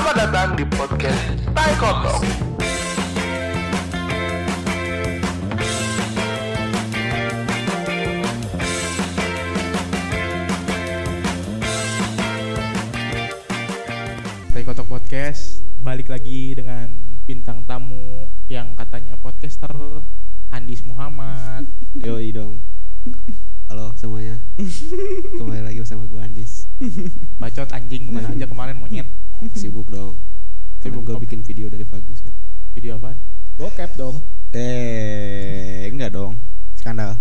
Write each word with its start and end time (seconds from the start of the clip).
Selamat 0.00 0.16
datang 0.16 0.56
di 0.56 0.64
podcast 0.64 1.28
Tai 1.52 1.72
Kotok. 1.76 2.20
Tai 14.48 14.62
Kotok 14.64 14.88
Podcast 14.88 15.68
balik 15.84 16.08
lagi 16.08 16.56
dengan 16.56 17.20
bintang 17.28 17.68
tamu 17.68 18.32
yang 18.48 18.72
katanya 18.80 19.20
podcaster 19.20 20.00
Andis 20.48 20.80
Muhammad. 20.88 21.68
Yoi 22.08 22.32
dong. 22.32 22.64
Halo 23.68 23.92
semuanya. 24.00 24.40
Kembali 25.36 25.60
lagi 25.60 25.84
bersama 25.84 26.08
gua 26.08 26.24
Andis. 26.24 26.64
Bacot 27.36 27.68
anjing 27.76 28.08
ke 28.08 28.10
mana 28.16 28.32
aja 28.32 28.48
kemarin 28.48 28.80
monyet. 28.80 29.19
Sibuk 29.60 29.88
dong. 29.88 30.20
Sibuk 30.84 31.08
apa? 31.08 31.20
bikin 31.24 31.40
video 31.40 31.72
dari 31.72 31.84
Bagus. 31.88 32.20
Video 32.76 33.00
apaan? 33.00 33.16
Bokep 33.56 33.96
dong. 33.96 34.20
Eh, 34.52 35.88
enggak 35.88 36.12
dong. 36.12 36.36
Skandal. 36.76 37.16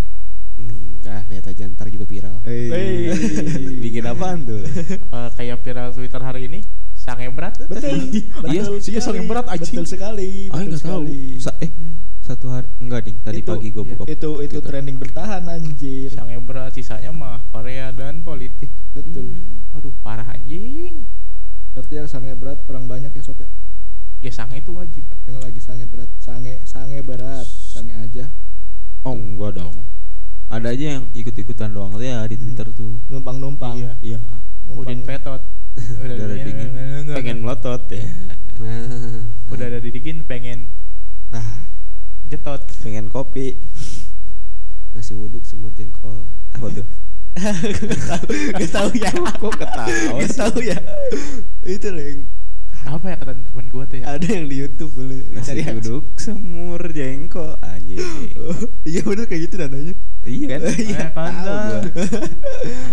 Hmm, 0.60 1.00
dah 1.00 1.24
lihat 1.32 1.48
aja 1.48 1.64
ntar 1.72 1.88
juga 1.88 2.04
viral. 2.04 2.44
Wey. 2.44 3.16
bikin 3.88 4.04
apaan 4.04 4.44
tuh? 4.44 4.64
Eh, 5.16 5.30
kayak 5.40 5.64
viral 5.64 5.96
Twitter 5.96 6.20
hari 6.20 6.52
ini 6.52 6.60
sange 6.92 7.32
berat. 7.32 7.56
Betul. 7.72 8.12
Iya, 8.52 8.68
betul 8.68 8.92
iya, 8.92 9.00
sange 9.00 9.24
berat, 9.24 9.48
anjing. 9.48 9.80
Betul 9.80 9.88
sekali. 9.88 10.52
Ah, 10.52 10.60
enggak 10.60 10.84
tahu. 10.84 11.04
Sa 11.40 11.52
eh 11.64 11.72
satu 12.20 12.52
hari 12.52 12.68
enggak 12.84 13.08
ding. 13.08 13.18
Tadi 13.24 13.40
Itu- 13.40 13.52
pagi 13.56 13.68
gua 13.72 13.84
iya. 13.88 13.92
buka. 13.96 14.04
Itu 14.12 14.30
itu 14.44 14.60
Twitter. 14.60 14.70
trending 14.76 14.98
bertahan 15.00 15.44
anjir. 15.48 16.12
Sange 16.12 16.36
berat 16.44 16.76
sisanya 16.76 17.16
mah 17.16 17.48
Korea 17.56 17.96
dan 17.96 18.28
politik. 18.28 18.76
Betul. 18.92 19.40
Hmm, 19.40 19.76
Aduh 19.80 19.96
parah 20.04 20.28
anjing. 20.36 21.08
Berarti 21.80 21.96
yang 21.96 22.12
sange 22.12 22.36
berat 22.36 22.60
orang 22.68 22.92
banyak 22.92 23.08
ya 23.16 23.24
sob 23.24 23.40
ya. 23.40 23.48
Ya 24.20 24.36
sange 24.36 24.60
itu 24.60 24.76
wajib. 24.76 25.08
Yang 25.24 25.40
lagi 25.40 25.60
sange 25.64 25.88
berat, 25.88 26.12
sange 26.20 26.60
sange 26.68 27.00
berat, 27.00 27.48
sange 27.48 27.96
aja. 27.96 28.28
Oh, 29.08 29.16
enggak 29.16 29.64
dong. 29.64 29.88
Ada 30.52 30.76
aja 30.76 31.00
yang 31.00 31.08
ikut-ikutan 31.16 31.72
doang 31.72 31.96
ya 32.04 32.28
di 32.28 32.36
Twitter 32.36 32.68
tuh. 32.76 33.00
Numpang-numpang. 33.08 33.80
Iya. 33.80 33.96
Iya. 34.04 34.20
Udin 34.68 35.08
petot. 35.08 35.40
Udah 36.04 36.16
Darah 36.20 36.36
dingin. 36.36 36.70
Pengen 37.16 37.48
melotot 37.48 37.88
ya. 37.88 38.04
Nah. 38.60 39.24
Udah 39.48 39.66
ada 39.72 39.80
didikin 39.80 40.28
pengen 40.28 40.68
Ah. 41.32 41.64
jetot. 42.28 42.60
pengen 42.84 43.08
kopi 43.08 43.56
nasi 44.94 45.16
uduk 45.16 45.48
semur 45.48 45.72
jengkol 45.72 46.28
apa 46.52 46.68
tuh 46.74 46.86
Gak 47.32 48.70
tahu 48.70 48.90
ya. 48.94 49.12
kok 49.12 49.54
ketawa 49.56 49.88
Gak 50.18 50.34
tahu 50.34 50.58
ya. 50.62 50.78
itu 51.64 51.88
loh 51.88 52.04
yang 52.04 52.22
Apa 52.80 53.06
ya 53.06 53.16
kata 53.18 53.34
teman 53.44 53.66
gue 53.68 53.84
tuh 53.86 53.98
ya? 53.98 54.06
ada 54.10 54.24
yang 54.26 54.46
di 54.46 54.56
YouTube 54.58 54.92
dulu 54.94 55.12
nasi 55.30 55.52
Cari 55.52 55.62
aja. 55.62 55.74
uduk 55.76 56.04
semur 56.16 56.80
jengkol 56.90 57.60
anjing 57.62 58.00
Iya 58.84 59.02
bener 59.04 59.26
kayak 59.26 59.42
gitu 59.46 59.56
nadanya. 59.58 59.94
iya 60.24 60.46
kan 60.48 60.60
Iya, 60.90 61.00
Tahu 61.06 61.14
kagak. 61.14 61.82
gua. 61.90 62.10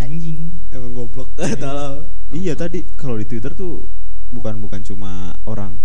Anjing. 0.01 0.39
emang 0.69 0.93
goblok 0.93 1.31
tolong 1.63 2.11
iya 2.31 2.53
tadi 2.53 2.83
kalau 2.93 3.15
di 3.15 3.25
Twitter 3.25 3.51
tuh 3.51 3.87
bukan 4.29 4.59
bukan 4.59 4.83
cuma 4.83 5.13
orang 5.45 5.79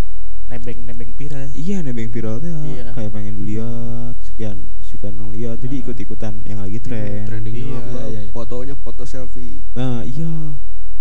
Nebeng-nebeng 0.44 1.16
viral. 1.16 1.48
iya 1.54 1.80
nebeng 1.80 2.10
viral 2.10 2.38
tuh 2.38 2.50
ya 2.50 2.60
Iya. 2.60 2.88
kayak 2.92 3.12
pengen 3.12 3.34
dilihat 3.38 4.18
sekian 4.20 4.58
yang 4.94 5.30
lihat 5.30 5.58
jadi 5.58 5.72
Nah. 5.74 5.84
ikut 5.84 5.98
ikutan 5.98 6.34
yang 6.44 6.60
lagi 6.60 6.78
tren 6.78 7.24
Trendingnya 7.24 7.64
Iya, 7.64 7.80
apa? 7.80 8.00
iya, 8.06 8.22
iya. 8.22 8.32
Fotonya 8.32 8.76
foto 8.76 9.04
selfie. 9.04 9.64
nah 9.72 10.02
iya 10.02 10.56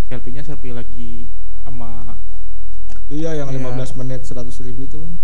Selfie-nya 0.06 0.42
selfie 0.42 0.70
lagi 0.70 1.26
sama 1.60 2.18
Iya 3.06 3.34
yang 3.36 3.48
Iya. 3.48 3.58
15 3.58 3.94
menit 3.96 4.22
100 4.22 4.54
ribu 4.60 4.80
itu 4.80 4.96
kan. 4.96 5.14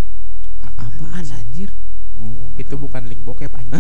Apaan 0.77 1.23
anjir 1.25 1.71
Oh. 2.13 2.51
itu 2.57 2.75
bukan 2.75 3.05
link 3.05 3.23
bokep 3.23 3.53
anjing. 3.53 3.79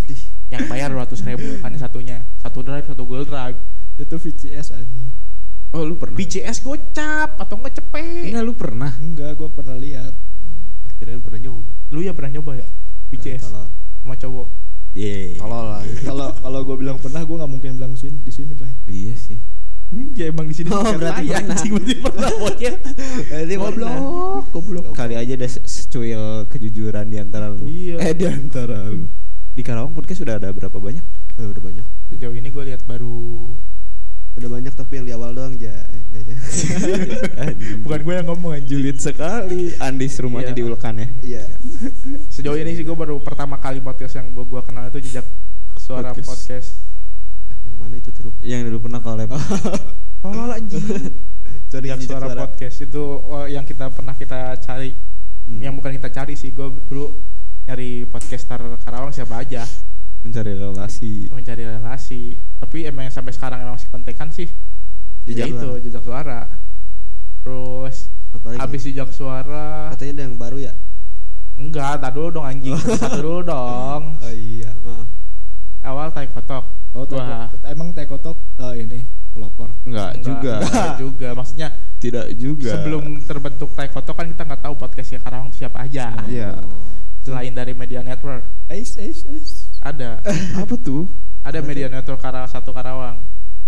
yang 0.52 0.64
bayar 0.64 0.88
200 0.88 1.20
ribu 1.22 1.58
kan 1.58 1.74
satunya. 1.74 2.24
Satu 2.38 2.62
drive, 2.62 2.86
satu 2.86 3.02
Google 3.02 3.26
Drive. 3.26 3.58
Itu 3.94 4.16
VCS 4.16 4.72
anjing. 4.72 5.12
oh 5.70 5.82
lu 5.82 5.98
pernah 5.98 6.14
VCS 6.14 6.62
gocap 6.62 7.34
atau 7.36 7.54
nggak 7.56 7.74
cepet. 7.74 8.30
enggak 8.30 8.42
lu 8.42 8.54
pernah 8.54 8.94
Enggak, 8.96 9.34
gua 9.34 9.50
pernah 9.50 9.74
lihat. 9.74 10.14
Kirain 10.96 11.18
pernah 11.18 11.42
nyoba. 11.42 11.74
Lu 11.90 11.98
ya 11.98 12.14
pernah 12.14 12.30
nyoba 12.32 12.56
ya? 12.56 12.68
VCS 13.10 13.42
Tolol. 13.44 13.68
Sama 14.04 14.14
cowok. 14.14 14.48
Iya. 14.92 15.40
lah. 15.40 15.80
Kalau 16.04 16.28
kalau 16.36 16.60
gue 16.62 16.76
bilang 16.78 17.00
pernah, 17.00 17.18
gue 17.18 17.34
nggak 17.34 17.50
mungkin 17.50 17.70
bilang 17.74 17.96
sini 17.96 18.20
di 18.20 18.30
sini, 18.30 18.52
bay. 18.52 18.70
Iya 18.84 19.16
sih. 19.16 19.38
Hmm, 19.88 20.10
ya 20.12 20.28
emang 20.28 20.44
di 20.44 20.54
sini 20.54 20.68
Oh, 20.68 20.80
berarti 20.82 21.28
pernah. 21.28 21.38
anjing 21.44 21.70
berarti 21.72 21.94
pernah 21.98 22.30
bocil. 22.42 22.74
Berarti 23.24 23.54
Goblok, 23.54 24.44
goblok. 24.50 24.84
Kali 24.92 25.14
aja 25.14 25.32
ada 25.34 25.46
se- 25.46 25.62
secuil 25.62 26.22
kejujuran 26.46 27.08
di 27.08 27.18
antara 27.18 27.48
lu. 27.48 27.64
Iya. 27.64 27.96
Eh 28.00 28.12
di 28.12 28.26
antara 28.26 28.86
lu. 28.86 29.08
Di 29.54 29.62
Karawang 29.62 29.94
podcast 29.94 30.20
sudah 30.20 30.36
ada 30.36 30.50
berapa 30.50 30.76
banyak? 30.76 31.04
Oh, 31.38 31.46
udah 31.46 31.62
banyak. 31.62 31.86
Sejauh 32.10 32.34
ini 32.34 32.48
gue 32.50 32.64
lihat 32.64 32.82
baru 32.84 33.54
Udah 34.34 34.48
banyak 34.50 34.74
tapi 34.74 34.92
yang 34.98 35.06
di 35.06 35.12
awal 35.14 35.30
doang 35.30 35.54
aja. 35.54 35.86
Eh, 35.94 36.02
enggak 36.10 36.20
aja. 36.26 36.34
bukan 37.86 38.00
gue 38.02 38.14
yang 38.18 38.26
ngomong. 38.26 38.58
Julid 38.66 38.98
sekali. 38.98 39.70
Andis 39.78 40.18
rumahnya 40.18 40.50
Iya. 40.50 40.58
di 40.58 40.62
Ulkan 40.66 40.94
ya. 40.98 41.08
Iya. 41.22 41.42
Sejauh 42.26 42.58
ini 42.58 42.74
sih 42.74 42.82
gue 42.82 42.96
baru 42.96 43.22
pertama 43.22 43.62
kali 43.62 43.78
podcast 43.78 44.18
yang 44.18 44.34
gue 44.34 44.62
kenal 44.66 44.90
itu 44.90 44.98
jejak 45.00 45.26
suara 45.78 46.10
Podcast. 46.10 46.26
podcast. 46.26 46.68
Yang 47.62 47.74
mana 47.78 47.94
itu 47.94 48.10
tuh? 48.10 48.34
Yang 48.42 48.74
dulu 48.74 48.90
pernah 48.90 48.98
collab. 48.98 49.30
Tolol 50.24 50.50
anjing. 50.50 50.82
Sorry, 51.70 51.90
Jejak 51.90 51.98
jejak 52.02 52.10
suara, 52.18 52.26
suara. 52.30 52.40
podcast 52.48 52.76
itu 52.80 53.02
oh, 53.22 53.46
yang 53.46 53.62
kita 53.62 53.86
pernah 53.94 54.14
kita 54.18 54.58
cari. 54.58 54.90
Hmm. 55.44 55.60
Yang 55.62 55.72
bukan 55.78 55.92
kita 55.94 56.08
cari 56.10 56.34
sih, 56.34 56.50
gue 56.50 56.66
dulu 56.88 57.20
nyari 57.64 58.04
podcaster 58.08 58.60
Karawang 58.82 59.12
siapa 59.12 59.40
aja 59.40 59.62
mencari 60.24 60.52
relasi. 60.52 61.28
mencari 61.28 61.62
relasi. 61.62 62.22
Tapi 62.56 62.84
emang 62.84 63.04
yang 63.04 63.14
sampai 63.14 63.30
sekarang 63.30 63.60
emang 63.60 63.76
masih 63.76 63.88
kontekan 63.88 64.28
sih. 64.28 64.48
ya 65.22 65.44
Jejak 65.44 65.46
itu 65.50 65.60
suara. 65.62 65.80
jejak 65.80 66.02
suara. 66.02 66.40
Terus 67.40 67.96
Apalagi? 68.30 68.58
abis 68.58 68.80
jejak 68.84 69.10
suara 69.10 69.92
katanya 69.92 70.12
ada 70.12 70.22
yang 70.24 70.36
baru 70.36 70.58
ya? 70.58 70.72
enggak, 71.54 72.02
tak 72.02 72.10
dulu 72.12 72.28
dong 72.32 72.44
anjing. 72.44 72.74
Satu 72.98 73.20
dulu 73.20 73.40
dong. 73.44 74.02
Oh 74.16 74.34
iya, 74.34 74.74
maaf. 74.76 75.06
Awal 75.80 76.10
tai 76.10 76.26
kotok. 76.26 76.64
Oh, 76.90 77.04
Gua- 77.04 77.46
teko, 77.48 77.66
emang 77.66 77.88
tekotok 77.90 78.38
eh, 78.58 78.74
ini 78.80 79.00
pelopor. 79.30 79.70
Enggak 79.84 80.14
Enggak, 80.14 80.24
juga. 80.24 80.54
enggak 80.60 80.92
juga. 81.04 81.28
Maksudnya 81.32 81.68
Tidak 81.98 82.26
juga. 82.34 82.70
sebelum 82.72 83.04
terbentuk 83.20 83.70
Tai 83.70 83.88
Kotok 83.88 84.14
kan 84.14 84.26
kita 84.28 84.42
nggak 84.44 84.62
tahu 84.62 84.74
podcastnya 84.74 85.18
Karawang 85.18 85.48
itu 85.48 85.62
siapa 85.62 85.78
aja. 85.80 86.14
Iya. 86.24 86.58
Selain 87.18 87.50
dari 87.50 87.72
media 87.72 88.00
network 88.00 88.44
Ais, 88.66 88.94
ais, 88.94 89.24
ais. 89.24 89.63
Ada 89.84 90.18
Apa 90.56 90.74
tuh? 90.74 91.06
ada 91.40 91.60
media 91.60 91.86
network 91.86 92.18
Karawang 92.18 92.48
satu 92.48 92.72
Karawang. 92.72 93.20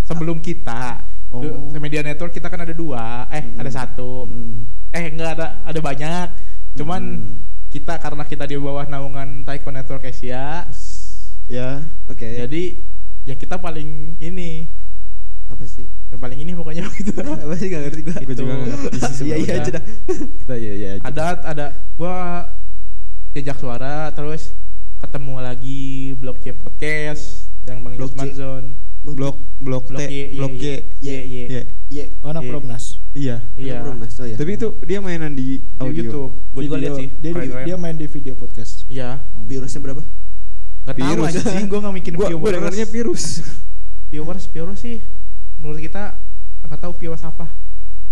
Sebelum 0.03 0.41
kita 0.41 1.04
Oh. 1.27 1.43
Media 1.77 2.00
network 2.00 2.31
kita 2.31 2.47
kan 2.47 2.62
ada 2.62 2.71
dua, 2.71 3.27
eh 3.28 3.43
Mm-mm. 3.43 3.59
ada 3.59 3.66
satu, 3.69 4.25
Hmm. 4.25 4.62
eh 4.88 5.10
enggak 5.10 5.37
ada 5.37 5.47
ada 5.60 5.81
banyak. 5.82 6.28
Cuman 6.72 7.03
Hmm. 7.03 7.34
kita 7.69 7.99
karena 7.99 8.22
kita 8.22 8.47
di 8.47 8.55
bawah 8.55 8.87
naungan 8.87 9.43
Taiko 9.43 9.69
Network 9.69 10.06
Asia, 10.06 10.65
Ya. 11.44 11.82
Oke. 12.06 12.31
jadi 12.38 12.78
ya 13.22 13.34
kita 13.34 13.59
paling 13.59 14.16
ini, 14.16 14.71
apa 15.47 15.66
sih? 15.66 15.91
yang 16.06 16.22
paling 16.22 16.38
ini 16.38 16.55
pokoknya 16.55 16.87
gitu. 16.94 17.10
apa 17.44 17.55
sih 17.55 17.66
gak 17.66 17.82
ngerti 17.84 18.00
gua? 18.00 18.16
Gue 18.16 18.26
Itu. 18.31 18.41
juga 18.41 18.53
nggak 18.55 18.69
ngerti 18.71 18.99
Iya 19.26 19.37
iya 19.37 19.53
aja 19.59 19.71
dah. 19.72 19.84
Kita 20.38 20.55
iya 20.55 20.72
iya 20.72 20.88
aja. 20.94 21.03
ada 21.05 21.25
ada 21.43 21.66
gua 21.93 22.15
jejak 23.32 23.59
suara 23.59 24.09
terus 24.10 24.55
ketemu 24.96 25.34
lagi 25.38 25.82
blog 26.14 26.40
C 26.40 26.52
podcast 26.52 27.52
yang 27.64 27.82
Bang 27.82 27.96
Blog 27.96 28.12
Yusman. 28.12 28.28
Zone 28.32 28.69
blok 29.02 29.38
blok 29.60 29.87
blog 29.87 30.02
T, 30.02 30.10
Y 30.10 30.34
blok 30.34 30.52
G. 30.52 30.64
Y 30.98 31.06
Y 31.06 31.10
Y 31.22 31.40
Iya. 31.46 31.62
Iya, 31.87 32.04
oh 32.19 32.28
anak 32.28 32.43
Iya. 32.43 32.50
Promnas. 32.50 32.84
Iya. 33.12 33.37
iya 33.54 33.75
Promnas, 33.78 34.12
oh 34.16 34.26
ya. 34.26 34.34
Tapi 34.34 34.50
itu 34.52 34.69
dia 34.82 34.98
mainan 34.98 35.32
di 35.32 35.62
di 35.62 35.78
audio. 35.78 36.02
YouTube 36.02 36.32
gua 36.50 36.60
juga 36.60 36.76
Video- 36.76 36.82
lihat 36.82 36.96
sih 36.96 37.08
Dia, 37.16 37.31
keren, 37.31 37.46
keren. 37.48 37.64
dia 37.64 37.76
main 37.76 37.94
di 37.94 38.06
video 38.06 38.34
podcast. 38.34 38.72
iya 38.87 39.22
Virusnya 39.38 39.81
berapa? 39.81 40.02
nggak 40.82 40.96
tahu 40.96 41.14
Virus. 41.19 41.34
anjing 41.37 41.66
gua 41.70 41.78
nggak 41.81 41.94
mikirin 41.96 42.19
viewers 42.20 42.52
dengarnya 42.52 42.87
virus. 42.87 43.25
viewers 44.10 44.44
viewers 44.46 44.78
sih 44.78 44.99
menurut 45.56 45.78
kita 45.78 46.14
nggak 46.62 46.78
tahu 46.81 46.94
viewers 46.96 47.22
apa 47.22 47.50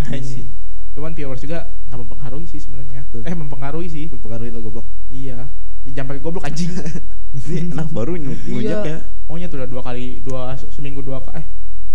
anjing 0.04 0.50
cuman 0.90 1.10
viewers 1.12 1.38
juga 1.38 1.70
nggak 1.84 1.98
mempengaruhi 2.00 2.46
sih 2.46 2.58
sebenarnya 2.58 3.06
eh 3.14 3.30
mempengaruhi 3.32 3.87
sih 3.87 4.06
Mempengaruhi 4.10 4.50
lo 4.50 4.58
goblok. 4.60 4.87
iya 5.06 5.46
ya, 5.84 5.90
jangan 5.92 6.08
pakai 6.08 6.22
goblok 6.22 6.44
anjing 6.44 6.70
Ini 7.34 7.72
anak 7.72 7.90
baru 7.90 8.14
nyu- 8.14 8.38
ngujak 8.46 8.82
ya. 8.84 8.98
Pokoknya 9.26 9.46
tuh 9.48 9.58
udah 9.58 9.69
dua 9.69 9.82
kali, 9.82 10.06
dua 10.20 10.40
seminggu 10.69 11.00
dua 11.00 11.19
ka- 11.19 11.34
eh 11.34 11.46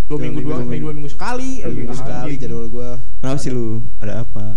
dua 0.06 0.10
Dua 0.10 0.18
minggu 0.20 0.36
minggu, 0.36 0.50
dua 0.50 0.58
dua 0.58 0.68
minggu 0.68 0.84
dua 0.84 0.94
minggu 0.94 1.10
sekali. 1.10 1.52
Dua 1.58 1.66
Eh, 1.66 1.76
minggu 1.76 1.96
sekali 1.96 2.32
jadwal 2.36 2.68
gua 2.68 2.90
Kenapa 3.20 3.40
sih 3.40 3.50
lu? 3.50 3.68
Ada 3.98 4.14
apa? 4.22 4.48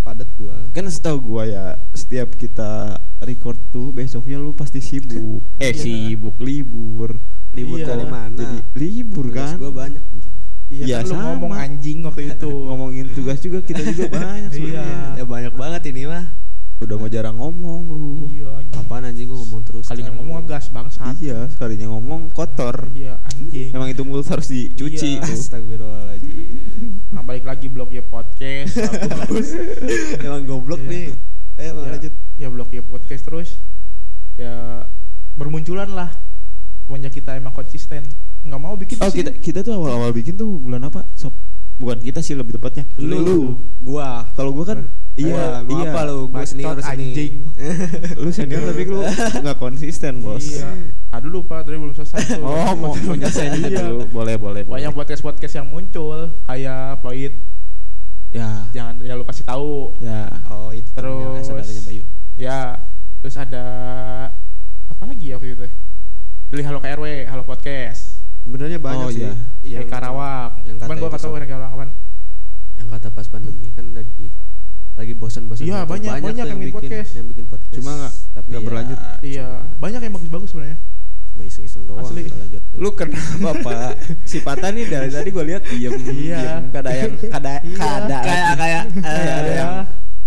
padat 0.00 0.28
gua. 0.36 0.56
Kan 0.70 0.84
setahu 0.86 1.18
gua 1.18 1.42
ya 1.44 1.64
setiap 1.90 2.32
kita 2.34 2.92
record 3.20 3.56
tuh 3.68 3.88
besoknya 3.90 4.36
lu 4.36 4.52
pasti 4.52 4.78
sibuk. 4.78 5.44
Eh 5.60 5.70
Iya. 5.70 5.76
sibuk 5.76 6.36
libur. 6.38 7.16
Libur 7.50 7.78
Iya. 7.78 7.86
dari 7.86 8.06
mana? 8.06 8.36
Jadi 8.38 8.58
libur 8.74 9.28
Tugas 9.28 9.44
kan? 9.46 9.56
gua 9.58 9.72
banyak. 9.74 10.02
Iya 10.66 10.84
Ya, 10.86 10.96
kan 10.98 11.04
lu 11.04 11.14
sama. 11.14 11.24
ngomong 11.30 11.52
anjing 11.52 11.98
waktu 12.02 12.22
itu. 12.30 12.48
ngomongin 12.48 13.06
tugas 13.10 13.38
juga 13.38 13.60
kita 13.60 13.80
juga 13.82 14.08
banyak 14.10 14.48
Iya. 14.48 14.56
sebenarnya. 14.56 15.00
Ya 15.14 15.24
banyak 15.26 15.52
banget 15.52 15.82
ini 15.86 16.02
mah. 16.04 16.24
Udah 16.84 16.96
mau 16.96 17.08
jarang 17.08 17.34
ngomong 17.34 17.80
lu 17.84 18.04
Iya 18.30 18.48
anjing. 18.56 18.78
Apaan 18.78 19.04
anjing 19.04 19.26
gua 19.26 19.38
ngomong 19.40 19.62
terus. 19.62 19.84
Kalinya 19.84 20.04
sekarang. 20.06 20.16
ngomong 20.20 20.36
ngegas 20.40 20.64
bangsat. 20.68 21.14
iya 21.18 21.38
sekalinya 21.48 21.86
ngomong 21.90 22.20
kotor 22.28 22.76
Iya 22.90 23.18
anjing. 23.24 23.70
emang 23.70 23.88
itu 23.88 24.02
mulut 24.02 24.24
harus 24.24 24.46
dicuci 24.46 25.10
Iya. 25.16 25.24
tuh 25.24 25.34
Astagfirullahaladzim. 25.34 26.88
Nah, 27.08 27.22
balik 27.22 27.44
lagi 27.44 27.66
blog 27.66 27.88
ya 27.88 28.02
podcast. 28.02 28.74
bagus. 29.08 29.54
Emang 30.26 30.44
goblok 30.44 30.80
Iya. 30.80 30.90
nih. 30.90 31.06
Eh, 31.54 31.64
ya, 31.64 31.72
lanjut. 31.72 32.12
ya 32.34 32.48
blog 32.48 32.68
ya 32.68 32.82
podcast 32.82 33.22
terus. 33.22 33.48
Ya 34.34 34.84
bermunculan 35.32 35.88
lah. 35.88 36.10
Semenjak 36.84 37.14
kita 37.14 37.34
emang 37.34 37.50
konsisten. 37.50 38.04
Nggak 38.42 38.60
mau 38.60 38.74
bikin 38.74 38.98
oh 38.98 39.08
kita 39.08 39.30
kita 39.34 39.58
tuh 39.60 39.72
awal-awal 39.72 40.10
bikin 40.10 40.34
tuh 40.34 40.58
bulan 40.58 40.84
apa 40.84 41.08
sob 41.14 41.32
bukan 41.74 41.96
kita 41.98 42.20
sih 42.20 42.36
lebih 42.36 42.54
tepatnya 42.54 42.84
Lu, 42.94 43.56
gua. 43.80 44.28
kalau 44.36 44.52
gua 44.52 44.68
kan 44.68 44.78
iya 45.14 45.62
Gua, 45.62 45.78
iya 45.78 45.90
apa 45.90 46.00
lu? 46.04 46.18
Gua 46.26 46.42
Bacot 46.42 46.48
senior 46.48 46.76
sini. 46.76 46.90
anjing. 47.06 47.34
lu 48.22 48.30
senior 48.30 48.62
tapi 48.64 48.82
lu 48.84 48.98
nggak 49.40 49.56
konsisten 49.56 50.18
bos 50.18 50.42
Iya. 50.42 50.68
Ah 51.08 51.18
dulu 51.18 51.46
Pak, 51.46 51.62
tadi 51.62 51.76
belum 51.76 51.94
selesai 51.94 52.34
tuh. 52.34 52.42
oh 52.42 52.74
mau 52.74 52.90
mau 52.92 53.14
nyelesain 53.20 53.54
Iya. 53.56 53.78
dulu 53.84 54.10
boleh 54.10 54.34
boleh 54.34 54.62
boleh 54.62 54.74
Banyak 54.74 54.92
podcast-podcast 54.92 55.54
yang 55.56 55.66
muncul 55.66 56.42
kayak 56.42 56.98
Pahit 56.98 57.38
ya 58.28 58.66
jangan 58.70 58.98
ya 59.00 59.14
lu 59.14 59.22
kasih 59.22 59.44
tahu. 59.44 59.94
ya 59.98 60.26
Oh, 60.48 60.70
itu 60.70 60.90
Terus- 60.90 61.46
saudaranya 61.46 61.82
Bayu. 61.84 62.04
Ya, 62.34 62.82
terus 63.20 63.36
ada 63.36 63.64
apa 64.84 65.04
lagi 65.04 65.30
ya 65.30 65.38
waktu 65.38 65.54
itu? 65.54 65.66
Beli 66.44 66.62
Halo 66.62 66.78
KRW, 66.78 67.06
Halo 67.24 67.42
Podcast. 67.42 68.26
Sebenarnya 68.42 68.76
banyak 68.76 68.98
Oh, 69.00 69.08
sih. 69.08 69.22
iya. 69.22 69.78
Yang 69.78 69.86
Karawang. 69.88 70.66
yang 70.66 70.76
Cuman 70.76 70.90
kata 70.90 70.98
gua 70.98 71.08
nggak 71.08 71.22
tahu 71.22 71.32
yang 71.32 71.46
Karawang 71.48 71.72
apaan. 71.72 71.90
yang 72.74 72.88
kata 72.90 73.08
pas 73.08 73.26
pandemi 73.28 73.70
kan 73.70 73.86
lagi 73.92 74.34
lagi 74.94 75.12
bosan-bosan 75.12 75.64
Iya, 75.64 75.78
gitu. 75.80 75.90
banyak- 75.90 76.12
banyak 76.16 76.34
tuh 76.36 76.46
yang 76.46 76.60
bikin 76.60 76.74
podcast. 76.76 77.10
yang 77.12 77.26
bikin 77.26 77.46
podcast 77.46 77.74
Cuma 77.74 77.90
nggak- 77.92 78.14
tapi 78.30 78.46
nggak 78.46 78.60
ya, 78.60 78.66
berlanjut. 78.66 78.98
Iya, 79.20 79.46
cuma- 79.48 79.76
banyak 79.76 80.00
yang 80.00 80.14
bagus-bagus 80.14 80.48
sebenarnya. 80.50 80.78
cuma 81.26 81.42
iseng-iseng 81.44 81.82
doang 81.82 82.06
Asli. 82.06 82.30
lanjut 82.30 82.62
lu 82.78 82.94
kenapa 82.94 83.50
pak 83.58 83.90
si 84.30 84.38
Pata 84.38 84.70
nih 84.70 84.86
dari 84.86 85.10
tadi 85.10 85.28
gue 85.28 85.42
lihat 85.44 85.66
diem 85.66 85.90
Iya. 85.98 86.38
diem 86.38 86.64
kada 86.70 86.90
yang 86.94 87.12
kada 87.18 87.54
kada 87.74 88.18
kayak 88.22 88.46
kayak 88.54 88.82
kayak 89.02 89.34
ada 89.34 89.42
eh, 89.42 89.56
yang 89.56 89.74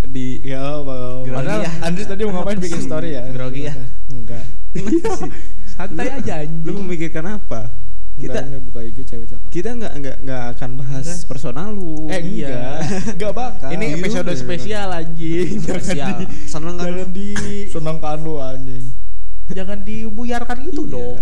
di 0.03 0.27
Ya, 0.43 0.67
Bang. 0.83 1.23
Padahal 1.25 1.63
ya. 1.63 1.71
Andris 1.81 2.05
tadi 2.05 2.21
mau 2.21 2.35
ngapain 2.35 2.59
bikin 2.59 2.79
story 2.81 3.15
ya? 3.15 3.23
Grogi 3.31 3.71
ya. 3.71 3.73
Enggak. 4.09 4.43
Santai 5.73 6.11
aja 6.11 6.43
lu 6.43 6.83
memikirkan 6.83 7.39
apa 7.39 7.71
Kita 8.17 8.39
ini 8.41 8.57
buka 8.57 8.81
IG 8.81 8.97
cewek 9.03 9.27
cakep. 9.27 9.47
kita 9.47 9.69
nggak 9.73 9.93
nggak 9.95 10.17
nggak 10.21 10.43
akan 10.51 10.69
bahas 10.75 11.05
Enggak. 11.05 11.27
personal 11.27 11.69
lu 11.69 12.09
Eh, 12.09 12.17
iya. 12.19 12.81
Enggak 13.07 13.29
bakal. 13.31 13.69
Ini 13.69 13.85
episode 13.95 14.25
Iya, 14.27 14.35
spesial 14.35 14.89
anjing. 14.89 15.49
Jangan 15.61 15.77
spesial 15.79 16.09
di, 16.09 16.25
seneng 16.43 16.75
kan 16.75 16.85
jangan 16.87 17.09
di 17.11 17.27
seneng 17.67 17.97
kan 17.99 18.17
lu 18.19 18.33
anjing. 18.37 18.85
jangan 19.47 19.79
dibuyarkan 19.79 20.57
gitu 20.65 20.83
Iya. 20.83 20.91
dong. 20.91 21.17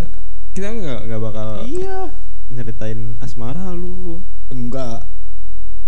kita 0.52 0.68
nggak 0.72 1.00
nggak 1.06 1.22
bakal 1.22 1.48
Iya. 1.62 2.00
nyeritain 2.48 3.00
asmara 3.20 3.70
lu 3.70 4.24
Enggak. 4.48 5.04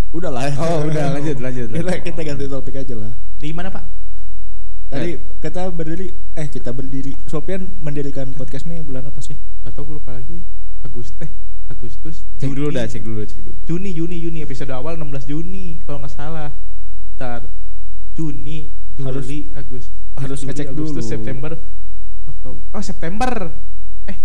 Udah 0.09 0.27
lah. 0.27 0.51
Oh, 0.57 0.83
udah, 0.83 1.07
lanjut, 1.15 1.37
lanjut, 1.37 1.67
Kita, 1.69 1.83
lanjut. 1.83 2.03
kita 2.03 2.21
ganti 2.21 2.45
topik 2.47 2.75
aja 2.75 2.95
lah. 2.97 3.11
Di 3.33 3.51
mana, 3.51 3.69
Pak? 3.69 3.85
Tadi 4.87 5.11
kita 5.37 5.67
berdiri 5.69 6.07
eh 6.33 6.47
kita 6.47 6.71
berdiri 6.71 7.11
Sofian 7.27 7.75
mendirikan 7.77 8.31
podcast 8.31 8.63
nih 8.65 8.79
bulan 8.79 9.03
apa 9.03 9.19
sih? 9.19 9.35
Gak 9.61 9.71
tau 9.71 9.83
gue 9.83 9.99
lupa 9.99 10.11
lagi. 10.11 10.47
Agustus, 10.81 11.29
Agustus. 11.67 12.15
cek 12.37 12.49
dulu 12.49 12.69
dah 12.69 12.85
cek 12.85 13.01
dulu 13.01 13.21
cek 13.21 13.39
dulu 13.41 13.55
Juni, 13.65 13.91
Juni, 13.91 14.17
Juni 14.17 14.39
episode 14.41 14.71
awal 14.71 14.95
16 14.95 15.25
Juni 15.25 15.81
kalau 15.83 15.99
nggak 15.99 16.13
salah. 16.13 16.51
Ntar 17.15 17.49
Juni, 18.13 18.71
Harus- 18.97 19.25
Juli, 19.25 19.39
Agustus. 19.53 19.93
harus 20.15 20.39
Juli, 20.39 20.47
ngecek 20.49 20.67
Agustus, 20.71 21.05
dulu. 21.05 21.11
September, 21.11 21.51
Oktober. 22.25 22.61
Oh 22.71 22.81
September. 22.81 23.31
Eh 24.05 24.17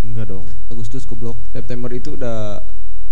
enggak 0.00 0.26
dong 0.28 0.46
Agustus 0.66 1.02
goblok 1.04 1.38
September 1.48 1.90
itu 1.90 2.14
udah 2.14 2.58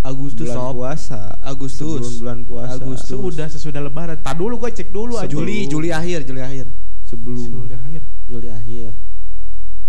Agustus 0.03 0.45
bulan 0.45 0.59
sob 0.59 0.73
puasa 0.75 1.21
Agustus. 1.39 1.95
sebelum 1.95 2.13
bulan 2.19 2.39
puasa 2.43 2.75
Agustus. 2.75 3.15
sudah 3.15 3.47
sesudah 3.47 3.81
Lebaran. 3.81 4.19
Tadi 4.19 4.35
dulu 4.35 4.55
gue 4.57 4.71
cek 4.73 4.89
dulu 4.89 5.15
aja. 5.15 5.27
Juli 5.27 5.63
Juli 5.65 5.89
akhir 5.89 6.27
Juli 6.27 6.43
akhir 6.43 6.67
sebelum 7.03 7.39
Sudah 7.63 7.79
akhir. 7.79 8.01
Juli 8.27 8.49
akhir 8.49 8.91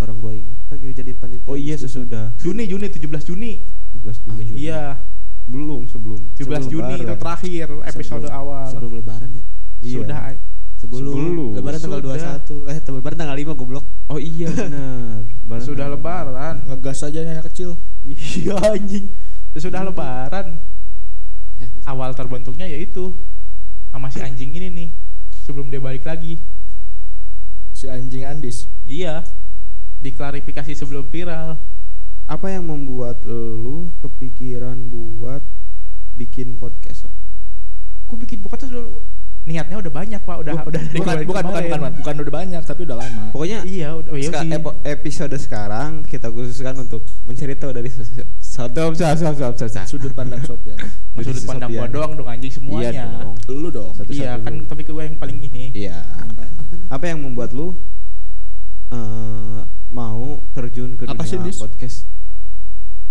orang 0.04 0.18
gua 0.18 0.32
inget 0.32 0.58
lagi 0.66 0.84
jadi 0.92 1.12
panitia 1.12 1.46
oh 1.46 1.56
iya 1.56 1.74
sesudah 1.74 2.36
Juni, 2.36 2.64
Juni 2.64 2.86
17 2.86 3.00
Juni. 3.24 3.52
17 3.92 4.04
Juni 4.22 4.32
Oh, 4.32 4.42
Juni. 4.42 4.58
Iya, 4.60 4.82
belum 5.44 5.82
sebelum 5.86 6.20
17 6.32 6.40
sebelum 6.40 6.62
Juni 6.66 6.92
itu 6.94 7.04
Lebaran. 7.04 7.18
terakhir 7.18 7.66
episode 7.84 8.24
Sebelum- 8.24 8.32
awal. 8.34 8.66
sebelum 8.68 8.92
lebaran 8.94 9.30
ya 9.30 9.44
Iya. 9.80 9.96
Sudah 10.00 10.18
sebelum, 10.76 11.12
Sebelum. 11.14 11.50
lebaran 11.54 11.78
tanggal 11.78 12.00
Sudah. 12.00 12.16
21 12.40 12.64
eh 12.66 12.78
tanggal 12.78 12.98
lebaran 12.98 13.16
tanggal 13.18 13.36
5 13.36 13.52
goblok 13.54 13.84
oh 14.06 14.16
iya 14.16 14.48
benar 14.50 15.24
Lebaran 15.44 15.60
sudah 15.62 15.86
Lebaran. 15.88 16.54
Ngegas 16.64 16.98
aja 17.02 17.18
nih 17.20 17.32
anak 17.34 17.46
kecil. 17.46 17.76
Iya 18.02 18.56
anjing. 18.66 19.12
Sesudah 19.52 19.80
Lebaran. 19.82 20.56
Ya, 21.54 21.68
Awal 21.84 22.12
terbentuknya 22.12 22.64
yaitu 22.64 23.12
sama 23.88 24.08
si 24.08 24.18
anjing 24.18 24.50
ini 24.50 24.68
nih. 24.68 24.88
Sebelum 25.38 25.68
dia 25.68 25.78
balik 25.78 26.02
lagi. 26.02 26.40
Si 27.70 27.84
anjing 27.86 28.24
Andis. 28.24 28.64
Iya. 28.82 29.20
Diklarifikasi 30.04 30.76
sebelum 30.76 31.08
viral. 31.08 31.56
apa 32.24 32.48
yang 32.48 32.64
membuat 32.64 33.20
lu 33.28 33.92
kepikiran 34.00 34.88
buat 34.88 35.44
bikin 36.16 36.56
podcast 36.56 37.04
Sob? 37.04 37.12
Gue 38.08 38.16
bikin 38.16 38.40
podcast 38.40 38.72
dulu. 38.72 39.04
Niatnya 39.44 39.76
udah 39.76 39.92
banyak 39.92 40.24
pak, 40.24 40.36
udah 40.40 40.56
Bu- 40.56 40.72
udah 40.72 40.82
dari 40.88 40.96
bukan, 41.04 41.16
bukan, 41.24 41.24
bukan, 41.24 41.44
bukan, 41.44 41.64
bukan, 41.68 41.92
bukan 42.00 42.14
udah 42.24 42.32
banyak 42.32 42.62
tapi 42.64 42.80
udah 42.88 42.96
lama. 42.96 43.24
pokoknya 43.28 43.60
Iya, 43.68 43.88
udah 43.92 44.12
oh, 44.12 44.16
iya 44.16 44.56
episode 44.88 45.36
sekarang 45.36 46.00
kita 46.08 46.32
khususkan 46.32 46.80
untuk 46.80 47.04
mencari 47.28 47.52
tahu 47.60 47.76
dari 47.76 47.92
sodom. 48.40 48.96
Sudut 49.84 50.16
pandang. 50.16 50.40
Nggak 50.40 51.24
sudut 51.28 51.44
pandang 51.44 51.68
gua 51.76 51.88
doang 51.92 52.12
dong 52.16 52.28
anjing 52.28 52.52
semuanya. 52.52 52.88
Iya 52.88 53.04
dong. 53.20 53.36
Lu 53.52 53.68
dong. 53.68 53.92
Satu-satu 53.92 54.16
Iya 54.16 54.40
kan 54.40 54.64
topik 54.64 54.88
gue 54.88 55.04
yang 55.04 55.16
paling 55.20 55.38
ini. 55.44 55.76
Iya. 55.76 56.00
Apa 56.88 57.04
yang 57.12 57.20
membuat 57.20 57.52
lu 57.52 57.76
eh, 58.96 59.60
mau 59.94 60.42
terjun 60.50 60.98
ke 60.98 61.06
Apa 61.06 61.22
sih, 61.22 61.38
dunia 61.38 61.54
Dis? 61.54 61.62
podcast? 61.62 62.10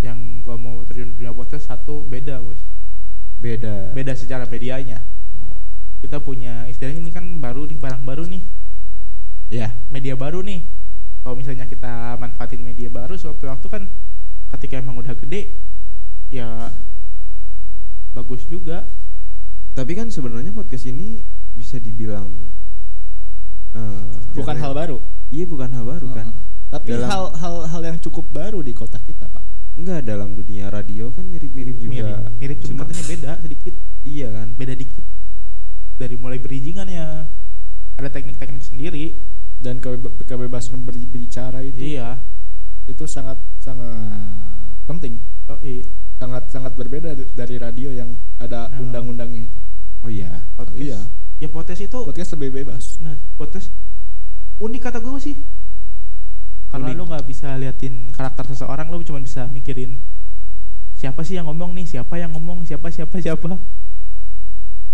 Yang 0.03 0.43
gua 0.43 0.60
mau 0.60 0.84
terjun 0.84 1.15
di 1.15 1.24
dunia 1.24 1.31
podcast 1.31 1.72
satu 1.72 2.03
beda 2.03 2.43
bos. 2.43 2.60
Beda. 3.39 3.96
Beda 3.96 4.12
secara 4.19 4.43
medianya. 4.43 5.07
Kita 6.03 6.19
punya 6.19 6.67
istilahnya 6.67 7.00
ini 7.00 7.12
kan 7.15 7.39
baru 7.39 7.63
nih 7.63 7.79
barang 7.79 8.03
baru 8.03 8.27
nih. 8.27 8.43
Ya. 9.48 9.72
media 9.88 10.19
baru 10.19 10.43
nih. 10.43 10.67
Kalau 11.24 11.39
misalnya 11.39 11.69
kita 11.72 12.19
manfaatin 12.19 12.60
media 12.60 12.91
baru 12.91 13.15
suatu 13.15 13.48
waktu 13.48 13.67
kan 13.72 13.84
ketika 14.60 14.84
emang 14.84 15.00
udah 15.00 15.15
gede 15.15 15.55
ya 16.27 16.67
bagus 18.12 18.43
juga. 18.43 18.91
Tapi 19.72 19.96
kan 19.96 20.12
sebenarnya 20.12 20.51
podcast 20.51 20.84
ini 20.91 21.24
bisa 21.55 21.79
dibilang 21.79 22.51
eh, 23.72 24.36
Bukan 24.36 24.57
hal 24.60 24.75
baru. 24.75 25.00
Iya 25.31 25.48
bukan 25.48 25.72
hal 25.72 25.88
baru 25.88 26.12
kan. 26.12 26.42
Tapi 26.74 26.89
Dalam- 26.89 27.10
hal 27.10 27.24
hal 27.38 27.56
hal 27.70 27.82
yang 27.86 27.98
cukup 28.01 28.34
baru 28.34 28.65
di 28.65 28.74
kota 28.74 28.98
kita, 28.98 29.30
Pak. 29.30 29.46
Enggak 29.77 30.06
dalam 30.06 30.34
dunia 30.34 30.70
radio 30.70 31.13
kan 31.13 31.25
mirip-mirip 31.25 31.77
juga. 31.77 31.94
Mirip, 32.01 32.18
mirip 32.38 32.58
cuma 32.65 32.86
katanya 32.86 33.06
beda 33.08 33.32
sedikit, 33.42 33.74
Iya 34.01 34.27
kan. 34.34 34.48
beda 34.58 34.74
dikit. 34.74 35.06
Dari 35.98 36.15
mulai 36.18 36.42
bridgingannya 36.42 37.30
ada 37.94 38.10
teknik-teknik 38.10 38.65
sendiri. 38.65 39.13
Dan 39.63 39.77
kebe- 39.80 40.18
kebebasan 40.25 40.82
ber- 40.82 40.98
berbicara 40.98 41.62
itu 41.62 41.96
Iya. 41.96 42.20
itu 42.84 43.06
sangat 43.08 43.38
sangat 43.62 44.75
penting. 44.84 45.22
Oh, 45.48 45.56
iya. 45.62 45.86
Sangat 46.18 46.50
sangat 46.50 46.74
berbeda 46.74 47.13
dari 47.15 47.56
radio 47.56 47.89
yang 47.89 48.12
ada 48.38 48.68
Nah. 48.68 48.82
undang-undangnya 48.82 49.48
itu. 49.48 49.60
Oh 50.03 50.10
iya. 50.10 50.44
Podcast. 50.58 50.82
iya. 50.82 51.00
Ya 51.39 51.48
podcast 51.48 51.82
itu 51.82 52.00
Podcast 52.01 52.32
lebih 52.34 52.50
bebas. 52.56 52.98
nah 53.00 53.15
podcast 53.36 53.72
unik 54.58 54.82
kata 54.82 55.00
gue 55.00 55.20
sih. 55.22 55.36
Karena 56.74 56.89
Unik. 56.89 56.98
lu 56.98 57.03
nggak 57.06 57.25
bisa 57.30 57.53
liatin 57.53 58.10
karakter 58.10 58.50
seseorang, 58.50 58.89
lu 58.89 59.06
cuma 59.06 59.22
bisa 59.22 59.46
mikirin 59.53 60.01
siapa 60.98 61.22
sih 61.22 61.38
yang 61.38 61.46
ngomong 61.46 61.77
nih, 61.77 61.86
siapa 61.86 62.18
yang 62.18 62.34
ngomong, 62.34 62.65
siapa 62.65 62.89
siapa 62.89 63.22
siapa. 63.22 63.62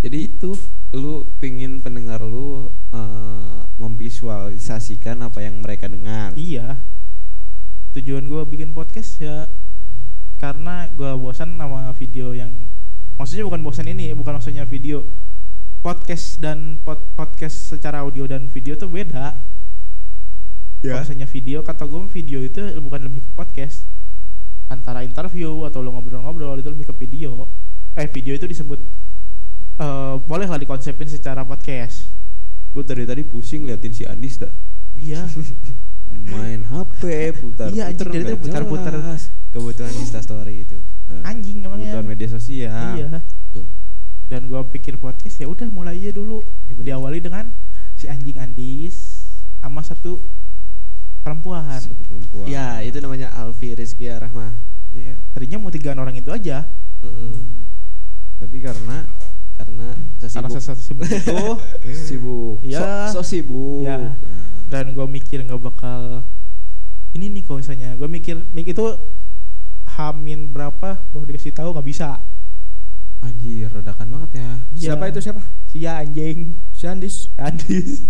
Jadi 0.04 0.20
itu 0.28 0.60
lu 0.92 1.24
pingin 1.40 1.80
pendengar 1.80 2.20
lu 2.20 2.68
eh, 2.92 3.60
memvisualisasikan 3.80 5.24
apa 5.24 5.40
yang 5.40 5.64
mereka 5.64 5.88
dengar. 5.88 6.36
Iya. 6.36 6.84
Tujuan 7.96 8.28
gue 8.28 8.44
bikin 8.44 8.76
podcast 8.76 9.24
ya 9.24 9.48
karena 10.36 10.88
gue 10.92 11.16
bosan 11.16 11.56
sama 11.56 11.92
video 11.96 12.36
yang 12.36 12.68
maksudnya 13.16 13.48
bukan 13.48 13.64
bosan 13.64 13.88
ini, 13.88 14.12
bukan 14.12 14.36
maksudnya 14.36 14.68
video 14.68 15.08
podcast 15.80 16.44
dan 16.44 16.80
pod- 16.84 17.08
podcast 17.16 17.72
secara 17.72 18.04
audio 18.04 18.28
dan 18.28 18.52
video 18.52 18.76
tuh 18.76 18.92
beda. 18.92 19.48
Kalau 20.82 21.04
misalnya 21.04 21.28
video 21.28 21.58
kata 21.60 21.84
gue 21.84 22.00
video 22.08 22.40
itu 22.40 22.60
bukan 22.80 23.02
lebih 23.04 23.22
ke 23.22 23.32
podcast. 23.34 23.84
antara 24.70 25.02
interview 25.02 25.66
atau 25.66 25.82
lu 25.82 25.90
ngobrol-ngobrol 25.90 26.54
itu 26.56 26.70
lebih 26.70 26.86
ke 26.86 26.96
video 26.96 27.50
eh 27.96 28.06
video 28.06 28.32
itu 28.32 28.46
disebut 28.46 28.78
eh 29.76 30.14
boleh 30.24 30.46
lah 30.46 30.56
dikonsepin 30.56 31.10
secara 31.10 31.42
podcast 31.42 32.14
Gue 32.70 32.86
dari 32.86 33.02
tadi 33.02 33.26
pusing 33.26 33.66
liatin 33.66 33.90
si 33.90 34.06
Andis 34.06 34.38
dah. 34.38 34.54
iya 34.94 35.26
Main 36.30 36.62
HP, 36.64 37.02
putar 37.36 37.74
Iya, 37.74 37.90
anjing, 37.90 38.14
jadi 38.14 38.24
tuh 38.30 38.38
putar-putar. 38.40 38.94
Kebutuhan 39.50 39.90
Insta 39.98 40.22
Story 40.22 40.62
itu. 40.62 40.78
Eh, 41.10 41.22
anjing 41.26 41.66
emangnya 41.66 41.98
Kebutuhan 41.98 42.06
media 42.06 42.30
sosial. 42.30 42.94
iya 42.94 43.10
Betul. 43.50 43.66
dan 44.30 44.46
gua 44.46 44.62
pikir 44.64 45.02
podcast 45.02 45.42
ya 45.42 45.50
udah 45.50 45.66
mulai 45.74 45.98
aja 45.98 46.14
dulu 46.14 46.46
diawali 46.70 47.18
dengan 47.18 47.50
si 47.98 48.06
anjing 48.06 48.38
Andis 48.38 49.26
sama 49.58 49.82
satu 49.82 50.22
perempuan 51.22 51.80
Satu 51.80 52.04
perempuan. 52.04 52.46
Ya, 52.48 52.80
itu 52.82 52.98
namanya 53.00 53.30
Alfi 53.36 53.76
Rizky 53.76 54.08
Rahma. 54.08 54.56
Iya, 54.90 55.22
tadinya 55.32 55.62
mau 55.62 55.70
tigaan 55.70 56.02
orang 56.02 56.18
itu 56.18 56.34
aja 56.34 56.66
Tapi 58.40 58.58
karena 58.58 59.06
Karena 59.60 59.92
saya 60.18 60.40
karena 60.40 60.50
sibuk. 60.50 60.56
sesuatu 60.56 60.82
sibuk 60.82 61.08
itu 61.12 61.38
sibuk. 62.08 62.58
Iya. 62.64 63.12
So, 63.12 63.20
so 63.20 63.28
sibuk. 63.28 63.84
Nah. 63.84 64.16
dan 64.70 64.94
gue 64.94 65.06
mikir 65.06 65.42
nggak 65.44 65.60
bakal 65.60 66.22
ini 67.12 67.26
nih 67.28 67.42
kalau 67.42 67.58
misalnya 67.58 67.98
gue 67.98 68.06
mikir 68.06 68.38
mik 68.54 68.70
itu 68.70 68.86
hamin 69.98 70.46
berapa 70.48 71.02
baru 71.10 71.26
dikasih 71.26 71.52
tahu 71.52 71.74
nggak 71.74 71.88
bisa 71.88 72.22
Anjir, 73.20 73.68
redakan 73.68 74.08
banget 74.08 74.40
ya. 74.40 74.50
Iya. 74.72 74.86
Siapa 74.96 75.12
itu 75.12 75.20
siapa? 75.20 75.44
si 75.68 75.84
ya 75.84 76.00
anjing 76.00 76.56
Si 76.72 76.88
Andis. 76.88 77.28
Andis 77.36 78.08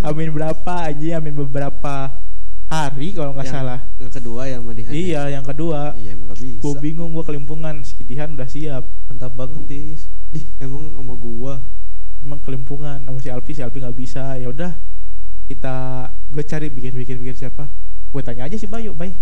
hamin 0.00 0.32
berapa 0.32 0.88
anjing 0.88 1.12
hamin 1.12 1.34
beberapa 1.36 2.24
hari 2.68 3.10
kalau 3.10 3.32
nggak 3.32 3.48
salah 3.48 3.80
Yang 3.96 4.12
kedua 4.14 4.42
yang 4.44 4.60
Madihan. 4.62 4.92
iya 4.92 5.22
yang 5.30 5.42
kedua 5.42 5.92
Iya, 5.94 6.12
emang 6.12 6.28
gak 6.28 6.38
bisa. 6.38 6.60
gue 6.60 6.72
bingung 6.78 7.10
gue 7.10 7.24
kelimpungan 7.24 7.80
si 7.80 8.00
Dihan 8.02 8.32
udah 8.32 8.44
siap 8.44 8.84
Mantap 9.08 9.32
banget, 9.32 9.64
Tis. 9.66 10.12
Dih, 10.28 10.44
emang 10.58 10.92
sama 10.92 11.14
gua. 11.14 11.54
emang 12.20 12.38
kelimpungan 12.38 13.00
sama 13.00 13.18
si 13.18 13.28
Alfi 13.28 13.52
si 13.52 13.62
Alfi 13.62 13.78
nggak 13.78 13.96
bisa 13.96 14.36
ya 14.36 14.46
udah 14.46 14.76
kita 15.46 15.74
gue 16.28 16.44
cari 16.44 16.68
bikin 16.68 16.92
bikin 16.94 17.16
bikin 17.18 17.36
siapa 17.38 17.72
gue 18.06 18.22
tanya 18.22 18.44
aja 18.44 18.54
si 18.54 18.64
Bayu 18.64 18.92
Bay 18.92 19.16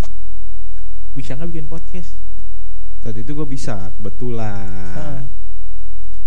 bisa 1.12 1.32
nggak 1.32 1.48
bikin 1.48 1.66
podcast 1.66 2.18
Saat 2.98 3.14
itu 3.14 3.30
gue 3.32 3.46
bisa, 3.46 3.94
kebetulan. 3.94 4.66
Heeh. 4.92 5.22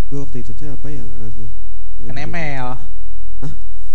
Gua 0.08 0.24
waktu 0.24 0.40
itu 0.40 0.50
tuh 0.50 0.66
apa 0.66 0.88
yang 0.88 1.06
lagi? 1.14 1.44
Main 2.00 2.24
ML 2.24 2.72
Hah? 3.38 3.52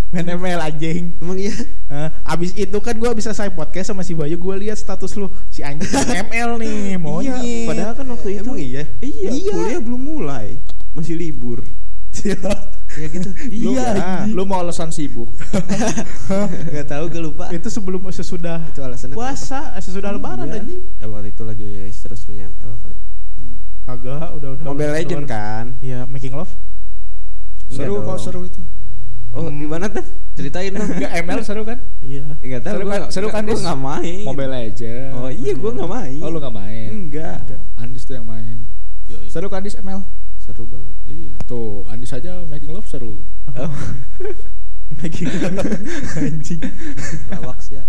Main 0.10 0.28
ML 0.32 0.60
anjing 0.60 1.18
Emang 1.18 1.36
iya? 1.36 1.52
Eh, 1.86 2.10
Abis 2.24 2.54
itu 2.54 2.78
kan 2.80 2.94
gue 2.94 3.10
bisa 3.12 3.32
saya 3.32 3.50
podcast 3.50 3.90
sama 3.90 4.02
si 4.02 4.14
Bayu 4.14 4.38
Gue 4.38 4.56
lihat 4.58 4.76
status 4.76 5.14
lu 5.14 5.28
Si 5.50 5.60
anjing 5.60 5.90
ML 6.30 6.56
nih 6.62 6.96
Monyet 6.96 7.42
Iya, 7.42 7.68
padahal 7.68 7.94
kan 7.94 8.06
waktu 8.10 8.30
itu 8.36 8.46
Emang 8.46 8.58
iya? 8.58 8.84
Iya, 9.00 9.30
Iya. 9.30 9.52
kuliah 9.52 9.80
belum 9.80 10.02
mulai. 10.02 10.48
Masih 10.92 11.16
libur. 11.16 11.66
Ya 12.96 13.12
gitu. 13.12 13.28
Lu, 13.60 13.76
Iya, 13.76 14.24
lu 14.32 14.48
mau 14.48 14.64
alasan 14.64 14.88
sibuk. 14.88 15.28
Gak 16.72 16.88
tahu 16.88 17.12
gue 17.12 17.20
lupa. 17.20 17.52
Itu 17.52 17.68
sebelum 17.68 18.08
sesudah 18.08 18.72
Itu 18.72 18.80
alasannya 18.80 19.20
puasa 19.20 19.76
eh, 19.76 19.84
Sesudah 19.84 20.16
lebaran 20.16 20.48
Iya. 20.48 20.64
anjing 20.64 20.82
Ya 20.96 21.06
waktu 21.12 21.36
itu 21.36 21.44
lagi 21.44 21.68
seru-serunya 21.92 22.48
ML 22.48 22.80
kali. 22.80 22.96
Kagak 23.84 24.32
udah 24.32 24.50
udah 24.56 24.64
Mobile 24.64 24.94
Legend 24.96 25.26
kan? 25.28 25.66
Iya 25.84 26.08
making 26.08 26.32
love 26.34 26.56
Seru 27.68 28.00
Enggak 28.00 28.16
kok 28.16 28.20
seru 28.24 28.42
itu. 28.48 28.64
Oh, 29.36 29.52
gimana 29.52 29.92
tuh? 29.92 30.00
Ceritain 30.34 30.72
dong. 30.72 30.88
Enggak 30.88 31.12
ML 31.22 31.40
seru 31.44 31.64
kan? 31.64 31.76
Iya 32.00 32.40
Enggak 32.40 32.62
tahu 32.64 32.74
Seru 32.74 32.84
gua. 32.84 32.94
kan- 32.96 33.12
seru 33.12 33.28
kan, 33.30 33.44
Dis? 33.44 33.60
enggak 33.60 33.76
main. 33.78 34.24
Mobile 34.24 34.48
Legend. 34.50 35.12
Oh 35.14 35.28
iya, 35.28 35.52
gue 35.54 35.72
enggak 35.72 35.92
main. 35.92 36.20
Oh 36.20 36.30
lu 36.30 36.38
nggak 36.40 36.56
main? 36.56 36.88
Enggak. 36.90 37.40
Oh, 37.52 37.68
Andis 37.76 38.04
tuh 38.04 38.16
yang 38.16 38.24
main. 38.24 38.64
Yoi. 39.06 39.28
Seru 39.28 39.48
kan 39.48 39.60
Andis 39.60 39.76
ML? 39.76 40.08
Seru 40.38 40.64
banget. 40.66 40.96
Iya. 41.06 41.36
Tuh 41.44 41.84
Andis 41.86 42.12
aja 42.12 42.40
making 42.46 42.72
love 42.72 42.86
seru. 42.86 43.28
Making 44.96 45.28
love 45.42 45.66
Anjing 46.16 46.62
Lawak 47.28 47.58
sih 47.60 47.76
ya. 47.76 47.84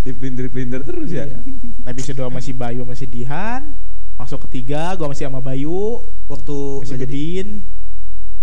Di 0.00 0.12
pelintir-pelintir 0.12 0.84
terus 0.84 1.08
ya. 1.08 1.24
Iya. 1.24 1.40
Nah 1.80 1.90
episode 1.90 2.20
sama 2.20 2.38
si 2.38 2.52
Bayu 2.52 2.84
sama 2.84 2.92
si 2.92 3.08
Dihan 3.08 3.72
Masuk 4.14 4.44
ketiga 4.44 4.92
gue 4.92 5.08
masih 5.08 5.24
sama 5.24 5.40
Bayu 5.40 6.04
Waktu 6.24 6.56
Masih. 6.84 6.96
Bedin 7.00 7.48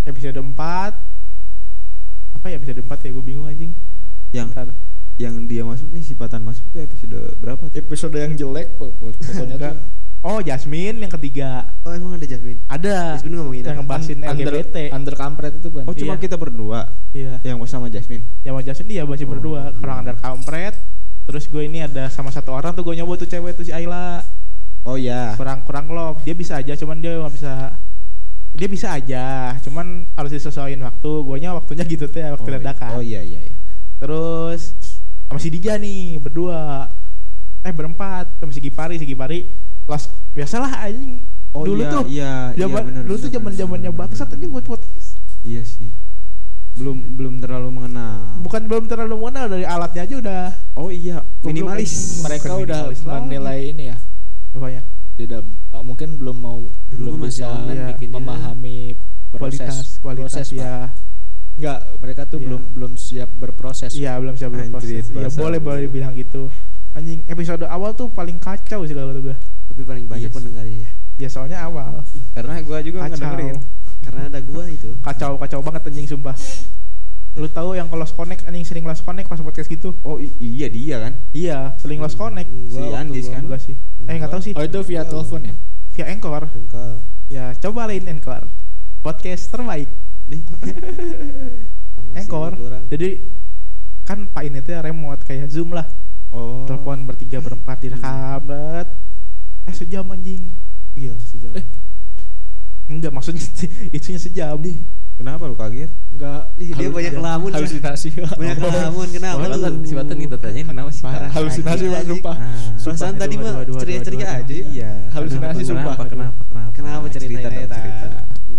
Episode 0.03 0.34
4 0.34 0.58
Apa 2.41 2.50
ya 2.50 2.57
episode 2.57 2.81
4 2.81 2.89
ya 3.05 3.10
gue 3.12 3.24
bingung 3.24 3.45
anjing 3.45 3.71
Yang 4.31 4.48
Ntar 4.51 4.67
yang 5.15 5.45
dia 5.45 5.62
masuk 5.62 5.93
nih 5.93 6.01
sifatan 6.01 6.41
masuk 6.41 6.65
tuh 6.67 6.81
episode 6.81 7.13
berapa 7.38 7.62
tuh? 7.63 7.77
Episode 7.77 8.17
yang 8.17 8.33
jelek 8.33 8.74
pok- 8.75 8.98
pok- 8.98 9.13
pokoknya 9.15 9.55
tuh. 9.55 9.75
Oh 10.21 10.38
Jasmine 10.38 10.98
yang 10.98 11.12
ketiga 11.12 11.69
Oh 11.81 11.89
emang 11.91 12.13
ada 12.13 12.25
Jasmine. 12.25 12.65
Ada 12.65 13.17
Jasmine 13.17 13.36
ngomongin 13.36 13.62
Yang 13.63 13.77
ngebahasin 13.79 14.17
Under, 14.19 14.50
LGBT 14.50 14.75
under 14.91 15.13
kampret 15.13 15.53
itu 15.55 15.69
kan. 15.69 15.86
Oh 15.86 15.93
cuma 15.93 16.13
Iya. 16.13 16.21
kita 16.21 16.36
berdua 16.36 16.79
Iya 17.12 17.33
yang 17.43 17.62
sama 17.63 17.86
Jasmine. 17.88 18.25
Yang 18.41 18.51
sama 18.51 18.62
Jasmine 18.63 18.89
dia 18.91 19.03
masih 19.03 19.25
Oh, 19.25 19.31
berdua 19.31 19.62
iya. 19.67 19.77
Orang 19.77 19.98
under 20.00 20.17
kampret 20.17 20.74
Terus 21.21 21.45
gue 21.45 21.63
ini 21.63 21.79
ada 21.79 22.05
sama 22.07 22.29
satu 22.29 22.50
orang 22.51 22.74
tuh 22.74 22.81
gue 22.81 22.98
nyoba 22.98 23.13
tuh 23.15 23.25
cewek 23.25 23.53
tuh 23.53 23.62
si 23.62 23.69
Ayla 23.69 24.25
Oh 24.81 24.98
iya. 24.98 25.38
kurang 25.38 25.62
kurang 25.62 25.86
love 25.88 26.17
dia 26.21 26.33
bisa 26.33 26.57
aja 26.57 26.74
cuman 26.74 26.98
dia 26.98 27.13
nggak 27.15 27.29
bisa 27.31 27.77
dia 28.51 28.67
bisa 28.67 28.88
aja 28.91 29.55
cuman 29.63 30.12
harus 30.13 30.31
disesuaiin 30.31 30.79
waktu 30.79 31.10
guanya 31.24 31.55
waktunya 31.55 31.88
gitu 31.88 32.05
teh 32.05 32.27
waktu 32.29 32.48
oh, 32.48 32.53
dadakan 32.60 32.91
Oh 33.00 33.03
iya 33.03 33.24
iya 33.24 33.39
iya. 33.41 33.58
terus 33.98 34.75
sama 35.27 35.39
si 35.39 35.48
Dija 35.48 35.79
nih 35.79 36.20
berdua 36.20 36.91
eh 37.62 37.72
berempat 37.72 38.36
sama 38.38 38.51
si 38.51 38.60
Gipari 38.60 39.00
si 39.00 39.08
Gipari 39.08 39.48
los 39.88 40.12
biasalah 40.31 40.84
anjing 40.84 41.24
Oh 41.51 41.67
dulu 41.67 41.84
iya, 41.84 41.91
tuh 41.91 42.03
iya, 42.08 42.31
zaman 42.55 42.79
iya, 42.79 42.88
bener, 42.88 43.03
dulu 43.03 43.15
tuh 43.15 43.27
bener, 43.27 43.36
zaman 43.36 43.51
zamannya 43.55 43.91
bangsat 43.91 44.27
tapi 44.29 44.48
buat 44.48 44.63
podcast 44.63 45.20
Iya 45.41 45.65
sih. 45.65 45.91
Belum 46.72 46.96
belum 47.20 47.43
terlalu 47.43 47.67
mengenal. 47.75 48.39
bukan 48.39 48.63
belum 48.72 48.88
terlalu 48.88 49.20
mengenal 49.20 49.51
dari 49.51 49.65
alatnya 49.67 50.08
aja 50.08 50.15
udah 50.15 50.43
Oh 50.79 50.88
iya, 50.88 51.20
minimalis. 51.43 52.24
Mereka 52.24 52.55
udah 52.55 52.88
minimalis 52.88 53.03
lagi. 53.03 53.20
menilai 53.27 53.60
ini 53.67 53.84
ya. 53.91 53.98
apanya 54.51 54.81
Tidak 55.13 55.41
ah, 55.72 55.84
mungkin 55.84 56.15
belum 56.15 56.38
mau 56.38 56.60
belum 56.89 57.15
mah 57.15 57.27
masih 57.27 57.44
bisa 57.44 57.48
online 57.48 57.84
bikinnya. 57.94 58.15
memahami 58.18 58.77
proses 59.30 59.60
kualitas 59.62 59.75
kualitas 60.00 60.32
proses, 60.34 60.48
Pak. 60.50 60.58
ya 60.58 60.75
Enggak, 61.51 61.80
mereka 62.00 62.22
tuh 62.25 62.39
Iya. 62.39 62.46
belum 62.48 62.62
belum 62.74 62.91
siap 62.96 63.30
berproses. 63.36 63.91
Iya 63.91 64.15
belum 64.18 64.34
siap 64.34 64.50
belum 64.50 64.72
Anjrit, 64.72 65.03
proses. 65.03 65.06
Ya 65.12 65.30
boleh 65.36 65.60
boleh 65.60 65.82
dibilang 65.86 66.15
gitu. 66.15 66.48
Anjing 66.91 67.22
episode 67.27 67.63
awal 67.65 67.91
tuh 67.91 68.08
paling 68.08 68.36
kacau 68.36 68.84
sih 68.84 68.96
kalau 68.96 69.12
gue. 69.13 69.36
Tapi 69.68 69.82
paling 69.84 70.08
banyak 70.08 70.27
Yes. 70.27 70.36
pendengarnya 70.36 70.77
ya. 70.80 70.91
Ya 71.18 71.30
soalnya 71.30 71.60
awal 71.62 72.01
Karena 72.34 72.60
gua 72.63 72.80
juga 72.82 73.03
kacau. 73.03 73.13
ngedengerin. 73.13 73.58
Karena 74.01 74.22
ada 74.27 74.39
gua 74.41 74.63
itu. 74.65 74.96
Kacau 75.00 75.38
kacau 75.38 75.60
banget 75.62 75.82
anjing 75.86 76.08
sumpah. 76.08 76.34
Lu 77.32 77.48
tahu 77.48 77.80
yang 77.80 77.88
kalau 77.88 78.04
lost 78.04 78.12
connect 78.12 78.44
anjing 78.44 78.68
sering 78.68 78.84
lost 78.84 79.08
connect 79.08 79.32
pas 79.32 79.40
podcast 79.40 79.72
gitu? 79.72 79.96
Oh 80.04 80.20
iya 80.20 80.68
dia 80.68 81.00
kan. 81.00 81.14
Iya, 81.32 81.80
sering 81.80 82.04
lost 82.04 82.20
connect. 82.20 82.52
Si 82.52 82.76
Gua 82.76 82.92
waktu 82.92 83.00
Andis 83.08 83.28
kan? 83.32 83.42
Enggak 83.48 83.62
sih. 83.64 83.76
Eh 84.04 84.14
enggak 84.20 84.32
tahu 84.36 84.42
sih. 84.44 84.54
Oh 84.60 84.64
itu 84.68 84.80
via 84.84 85.08
telepon 85.08 85.48
ya? 85.48 85.56
Via 85.96 86.06
Anchor. 86.12 86.44
Engkau. 86.52 86.96
Ya, 87.32 87.56
coba 87.56 87.88
lain 87.88 88.04
Anchor. 88.12 88.52
Podcast 89.00 89.48
terbaik. 89.48 89.88
Si 92.12 92.20
Anchor. 92.20 92.52
Jadi 92.92 93.10
kan 94.04 94.28
Pak 94.28 94.44
ini 94.44 94.60
tuh 94.60 94.76
remote 94.84 95.24
kayak 95.24 95.48
Zoom 95.48 95.72
lah. 95.72 95.88
Oh. 96.36 96.68
Telepon 96.68 97.08
bertiga 97.08 97.40
berempat 97.40 97.80
direkam. 97.80 98.52
Eh 99.64 99.76
sejam 99.76 100.04
anjing. 100.12 100.52
Iya, 101.00 101.16
sejam. 101.24 101.56
Eh. 101.56 101.64
Enggak 102.92 103.16
maksudnya 103.16 103.40
itunya 103.96 104.20
sejam 104.20 104.60
nih. 104.60 104.84
Kenapa 105.22 105.46
lu 105.46 105.54
kaget? 105.54 105.94
Enggak. 106.10 106.42
Ih, 106.58 106.74
dia 106.74 106.75
halus- 106.82 106.96
banyak 106.98 107.13
kelamun. 107.13 107.48
ya. 107.48 107.56
Halusinasi. 107.62 108.10
Banyak 108.42 108.58
kelamun 108.58 109.08
kenapa 109.13 109.38
Oh, 109.38 109.54
lu? 109.54 109.86
Si 109.86 109.94
Batan 109.94 110.18
kita 110.18 110.38
tanyain 110.42 110.66
kenapa 110.66 110.90
sih? 110.90 111.04
Parah. 111.06 111.30
Halusinasi 111.30 111.84
Pak, 111.86 111.94
anjing. 111.94 112.10
sumpah. 112.18 112.36
Ah. 112.36 112.74
Perasaan 112.75 113.16
tadi 113.16 113.36
mah 113.38 113.54
ceria-ceria 113.78 114.28
aja 114.34 114.50
ya. 114.51 114.66
Iya. 114.66 114.92
Halusinasi, 115.13 115.62
Kenapa, 115.62 115.70
sumpah. 115.70 115.96
Kenapa? 116.01 116.10
Kenapa? 116.10 116.40
Kenapa? 116.44 116.70
Kenapa 116.74 117.06
cerita, 117.08 117.38
Cerita. 117.54 117.78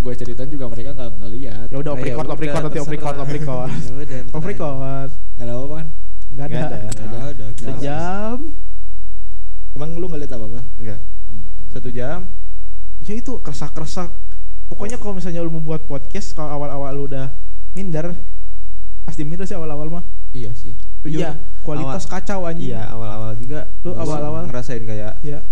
Gue 0.03 0.15
ceritain 0.15 0.47
juga 0.49 0.67
mereka 0.67 0.91
nggak 0.93 1.11
ngeliat. 1.17 1.67
Ya 1.67 1.77
udah 1.79 1.91
off 1.93 1.99
Ah, 1.99 2.03
ya 2.03 2.07
record, 2.09 2.27
off 2.27 2.33
udah, 2.33 2.43
record 2.45 2.63
nanti 2.65 2.79
off 2.79 2.87
terserah. 2.87 2.95
record, 2.95 3.17
off 3.17 3.31
record. 3.33 3.69
Ya 3.69 3.93
aja. 3.99 4.19
record. 4.41 5.11
Nggak 5.35 5.43
ada 5.43 5.55
apa 5.57 5.75
kan? 5.75 5.87
Enggak 6.29 6.47
Nggak 6.47 6.63
ada. 6.63 6.79
ada. 6.79 7.19
Ada. 7.29 7.47
Kenapa? 7.53 7.75
Sejam. 7.77 8.39
Emang 9.73 9.91
lu 9.95 10.07
nggak 10.07 10.21
lihat 10.21 10.33
apa 10.33 10.45
apa? 10.45 10.61
Enggak. 10.77 11.01
Oh, 11.25 11.35
enggak. 11.35 11.53
Satu 11.69 11.89
jam. 11.91 12.19
Ya 13.01 13.13
itu 13.13 13.33
kersak-kersak. 13.37 14.11
Pokoknya 14.73 14.97
kalau 14.97 15.13
misalnya 15.13 15.41
lu 15.41 15.51
mau 15.51 15.61
buat 15.63 15.85
podcast 15.85 16.33
kalau 16.33 16.49
awal-awal 16.57 16.91
lu 16.95 17.05
udah 17.07 17.29
minder 17.73 18.17
pasti 19.03 19.21
minder 19.21 19.45
sih 19.45 19.53
awal-awal 19.53 19.91
mah. 19.91 20.05
Iya 20.33 20.51
sih. 20.53 20.73
Jujur, 21.03 21.21
Iya. 21.21 21.37
Kualitas 21.61 22.03
Awal- 22.03 22.13
kacau 22.15 22.41
anjing. 22.47 22.73
Iya 22.73 22.83
awal-awal 22.89 23.37
juga. 23.37 23.69
Lu 23.83 23.93
awal-awal? 23.93 24.49
ngerasain 24.49 24.81
kayak 24.83 25.21
Iya. 25.21 25.45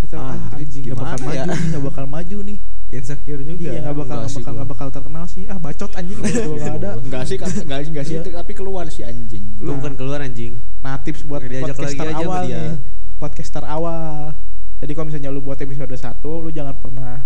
Kacau 0.00 0.18
Ah, 0.18 0.34
ah, 0.34 0.58
anjing 0.58 0.82
nggak 0.84 0.98
bakal 0.98 1.16
ya? 1.16 1.24
maju 1.24 1.46
nih, 1.46 1.60
nggak 1.70 1.84
bakal 1.86 2.04
maju 2.06 2.38
nih. 2.42 2.58
insecure 2.90 3.42
juga. 3.42 3.58
Iya 3.64 3.80
nggak 3.82 3.96
bakal 3.96 4.18
sih 4.24 4.38
bakal 4.38 4.52
nggak 4.54 4.68
bakal 4.70 4.88
terkenal 4.88 5.24
sih. 5.26 5.44
Ah 5.46 5.58
bacot 5.58 5.90
anjing 5.94 6.14
nggak 6.14 6.74
ada. 6.76 6.90
Enggak 6.96 7.22
sih, 7.24 7.36
kan- 7.36 7.50
enggak 7.50 7.78
sih, 7.80 7.90
enggak 7.90 8.06
sih, 8.06 8.16
Iya. 8.16 8.34
tapi 8.34 8.52
keluar 8.52 8.86
si 8.86 9.02
anjing. 9.02 9.44
Lu 9.58 9.78
bukan 9.78 9.94
keluar 9.94 10.20
anjing. 10.20 10.58
Nah 10.78 10.98
tips 10.98 11.22
buat 11.22 11.42
podcaster 11.42 11.84
lagi 11.84 11.98
aja 12.00 12.14
sama 12.16 12.22
awal 12.24 12.42
dia. 12.44 12.54
nih. 12.56 12.74
Podcaster 13.16 13.64
awal. 13.64 14.38
Jadi 14.78 14.92
kalau 14.92 15.06
misalnya 15.06 15.28
lu 15.28 15.40
buat 15.40 15.56
episode 15.56 15.90
1, 15.90 15.98
lu 16.38 16.50
jangan 16.50 16.76
pernah 16.76 17.24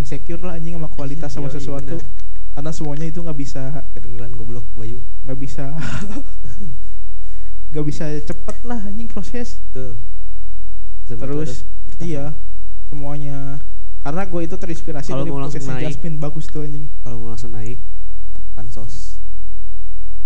insecure 0.00 0.40
lah 0.40 0.56
anjing 0.56 0.72
sama 0.74 0.88
kualitas 0.88 1.28
sama 1.28 1.46
Yoi, 1.46 1.54
sesuatu. 1.54 1.96
bener. 1.96 2.18
Karena 2.50 2.70
semuanya 2.72 3.06
itu 3.06 3.20
nggak 3.20 3.36
bisa 3.36 3.84
kedengeran 3.92 4.32
goblok 4.32 4.64
Bayu 4.72 5.04
nggak 5.22 5.36
bisa 5.36 5.70
nggak 7.70 7.84
bisa 7.86 8.04
cepet 8.20 8.56
lah 8.64 8.80
anjing 8.82 9.06
proses. 9.06 9.60
betul 9.68 9.94
Sebut 11.06 11.22
Terus 11.26 11.50
iya 11.98 12.34
semuanya 12.86 13.58
karena 14.00 14.22
gue 14.24 14.40
itu 14.42 14.54
terinspirasi 14.54 15.10
Kalau 15.10 15.22
dari 15.22 15.30
mau 15.30 15.40
langsung 15.40 15.62
naik. 15.62 15.92
Jasmine 15.92 16.16
bagus 16.16 16.46
tuh 16.46 16.62
anjing. 16.62 16.86
kalau 17.00 17.16
mau 17.18 17.28
langsung 17.28 17.50
naik 17.50 17.78
pansos 18.52 19.18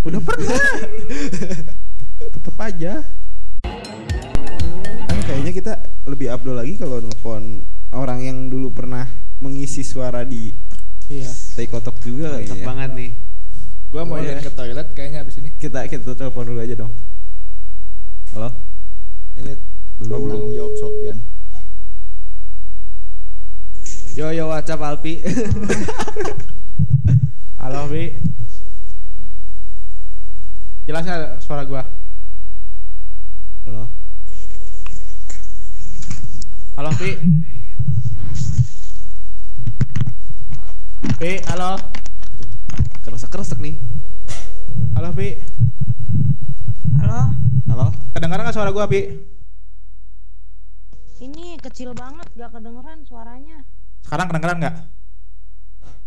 Udah 0.01 0.21
pernah. 0.29 0.59
Tetep 2.21 2.57
aja. 2.59 2.93
kan 5.05 5.19
kayaknya 5.25 5.51
kita 5.51 5.73
lebih 6.05 6.29
upload 6.29 6.57
lagi 6.57 6.77
kalau 6.77 7.01
nelfon 7.01 7.65
orang 7.91 8.21
yang 8.21 8.37
dulu 8.47 8.69
pernah 8.69 9.09
mengisi 9.39 9.81
suara 9.81 10.23
di 10.23 10.51
Iya. 11.05 11.29
Stay 11.29 11.67
Kotok 11.67 12.01
juga 12.01 12.33
mantap 12.33 12.49
kayaknya. 12.49 12.65
banget 12.65 12.91
nih 12.95 13.11
Gua 13.89 14.03
mau 14.03 14.17
Boleh. 14.17 14.41
ke 14.41 14.51
toilet 14.51 14.89
kayaknya 14.91 15.21
abis 15.21 15.35
ini. 15.39 15.49
Kita 15.55 15.85
kita 15.85 16.13
telepon 16.13 16.47
dulu 16.47 16.59
aja 16.59 16.75
dong. 16.75 16.91
Halo? 18.33 18.49
Ini 19.37 19.53
belum 19.97 20.27
tanggung 20.27 20.51
jawab 20.51 20.73
Sopian. 20.75 21.17
yo 24.15 24.31
yo 24.31 24.47
WhatsApp 24.47 24.81
Alpi 24.81 25.19
Halo, 27.61 27.81
Bi. 27.87 28.13
Jelas 30.85 31.03
nggak 31.03 31.39
suara 31.39 31.63
gua? 31.65 31.81
halo 33.65 33.89
Halo, 36.75 36.91
Bi. 36.95 37.11
Bi, 41.05 41.37
halo. 41.47 41.77
aduh 41.77 42.49
keresek 43.05 43.29
keresek 43.29 43.59
nih 43.61 43.77
Halo, 44.95 45.11
Bi. 45.11 45.37
Halo, 46.97 47.21
Halo? 47.69 47.87
Kedengaran 48.13 48.47
nggak 48.47 48.55
suara 48.55 48.71
gua, 48.71 48.87
Bi? 48.87 49.05
ini 51.19 51.57
kecil 51.57 51.93
banget 51.93 52.29
gak 52.33 52.53
kedengeran 52.53 53.01
suaranya. 53.03 53.65
Sekarang 54.01 54.29
kedengeran 54.29 54.57
nggak? 54.61 54.77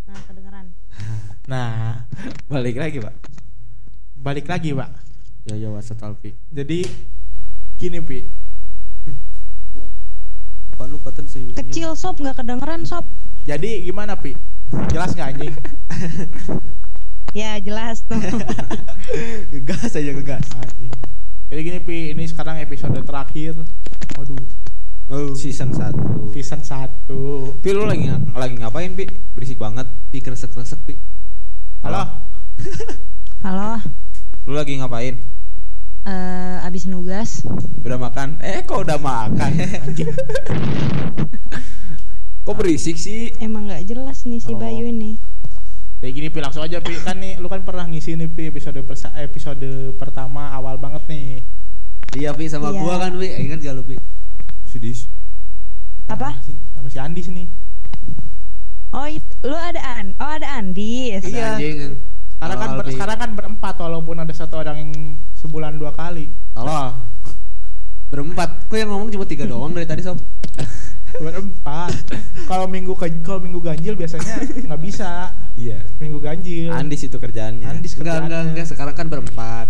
Nah, 0.07 0.21
kedengeran. 0.25 0.65
Nah, 1.47 2.03
Balik 2.45 2.75
lagi, 2.75 2.97
Pak. 2.99 3.15
balik 4.15 4.45
lagi, 4.45 4.71
Pak. 4.71 4.91
yo 5.45 5.55
yo 5.55 5.69
WhatsApp 5.71 6.03
Alpi 6.03 6.35
Jadi 6.49 6.83
gini, 7.75 7.99
Bi. 7.99 8.19
apa 10.73 10.83
lu 10.85 10.97
paten 10.97 11.25
senyum 11.25 11.53
Kecil 11.53 11.93
sob 11.93 12.17
gak 12.19 12.37
kedengeran 12.37 12.81
sob. 12.83 13.05
Jadi 13.43 13.81
gimana, 13.83 14.13
Pi? 14.15 14.56
Jelas 14.89 15.11
nggak 15.13 15.29
anjing? 15.33 15.53
Ya 17.35 17.61
jelas 17.61 18.01
tuh. 18.09 18.17
Ngegas 19.53 19.93
aja 19.93 20.09
ngegas. 20.09 20.41
Anjing. 20.57 20.89
Jadi 21.53 21.59
gini, 21.61 21.79
Pi, 21.85 21.97
ini 22.09 22.25
sekarang 22.25 22.57
episode 22.57 22.97
terakhir. 23.05 23.53
Waduh, 24.17 25.37
Season 25.37 25.69
1. 25.69 26.33
season 26.33 26.65
1. 26.65 27.61
Pi 27.61 27.69
lu 27.77 27.85
lagi 27.85 28.09
lagi 28.33 28.55
ngapain, 28.57 28.97
Pi? 28.97 29.05
Berisik 29.37 29.61
banget. 29.61 29.85
pi 30.09 30.17
keresek 30.19 30.49
pi 30.81 30.97
Halo. 31.85 32.25
Halo, 33.45 33.85
Lu 34.49 34.57
lagi 34.57 34.81
ngapain? 34.81 35.21
eh 36.07 36.57
abis 36.65 36.89
nugas. 36.89 37.45
Udah 37.85 38.01
makan? 38.01 38.41
Eh, 38.41 38.65
kok 38.65 38.81
udah 38.81 38.97
makan? 38.97 39.51
Anjing. 39.85 40.09
Kok 42.47 42.55
berisik 42.55 42.95
sih? 42.95 43.35
Emang 43.37 43.67
gak 43.67 43.83
jelas 43.83 44.23
nih 44.23 44.39
si 44.39 44.49
Oh. 44.49 44.57
Bayu 44.57 44.87
ini. 44.87 45.19
Kayak 45.97 46.13
gini 46.13 46.27
Pi 46.29 46.39
langsung 46.39 46.61
aja 46.61 46.77
Pi 46.77 46.95
kan 46.97 47.17
nih 47.17 47.35
lu 47.35 47.45
kan 47.45 47.59
pernah 47.61 47.83
ngisi 47.83 48.13
nih 48.13 48.27
Pi 48.27 48.47
episode 48.47 48.79
persa- 48.81 49.11
episode 49.17 49.67
pertama 49.93 50.47
awal 50.49 50.77
banget 50.77 51.03
nih. 51.05 51.43
iya 52.15 52.31
pi 52.31 52.47
sama 52.47 52.71
Iya. 52.71 52.79
gua 52.79 52.95
kan 52.97 53.11
pi 53.13 53.27
ingat 53.35 53.59
gak 53.59 53.73
lu 53.73 53.83
pi 53.83 53.99
Sedih. 54.63 54.95
Apa? 56.07 56.39
Sama 56.71 56.87
si 56.87 56.97
Andi 56.97 57.19
sini. 57.19 57.43
Oh, 58.89 59.03
lu 59.43 59.53
ada 59.53 59.81
An? 59.97 60.15
Oh, 60.15 60.31
ada 60.31 60.55
Andis. 60.55 61.27
Iya. 61.27 61.57
anjing 61.57 61.99
Sekarang 62.31 62.57
kan 62.57 62.69
ber- 62.73 62.87
sekarang 62.89 63.17
kan 63.17 63.31
berempat 63.33 63.75
walaupun 63.75 64.15
ada 64.15 64.31
satu 64.31 64.55
orang 64.55 64.77
yang 64.79 64.91
sebulan 65.33 65.75
dua 65.75 65.91
kali. 65.91 66.31
Salah. 66.53 66.95
Berempat. 68.07 68.65
Kok 68.65 68.77
yang 68.77 68.87
ngomong 68.87 69.09
cuma 69.09 69.25
tiga 69.25 69.43
doang 69.43 69.73
dari 69.73 69.83
tadi 69.83 69.99
sob? 69.99 70.15
Berempat. 71.13 71.91
kalau 72.45 72.65
minggu 72.65 72.93
ke- 72.93 73.19
kalau 73.21 73.39
minggu 73.39 73.59
ganjil 73.59 73.93
biasanya 73.93 74.43
nggak 74.61 74.81
bisa. 74.81 75.31
Iya. 75.53 75.87
Minggu 75.97 76.19
ganjil. 76.19 76.69
Andis 76.69 77.03
itu 77.03 77.15
kerjaannya. 77.15 77.63
Andis 77.65 77.95
Enggak 77.95 78.03
enggak 78.17 78.21
kerjaannya. 78.21 78.51
enggak. 78.53 78.65
Sekarang 78.67 78.93
kan 78.93 79.07
berempat. 79.07 79.67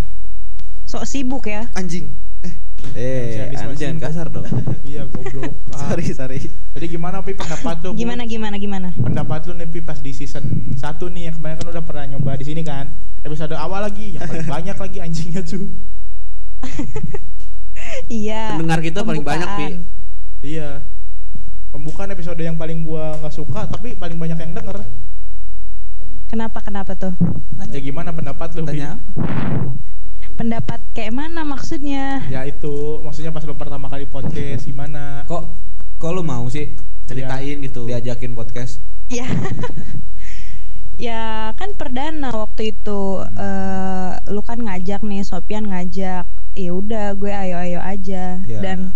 Sok 0.84 1.04
sibuk 1.04 1.46
ya. 1.46 1.68
Anjing. 1.74 2.16
Eh, 2.94 3.50
Anda 3.50 3.68
masih 3.68 3.78
jangan 3.78 3.98
kasar 4.00 4.28
dong. 4.30 4.46
Iya 4.88 5.04
goblok. 5.06 5.52
Ah. 5.70 5.78
sorry, 5.92 6.06
sorry. 6.10 6.40
Jadi 6.72 6.86
gimana 6.88 7.20
Pi 7.20 7.34
pendapat 7.34 7.84
lu? 7.84 7.92
Gimana 7.94 8.24
gimana 8.24 8.56
gimana? 8.56 8.90
pendapat 8.96 9.46
lu 9.46 9.54
nih 9.54 9.68
Pi 9.68 9.82
pas 9.82 10.00
di 10.00 10.12
season 10.12 10.72
1 10.72 10.80
nih 11.12 11.28
yang 11.28 11.36
kemarin 11.36 11.58
kan 11.58 11.68
udah 11.68 11.84
pernah 11.84 12.06
nyoba 12.08 12.34
di 12.34 12.46
sini 12.46 12.62
kan 12.62 12.88
episode 13.20 13.52
awal 13.52 13.82
lagi 13.82 14.16
yang 14.16 14.24
paling 14.24 14.48
banyak 14.56 14.78
lagi 14.78 14.98
anjingnya 14.98 15.42
tuh 15.44 15.68
Iya. 18.08 18.56
Pendengar 18.56 18.80
kita 18.80 19.00
paling 19.02 19.22
banyak, 19.22 19.50
Pi. 19.50 19.66
iya 20.46 20.86
pembukaan 21.70 22.10
episode 22.10 22.38
yang 22.38 22.56
paling 22.56 22.82
gua 22.82 23.16
nggak 23.18 23.32
suka 23.32 23.68
tapi 23.68 23.94
paling 23.94 24.16
banyak 24.16 24.38
yang 24.38 24.54
denger 24.54 24.80
Kenapa 26.28 26.60
kenapa 26.60 26.92
tuh? 26.92 27.16
ya 27.68 27.80
gimana 27.80 28.12
pendapat 28.12 28.52
lu? 28.54 28.68
Tanya 28.68 29.00
apa? 29.00 29.24
Pendapat 30.36 30.84
kayak 30.92 31.16
mana 31.16 31.42
maksudnya? 31.42 32.20
ya 32.28 32.44
itu 32.44 33.00
maksudnya 33.00 33.32
pas 33.32 33.42
lu 33.42 33.56
pertama 33.56 33.88
kali 33.88 34.04
podcast 34.06 34.64
gimana 34.64 35.24
Kok 35.24 35.44
kok 35.96 36.12
lu 36.12 36.22
mau 36.22 36.44
sih 36.48 36.76
Ceritain 37.08 37.64
gitu. 37.64 37.88
diajakin 37.88 38.36
podcast? 38.36 38.84
Ya. 39.08 39.24
ya 41.00 41.24
kan 41.56 41.72
perdana 41.74 42.36
waktu 42.36 42.76
itu 42.76 43.02
eh 43.24 44.12
lu 44.28 44.44
kan 44.44 44.60
ngajak 44.60 45.02
nih 45.02 45.24
Sopian 45.24 45.64
ngajak. 45.66 46.28
Ya 46.54 46.72
udah 46.72 47.16
gue 47.16 47.32
ayo-ayo 47.32 47.80
aja 47.80 48.44
Ya. 48.44 48.60
dan 48.60 48.92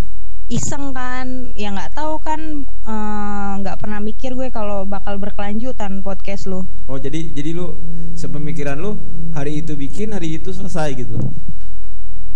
iseng 0.52 0.92
kan 0.92 1.48
ya 1.56 1.72
nggak 1.72 1.96
tahu 1.96 2.20
kan 2.20 2.68
eh, 2.68 3.52
nggak 3.64 3.80
pernah 3.80 4.04
mikir 4.04 4.36
gue 4.36 4.52
kalau 4.52 4.84
bakal 4.84 5.16
berkelanjutan 5.16 6.04
podcast 6.04 6.44
lu. 6.44 6.68
Oh, 6.84 7.00
jadi 7.00 7.32
jadi 7.32 7.56
lu 7.56 7.80
sepemikiran 8.12 8.76
lu 8.76 9.00
hari 9.32 9.64
itu 9.64 9.72
bikin, 9.72 10.12
hari 10.12 10.36
itu 10.36 10.52
selesai 10.52 10.92
gitu. 10.92 11.16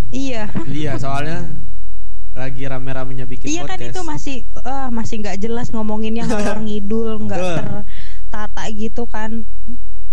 Iya. 0.08 0.48
Iya, 0.80 0.96
soalnya 0.96 1.44
lagi 2.36 2.68
rame-ramenya 2.68 3.24
bikin 3.24 3.48
Iya 3.48 3.64
kan 3.64 3.80
podcast. 3.80 3.92
itu 3.96 4.00
masih 4.04 4.36
eh, 4.44 4.88
masih 4.92 5.14
nggak 5.24 5.36
jelas 5.40 5.72
ngomonginnya 5.72 6.24
ngalor 6.28 6.60
ngidul 6.68 7.20
nggak 7.28 7.40
tertata 7.40 8.64
gitu 8.72 9.04
kan. 9.08 9.44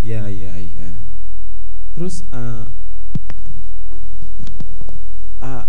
Iya, 0.04 0.28
iya, 0.28 0.54
iya. 0.60 0.92
Terus 1.96 2.28
eh 2.32 2.63
ah, 5.44 5.68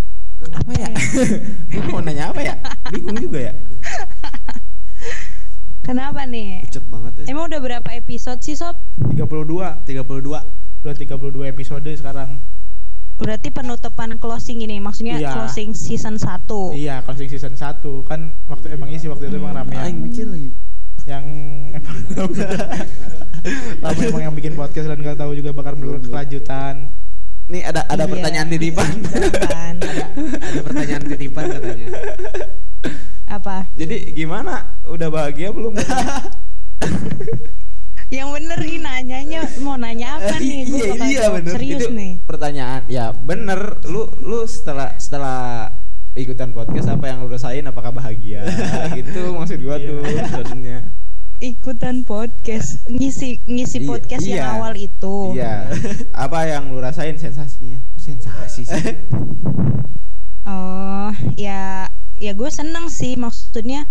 apa 0.53 0.73
ya? 0.75 0.89
Gua 1.73 1.83
mau 1.89 2.01
nanya 2.01 2.25
apa 2.29 2.41
ya? 2.41 2.55
Bingung 2.91 3.17
juga 3.17 3.39
ya. 3.41 3.55
Kenapa 5.85 6.25
nih? 6.25 6.65
Pucet 6.65 6.85
banget 6.89 7.13
ya. 7.21 7.25
Emang 7.29 7.45
udah 7.47 7.61
berapa 7.61 7.89
episode 7.93 8.41
sih 8.41 8.57
sob? 8.57 8.77
32 9.13 9.85
32. 9.85 9.85
udah 10.85 10.93
32 10.93 11.17
episode 11.47 11.89
sekarang 11.91 12.41
Berarti 13.15 13.49
penutupan 13.49 14.19
closing 14.19 14.61
ini 14.61 14.77
maksudnya 14.79 15.17
Iya. 15.17 15.33
closing 15.33 15.73
season 15.73 16.21
1 16.21 16.75
iya 16.75 17.01
closing 17.01 17.31
season 17.31 17.55
1 17.55 17.81
kan 18.05 18.37
waktu 18.45 18.75
emang 18.75 18.91
isi 18.91 19.09
waktu 19.09 19.31
itu 19.31 19.39
emang 19.39 19.55
rame 19.55 19.73
yang, 19.73 19.85
Aing 19.87 19.99
mikir 20.03 20.27
lagi. 20.27 20.51
yang 21.07 21.25
emang 21.73 21.97
rame 23.87 24.03
emang 24.03 24.23
yang 24.25 24.35
bikin 24.35 24.53
podcast 24.53 24.89
dan 24.89 24.99
nggak 24.99 25.17
tahu 25.17 25.33
juga 25.33 25.53
bakal 25.53 25.73
berkelanjutan 25.73 26.91
Nih 27.45 27.61
ada 27.61 27.85
ada 27.85 28.05
Iya. 28.05 28.11
pertanyaan 28.11 28.49
titipan. 28.49 28.89
Kan? 29.45 29.75
Ada 30.33 30.61
pertanyaan 30.61 31.03
titipan 31.05 31.45
katanya. 31.51 31.87
Apa? 33.27 33.57
Jadi 33.75 33.97
gimana? 34.13 34.81
Udah 34.85 35.09
bahagia 35.09 35.51
belum? 35.51 35.77
Yang 38.09 38.29
bener 38.31 38.59
nih 38.63 38.79
nanyanya 38.79 39.41
mau 39.59 39.75
nanya 39.75 40.17
apa 40.17 40.39
nih? 40.39 40.63
Gue 40.65 40.87
iya, 40.87 41.05
iya 41.05 41.27
bener. 41.29 41.53
serius 41.53 41.83
Itu 41.83 41.91
nih. 41.93 42.13
Pertanyaan. 42.23 42.81
Ya, 42.87 43.11
bener. 43.11 43.83
Lu 43.83 44.07
lu 44.23 44.47
setelah 44.47 44.95
setelah 44.97 45.73
ikutan 46.15 46.55
podcast 46.55 46.87
apa 46.89 47.11
yang 47.11 47.27
lu 47.27 47.29
rasain 47.29 47.67
apakah 47.67 47.91
bahagia? 47.91 48.47
gitu 48.97 49.35
maksud 49.35 49.59
gua 49.59 49.77
Iya. 49.77 49.89
tuh 49.91 49.99
sebenarnya. 50.31 50.79
Ikutan 51.45 52.09
podcast 52.09 52.89
ngisi 52.89 53.37
ngisi 53.45 53.79
Iya, 53.79 53.87
podcast 53.87 54.25
iya. 54.25 54.37
yang 54.41 54.49
awal 54.57 54.73
itu. 54.75 55.37
Iya. 55.37 55.69
Apa 56.17 56.49
yang 56.49 56.73
lu 56.73 56.81
rasain 56.81 57.21
sensasinya? 57.21 57.85
Kok 57.93 58.01
sensasi 58.01 58.63
sih? 58.65 58.85
Oh, 60.45 61.09
ya 61.37 61.89
ya 62.15 62.33
gue 62.33 62.49
seneng 62.49 62.89
sih 62.89 63.17
maksudnya 63.17 63.89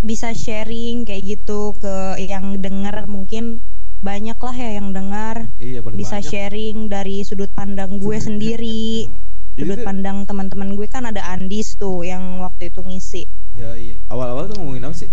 bisa 0.00 0.32
sharing 0.32 1.04
kayak 1.04 1.20
gitu 1.24 1.76
ke 1.76 2.20
yang 2.20 2.56
denger 2.56 3.04
mungkin 3.04 3.60
banyak 4.00 4.36
lah 4.36 4.52
ya 4.52 4.80
yang 4.80 4.92
dengar 4.92 5.52
Iya 5.56 5.84
bisa 5.92 6.20
banyak. 6.20 6.28
sharing 6.28 6.76
dari 6.88 7.20
sudut 7.20 7.52
pandang 7.52 8.00
gue 8.00 8.16
sendiri 8.16 9.12
sudut 9.56 9.76
tuh- 9.76 9.84
pandang 9.84 10.24
teman-teman 10.24 10.72
gue 10.72 10.88
kan 10.88 11.04
ada 11.04 11.20
Andis 11.32 11.76
tuh 11.76 12.00
yang 12.00 12.40
waktu 12.40 12.72
itu 12.72 12.80
ngisi 12.80 13.24
Ya 13.54 13.76
iya. 13.76 14.00
Awal-awal 14.08 14.48
tuh 14.48 14.56
ngomongin 14.58 14.88
apa 14.88 14.96
sih? 14.96 15.12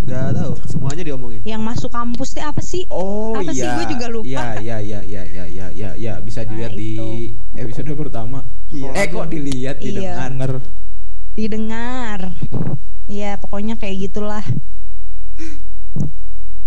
Gak 0.00 0.32
tahu, 0.32 0.52
semuanya 0.64 1.02
diomongin. 1.02 1.40
yang 1.44 1.60
masuk 1.60 1.88
kampus 1.88 2.32
teh 2.32 2.42
apa 2.42 2.58
sih 2.58 2.82
Oh 2.88 3.32
Apa 3.32 3.50
sih? 3.50 3.60
iya. 3.60 3.74
Gua 3.74 3.86
juga 3.86 4.06
lupa. 4.08 4.26
Iya 4.26 4.42
iya 4.56 4.76
iya 4.80 5.00
iya 5.02 5.22
iya 5.24 5.44
iya 5.46 5.66
iya 5.70 5.90
ya. 5.94 6.12
bisa 6.18 6.42
Nah, 6.42 6.48
dilihat 6.48 6.72
di 6.72 6.88
itu. 6.92 7.08
episode 7.54 7.90
pertama. 7.94 8.42
Iya. 8.68 8.90
Eh 8.92 9.06
kok 9.06 9.26
dilihat 9.28 9.76
Iya. 9.78 10.14
didengar? 10.16 10.52
didengar 11.30 12.20
ya 13.06 13.34
pokoknya 13.36 13.74
kayak 13.74 13.96
gitulah 14.04 14.44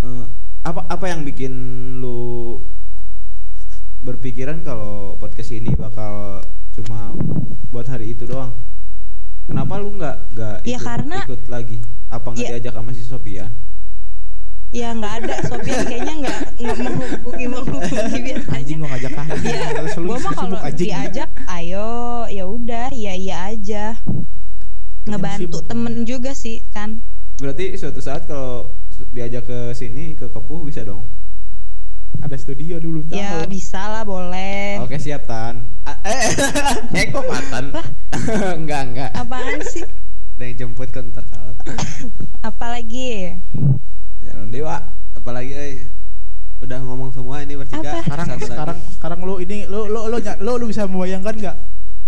Eh, 0.02 0.26
apa 0.62 0.84
apa 0.86 1.06
yang 1.06 1.24
bikin 1.24 1.52
lu 1.98 2.60
berpikiran 4.00 4.60
kalau 4.62 5.16
podcast 5.16 5.52
ini 5.54 5.72
bakal 5.74 6.44
cuma 6.74 7.16
buat 7.70 7.88
hari 7.88 8.12
itu 8.12 8.26
doang? 8.26 8.52
Kenapa 9.46 9.78
lu 9.78 9.94
nggak 9.94 10.18
nggak 10.34 10.58
Ya, 10.64 10.76
ikut, 10.76 10.84
karena- 10.86 11.24
ikut 11.24 11.42
lagi? 11.48 11.80
Apa 12.13 12.28
nggak 12.30 12.43
Ya. 12.43 12.49
diajak 12.56 12.73
sama 12.73 12.89
si 12.91 13.02
Sofian? 13.02 13.52
ya 14.73 14.89
nggak 14.89 15.13
ada 15.21 15.36
Sofian 15.45 15.86
kayaknya 15.86 16.13
nggak 16.19 16.39
nggak 16.58 16.78
menghubungi 16.80 17.45
menghubungi 17.45 18.19
biasanya 18.19 18.58
anjing 18.58 18.78
gua 18.80 18.89
ngajak 18.89 19.12
lagi 19.13 19.45
Iya, 19.45 19.69
gue 19.93 20.17
mah 20.17 20.34
kalau 20.34 20.58
diajak, 20.73 21.30
ayo, 21.47 21.89
ya 22.28 22.45
udah, 22.47 22.89
ya 22.89 23.13
iya 23.13 23.38
aja. 23.47 23.86
Ngebantu 25.04 25.62
temen 25.62 26.02
juga 26.04 26.34
sih 26.34 26.65
kan. 26.69 27.06
Berarti 27.38 27.76
suatu 27.76 27.99
saat 27.99 28.26
kalau 28.26 28.73
diajak 29.10 29.45
ke 29.45 29.60
sini 29.73 30.15
ke 30.15 30.26
Kepuh 30.28 30.65
bisa 30.65 30.82
dong? 30.82 31.06
ada 32.17 32.34
studio 32.34 32.80
dulu 32.80 33.04
tahu 33.04 33.19
Ya 33.19 33.43
bisa 33.45 33.78
lah, 33.84 34.02
boleh. 34.02 34.80
Oke 34.80 34.95
siap 34.95 35.28
Tan. 35.28 35.69
Eh, 36.02 36.30
eh 36.95 37.06
kok 37.10 37.26
Patan? 37.26 37.65
enggak 38.58 38.82
enggak. 38.88 39.10
Apaan 39.13 39.60
sih? 39.62 39.84
Ada 40.34 40.43
yang 40.43 40.56
jemput 40.60 40.89
ke 40.89 41.00
ntar 41.04 41.26
kalap. 41.26 41.56
Apalagi? 42.50 43.38
Jalan 44.19 44.50
dewa. 44.50 44.82
Apalagi 45.13 45.54
eh, 45.54 45.74
udah 46.60 46.80
ngomong 46.82 47.12
semua 47.12 47.39
ini 47.39 47.54
bertiga. 47.54 47.86
Apa? 47.93 48.04
sekarang 48.04 48.28
Satu 48.28 48.36
lagi. 48.36 48.50
sekarang 48.50 48.78
sekarang 48.93 49.19
lu 49.22 49.36
ini 49.38 49.58
lu 49.65 49.86
lu 49.86 50.08
lu 50.08 50.17
lu, 50.19 50.52
lu 50.58 50.65
bisa 50.65 50.84
membayangkan 50.84 51.34
nggak 51.34 51.58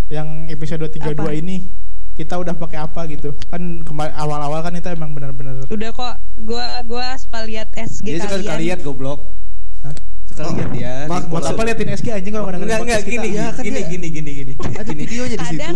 yang 0.08 0.28
episode 0.48 0.82
32 0.82 1.14
Apa? 1.14 1.32
ini 1.34 1.70
kita 2.14 2.36
udah 2.36 2.56
pakai 2.56 2.80
apa 2.80 3.04
gitu 3.06 3.36
kan 3.46 3.60
kemarin 3.84 4.16
awal-awal 4.16 4.62
kan 4.62 4.72
itu 4.72 4.88
emang 4.88 5.12
benar-benar 5.12 5.60
Udah 5.66 5.92
kok, 5.92 6.16
gua 6.42 6.66
gua 6.82 7.12
suka 7.16 7.44
lihat 7.44 7.68
SG 7.74 8.06
Dia 8.06 8.20
suka 8.22 8.40
suka 8.40 8.48
kalian. 8.48 8.60
lihat 8.62 8.80
goblok. 8.82 9.36
Hah? 9.82 9.92
Suka 10.26 10.48
lihat 10.50 10.70
dia. 10.72 10.94
Mak, 11.06 11.28
buat 11.28 11.44
apa 11.44 11.62
liatin 11.62 11.92
SG 11.92 12.08
anjing 12.10 12.32
kalau 12.32 12.48
nggak 12.48 12.58
Enggak 12.58 12.80
enggak 12.82 13.02
gini, 13.04 13.28
Ya, 13.30 13.52
kan 13.52 13.62
gini, 13.62 13.82
gini 13.86 14.08
gini 14.10 14.32
gini 14.34 14.54
Ada 14.58 14.84
Gini. 14.86 15.02
videonya 15.04 15.36
di 15.38 15.46
situ. 15.52 15.76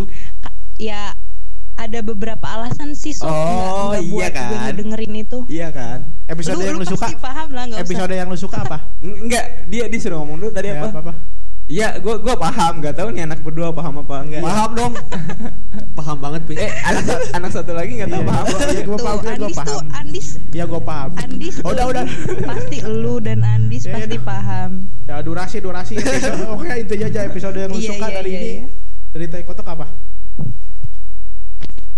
Ya 0.79 1.11
ada 1.79 1.99
beberapa 2.01 2.43
alasan 2.45 2.91
sih 2.91 3.11
sob 3.11 3.25
Oh, 3.25 3.31
nggak- 3.31 3.55
nggak 3.89 4.01
iya 4.01 4.11
buat 4.11 4.29
gue 4.29 4.35
kan? 4.35 4.63
ngedengerin 4.65 5.13
itu. 5.17 5.37
Iya 5.47 5.67
kan? 5.71 5.99
episode 6.27 6.55
lu, 6.55 6.63
yang 6.63 6.75
lu 6.75 6.83
lu 6.83 6.87
suka 6.89 7.07
pasti 7.07 7.15
paham 7.17 7.47
lah 7.49 7.63
usah. 7.65 7.79
episode 7.79 8.11
yang 8.11 8.27
lu 8.27 8.37
suka 8.37 8.57
apa 8.59 8.77
Eng- 9.01 9.17
Enggak, 9.25 9.45
dia 9.65 9.85
disuruh 9.85 10.19
ngomong 10.19 10.37
dulu 10.37 10.51
tadi 10.51 10.69
Ya, 10.69 10.83
apa? 10.83 10.91
apa 10.93 11.13
Iya, 11.65 11.87
gua 11.97 12.17
gua 12.17 12.33
paham, 12.35 12.81
nggak 12.81 12.97
tahu 12.97 13.13
nih 13.13 13.23
anak 13.23 13.39
berdua 13.39 13.69
paham 13.69 14.01
apa 14.01 14.25
enggak. 14.25 14.41
Paham 14.41 14.69
dong. 14.73 14.93
Paham 15.99 16.17
banget, 16.17 16.41
Pi. 16.43 16.57
Eh, 16.57 16.73
anak 16.81 17.05
anak 17.29 17.51
satu 17.51 17.71
lagi 17.71 17.93
nggak 17.93 18.09
tahu 18.09 18.19
Iya. 18.19 18.29
paham. 18.31 18.45
Iya, 18.49 18.81
gua 18.81 18.97
Tuh, 18.97 19.05
paham, 19.05 19.17
gua 19.19 19.29
Andis 19.29 19.45
tuh, 19.45 19.53
paham. 19.55 19.83
Andis, 19.93 20.27
ya 20.49 20.63
gue 20.65 20.81
paham 20.81 21.09
Andis 21.15 21.55
Oh, 21.59 21.69
udah 21.69 21.85
udah 21.87 22.03
pasti 22.49 22.77
lu 22.81 23.15
dan 23.19 23.39
Andis 23.43 23.83
Ya, 23.83 23.93
pasti 23.93 24.17
udah. 24.17 24.25
paham. 24.25 24.71
ya 25.05 25.15
durasi 25.19 25.57
durasi 25.59 25.93
episode 25.95 26.41
oke 26.49 26.69
intinya 26.71 27.05
aja 27.07 27.21
episode 27.23 27.53
yang 27.55 27.69
lu 27.69 27.77
Iya, 27.77 27.89
suka 27.91 28.07
iya, 28.07 28.15
dari 28.15 28.29
iya, 28.29 28.39
ini 28.39 28.49
iya. 28.51 28.65
cerita 29.11 29.35
kotok 29.43 29.67
apa 29.67 29.87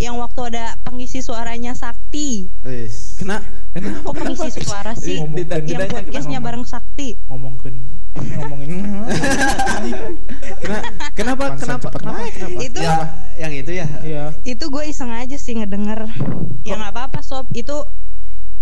Yang 0.02 0.16
waktu 0.18 0.42
ada 0.50 0.66
pengisi 0.82 1.22
suaranya 1.22 1.72
Sakti. 1.72 2.50
Wis. 2.62 3.16
Kena 3.16 3.38
kena 3.72 4.02
Kok 4.02 4.14
pengisi 4.16 4.50
suara 4.60 4.98
sih? 4.98 5.22
Ngomong 5.22 5.38
Dita- 5.38 5.56
kan. 5.56 5.62
yang 5.62 5.78
ditanya 5.80 5.94
podcastnya 6.02 6.32
kenapa? 6.34 6.48
bareng 6.50 6.66
Sakti. 6.66 7.10
ngomongin 7.28 7.76
ngomongin 8.12 8.72
Kena, 10.60 10.80
kenapa 11.14 11.44
Pansan 11.48 11.80
kenapa 11.80 11.88
kenapa 11.92 12.18
banget. 12.18 12.34
kenapa? 12.36 12.60
Itu 12.60 12.80
Ya, 12.80 12.96
yang 13.40 13.54
itu 13.54 13.72
ya. 13.72 13.88
iya 14.02 14.24
itu 14.44 14.66
gue 14.68 14.84
iseng 14.84 15.12
aja 15.12 15.38
sih 15.38 15.54
ngedenger. 15.56 16.10
Ya 16.62 16.76
nggak 16.76 16.92
apa-apa 16.92 17.22
sob. 17.22 17.48
Itu 17.52 17.86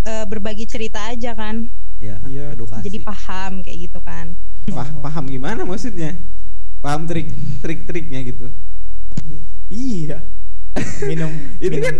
eh, 0.02 0.24
berbagi 0.24 0.64
cerita 0.64 1.02
aja 1.06 1.32
kan. 1.32 1.68
Ya, 1.98 2.16
Iya. 2.22 2.52
edukasi. 2.52 2.84
Jadi 2.86 2.98
paham 3.00 3.60
kayak 3.60 3.78
gitu 3.82 4.00
kan. 4.00 4.36
Pah- 4.66 4.96
paham 5.00 5.24
gimana 5.26 5.64
maksudnya? 5.64 6.16
Paham 6.78 7.04
trik 7.04 7.32
trik-triknya 7.60 8.20
gitu. 8.24 8.48
iya 9.68 10.20
minum 11.04 11.30
Ini 11.64 11.76
kan 11.78 11.94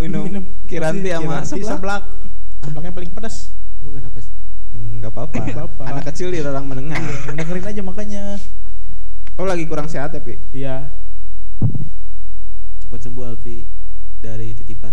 minum, 0.00 0.44
kiranti 0.64 1.08
sama 1.10 1.44
seblak. 1.44 1.68
seblak 1.68 2.02
seblaknya 2.60 2.92
paling 2.92 3.12
pedas 3.12 3.52
Emang 3.80 3.94
kenapa 3.96 4.18
sih? 4.20 4.32
Enggak 4.70 5.10
apa-apa. 5.16 5.40
Nggak 5.40 5.56
apa-apa. 5.56 5.84
Anak 5.88 6.04
kecil 6.12 6.28
di 6.28 6.44
orang 6.44 6.68
menengah. 6.68 7.00
Iya, 7.00 7.32
dengerin 7.32 7.64
aja 7.64 7.80
makanya 7.80 8.22
Oh 9.40 9.48
lagi 9.48 9.64
kurang 9.64 9.88
sehat 9.88 10.12
ya, 10.12 10.20
Pi? 10.20 10.36
iya 10.52 10.92
Cepat 12.78 13.00
sembuh 13.00 13.24
Alfi 13.24 13.64
dari 14.20 14.52
titipan. 14.52 14.92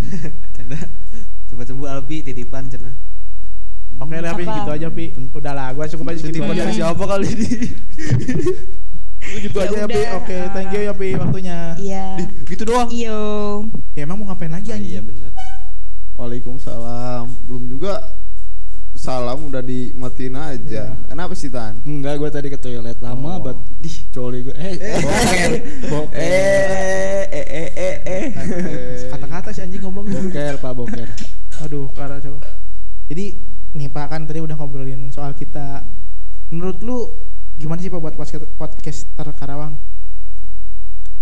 Canda. 0.56 0.80
Cepat 1.46 1.66
sembuh 1.68 1.84
Alfi 1.84 2.24
titipan 2.24 2.72
cina. 2.72 2.96
oke 3.96 4.16
lah 4.16 4.32
Pi 4.32 4.44
gitu 4.44 4.70
aja 4.72 4.88
Pi 4.88 5.04
udahlah 5.32 5.72
gua 5.72 5.88
cukup 5.88 6.12
aja 6.12 6.20
segitu 6.20 6.36
Titipan 6.40 6.52
dari 6.52 6.72
siapa 6.72 7.00
kali 7.00 7.26
ini? 7.28 7.48
gitu 9.36 9.56
Ya 9.56 9.64
aja 9.64 9.76
ya 9.76 9.86
Pi 9.86 9.96
udah, 9.96 10.16
oke 10.16 10.38
thank 10.52 10.70
you 10.70 10.80
ya 10.82 10.92
Pi 10.92 11.08
waktunya 11.14 11.58
Iya. 11.76 12.06
gitu 12.44 12.62
doang. 12.64 12.88
Iyo. 12.88 13.20
ya 13.92 14.02
emang 14.02 14.16
mau 14.18 14.26
ngapain 14.28 14.50
lagi 14.50 14.70
Ah, 14.70 14.76
iya 14.76 15.00
anjing 15.00 15.06
benar. 15.12 15.32
Waalaikumsalam. 16.16 17.24
Belum 17.44 17.64
juga 17.66 18.00
salam 18.92 19.44
udah 19.44 19.60
dimatiin 19.60 20.34
aja. 20.34 20.88
Iya. 20.88 21.04
Kenapa 21.06 21.32
sih 21.32 21.48
Tan? 21.48 21.84
Enggak, 21.84 22.16
gue 22.16 22.30
tadi 22.30 22.48
ke 22.48 22.56
toilet 22.56 22.96
lama 22.98 23.36
Oh. 23.36 23.40
banget. 23.42 23.58
Di 23.78 23.90
coli 24.10 24.40
gue. 24.42 24.54
Eh, 24.54 24.74
boker. 24.96 25.50
Boker. 25.86 26.16
Eh, 26.16 27.24
eh, 27.28 27.46
eh, 27.46 27.68
eh, 27.76 27.96
eh. 28.02 28.24
kata-kata 29.08 29.48
si 29.50 29.60
anjing 29.60 29.82
ngomong 29.82 30.06
Boker, 30.06 30.56
Pak 30.56 30.72
Boker. 30.72 31.08
aduh 31.56 31.88
karena 31.90 32.20
coba 32.20 32.44
jadi 33.08 33.32
nih 33.72 33.88
Pak 33.88 34.06
kan 34.06 34.24
tadi 34.24 34.38
udah 34.38 34.56
ngobrolin 34.56 35.08
soal 35.08 35.32
kita 35.32 35.88
menurut 36.48 36.78
lu 36.80 36.98
gimana 37.56 37.80
sih 37.80 37.88
Pak 37.88 37.98
buat 37.98 38.14
podcast- 38.14 38.52
podcaster 38.54 39.28
Karawang 39.32 39.80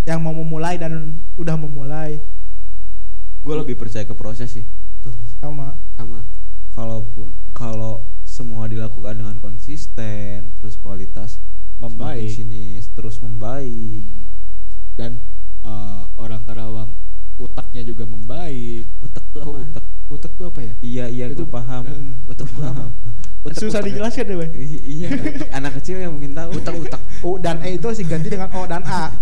yang 0.05 0.21
mau 0.21 0.31
memulai 0.31 0.77
dan 0.77 1.17
udah 1.33 1.55
memulai 1.57 2.21
Gue 3.39 3.53
lebih 3.53 3.77
percaya 3.77 4.01
ke 4.01 4.17
proses 4.17 4.49
sih. 4.49 4.65
Tuh, 4.99 5.13
sama 5.37 5.77
sama. 5.93 6.25
Kalaupun 6.73 7.29
kalau 7.53 8.01
semua 8.25 8.65
dilakukan 8.65 9.21
dengan 9.21 9.37
konsisten, 9.37 10.49
terus 10.57 10.81
kualitas 10.81 11.37
Membaik. 11.77 12.25
sini 12.33 12.81
terus 12.97 13.21
membaik. 13.21 13.69
Hmm. 14.01 14.97
Dan 14.97 15.11
eh, 15.61 16.03
orang 16.17 16.41
Karawang 16.41 16.97
utaknya 17.37 17.85
juga 17.85 18.09
membaik. 18.09 18.89
Utek 18.97 19.23
tuh 19.29 19.41
apa? 19.45 19.57
utek? 19.61 19.85
Utak 20.09 20.31
tuh 20.33 20.45
apa 20.49 20.59
ya? 20.65 20.73
Iya 20.81 21.05
iya 21.05 21.25
gue 21.29 21.45
paham. 21.45 21.85
Eh, 22.25 22.29
Utek 22.33 22.49
Utek, 23.45 23.61
Susah 23.61 23.79
utek. 23.79 23.93
dijelaskan 23.93 24.23
deh, 24.25 24.35
Bang. 24.35 24.51
I- 24.51 24.83
iya, 24.83 25.09
anak 25.53 25.77
kecil 25.77 26.01
yang 26.01 26.11
mungkin 26.11 26.33
tahu. 26.33 26.57
Utek. 26.57 27.01
U 27.21 27.37
dan 27.37 27.61
E 27.61 27.77
itu 27.77 27.87
sih 27.93 28.03
ganti 28.03 28.27
dengan 28.27 28.49
O 28.51 28.65
dan 28.65 28.81
A 28.81 29.13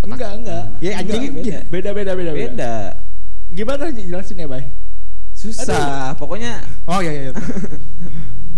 Enggak, 0.00 0.32
enggak. 0.34 0.64
Ya, 0.80 0.96
anjing, 0.96 1.28
Enggak, 1.30 1.68
beda. 1.68 1.90
Beda, 1.92 2.12
beda, 2.16 2.32
beda. 2.32 2.32
Beda. 2.32 2.72
Gimana 3.46 3.92
jelasin 3.92 4.38
ya, 4.38 4.48
Bay? 4.48 4.72
Susah. 5.30 6.16
Pokoknya 6.16 6.64
oh 6.86 7.00
iya 7.00 7.12
iya 7.12 7.22
iya. 7.28 7.32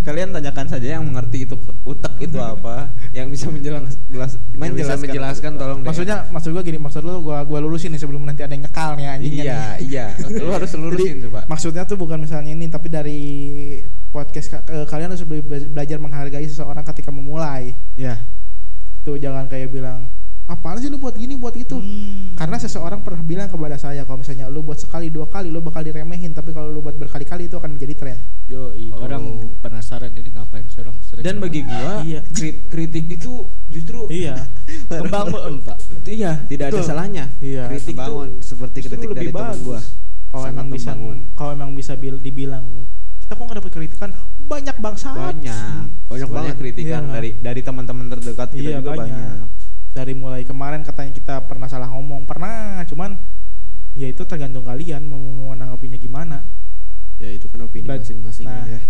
kalian 0.03 0.35
tanyakan 0.35 0.67
saja 0.67 0.99
yang 0.99 1.03
mengerti 1.03 1.47
itu 1.47 1.55
utek 1.87 2.19
itu 2.19 2.35
apa, 2.35 2.91
yang 3.15 3.31
bisa 3.31 3.47
menjelaskan 3.47 4.03
Yang 4.11 4.19
bisa 4.51 4.59
menjelaskan, 4.59 4.99
menjelaskan 4.99 5.51
tolong 5.55 5.79
deh. 5.79 5.87
maksudnya 5.87 6.27
maksud 6.27 6.51
gua 6.51 6.59
gini 6.59 6.75
maksud 6.75 7.07
lu 7.07 7.23
gua 7.23 7.47
gua 7.47 7.63
lulusin 7.63 7.87
nih 7.87 8.03
sebelum 8.03 8.19
nanti 8.19 8.43
ada 8.43 8.51
yang 8.51 8.67
nyekal 8.67 8.99
nih 8.99 9.07
anjingnya 9.07 9.43
Iya, 9.47 9.61
nih. 9.79 9.79
iya. 9.87 10.05
Lu 10.43 10.51
harus 10.51 10.75
lurusin 10.75 11.23
Jadi, 11.23 11.23
coba. 11.23 11.47
Maksudnya 11.47 11.87
tuh 11.87 11.95
bukan 11.95 12.19
misalnya 12.19 12.51
ini 12.51 12.67
tapi 12.67 12.91
dari 12.91 13.21
podcast 14.13 14.47
ka- 14.47 14.65
eh, 14.65 14.85
kalian 14.85 15.09
harus 15.09 15.25
bela- 15.25 15.41
belajar 15.67 15.97
menghargai 15.97 16.45
seseorang 16.45 16.85
ketika 16.85 17.09
memulai. 17.09 17.73
Iya. 17.97 18.21
Itu 18.95 19.17
jangan 19.17 19.49
kayak 19.49 19.67
bilang 19.67 20.13
apaan 20.43 20.75
sih 20.75 20.91
lu 20.91 20.99
buat 20.99 21.15
gini 21.15 21.33
buat 21.33 21.55
itu 21.55 21.71
Hmm. 21.73 22.35
karena 22.35 22.59
seseorang 22.59 22.99
pernah 22.99 23.23
bilang 23.23 23.47
kepada 23.47 23.79
saya 23.79 24.03
kalau 24.03 24.19
misalnya 24.19 24.51
lu 24.51 24.59
buat 24.59 24.75
sekali 24.75 25.07
dua 25.07 25.23
kali 25.25 25.47
lu 25.47 25.63
bakal 25.63 25.79
diremehin 25.81 26.35
tapi 26.35 26.51
kalau 26.51 26.67
lu 26.67 26.83
buat 26.83 26.93
berkali-kali 26.93 27.47
itu 27.47 27.55
akan 27.55 27.79
menjadi 27.79 27.95
tren 27.95 28.17
Yo, 28.43 28.75
orang 28.93 29.23
penasaran 29.63 30.11
ini 30.11 30.35
ngapain 30.35 30.67
sih 30.67 30.83
orang 30.83 30.99
sering 30.99 31.23
Dan 31.23 31.39
bagi 31.39 31.63
gua 31.63 32.03
Iya. 32.03 32.27
kri- 32.27 32.59
kritik 32.67 33.07
itu 33.07 33.47
justru 33.71 34.11
iya 34.11 34.35
membangun 34.91 35.63
pak 35.63 35.79
iya 36.05 36.43
tidak 36.43 36.75
ada 36.75 36.81
salahnya. 36.83 37.31
Iya. 37.39 37.71
Kritik 37.71 37.95
bangun 37.95 38.43
seperti 38.43 38.83
kritik 38.83 39.15
dari 39.15 39.31
teman 39.31 39.57
gua 39.63 39.79
kalau 40.27 40.45
emang 40.45 40.67
bisa 40.67 40.91
kalau 41.33 41.51
emang 41.55 41.71
bisa 41.71 41.95
bil- 41.95 42.19
dibilang 42.19 42.83
kita 43.23 43.33
kok 43.33 43.41
nggak 43.41 43.57
dapet 43.57 43.71
kritikan 43.73 44.09
banyak 44.37 44.75
bangsa 44.77 45.07
banyak 45.09 45.87
Banyak 46.05 46.29
banget. 46.29 46.55
kritikan 46.55 47.01
Iya. 47.01 47.13
dari 47.13 47.29
dari 47.35 47.61
teman-teman 47.61 48.05
terdekat 48.07 48.49
kita 48.51 48.69
Iya, 48.69 48.77
juga 48.77 48.91
banyak. 48.93 49.09
banyak. 49.09 49.47
dari 49.93 50.13
mulai 50.13 50.41
kemarin 50.41 50.81
katanya 50.81 51.11
kita 51.11 51.35
pernah 51.43 51.65
salah 51.65 51.87
ngomong 51.87 52.25
pernah 52.25 52.83
cuman 52.83 53.13
ya 53.93 54.05
itu 54.05 54.21
tergantung 54.23 54.61
kalian 54.61 55.05
mau 55.05 55.21
menanggapinya 55.49 55.95
gimana 55.95 56.43
ya 57.15 57.29
itu 57.29 57.45
kan 57.45 57.61
opini 57.61 57.85
masing-masing 57.87 58.43
nah, 58.43 58.65
ya 58.67 58.81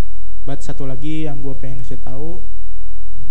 but 0.41 0.59
satu 0.59 0.83
lagi 0.83 1.23
yang 1.23 1.39
gue 1.39 1.53
pengen 1.53 1.79
kasih 1.79 1.99
tahu 1.99 2.47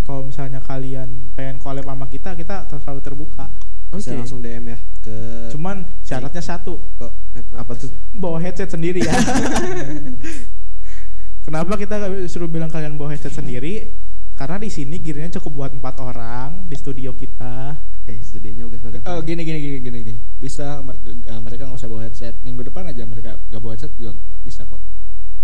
kalau 0.02 0.22
misalnya 0.22 0.60
kalian 0.60 1.32
pengen 1.32 1.56
collab 1.56 1.82
sama 1.82 2.06
kita 2.06 2.32
kita 2.34 2.68
selalu 2.70 3.00
terbuka 3.00 3.48
bisa 3.90 4.08
Oke. 4.10 4.20
langsung 4.20 4.40
DM 4.40 4.64
ya 4.68 4.78
ke 5.00 5.16
cuman 5.48 5.84
syaratnya 6.00 6.40
satu 6.42 6.76
network 7.30 7.56
Apa 7.58 7.72
tuh? 7.74 7.88
bawa 8.10 8.36
headset 8.38 8.68
sendiri 8.68 9.00
ya 9.00 9.12
kenapa 11.42 11.74
kita 11.76 11.94
nggak 11.98 12.10
suruh 12.26 12.48
bilang 12.48 12.70
kalian 12.70 12.96
bawa 12.96 13.12
headset 13.14 13.34
sendiri? 13.34 13.94
Karena 14.32 14.56
di 14.56 14.72
sini 14.72 14.96
gearnya 14.98 15.38
cukup 15.38 15.52
buat 15.52 15.72
empat 15.76 16.00
orang 16.00 16.66
di 16.66 16.74
studio 16.74 17.12
kita. 17.12 17.78
Eh 18.02 18.18
studionya 18.18 18.66
ugas 18.66 18.82
banget. 18.82 19.06
Oh 19.06 19.22
gini 19.22 19.46
gini 19.46 19.58
gini 19.60 19.78
gini 19.78 19.98
nih 20.02 20.16
bisa 20.42 20.82
mer- 20.82 20.98
eh, 21.06 21.40
mereka 21.40 21.68
nggak 21.68 21.78
usah 21.78 21.86
bawa 21.86 22.02
headset. 22.08 22.34
Minggu 22.42 22.66
depan 22.66 22.88
aja 22.90 23.06
mereka 23.06 23.38
nggak 23.38 23.60
bawa 23.62 23.72
headset 23.76 23.92
juga 23.94 24.18
nggak 24.18 24.40
bisa 24.42 24.66
kok. 24.66 24.80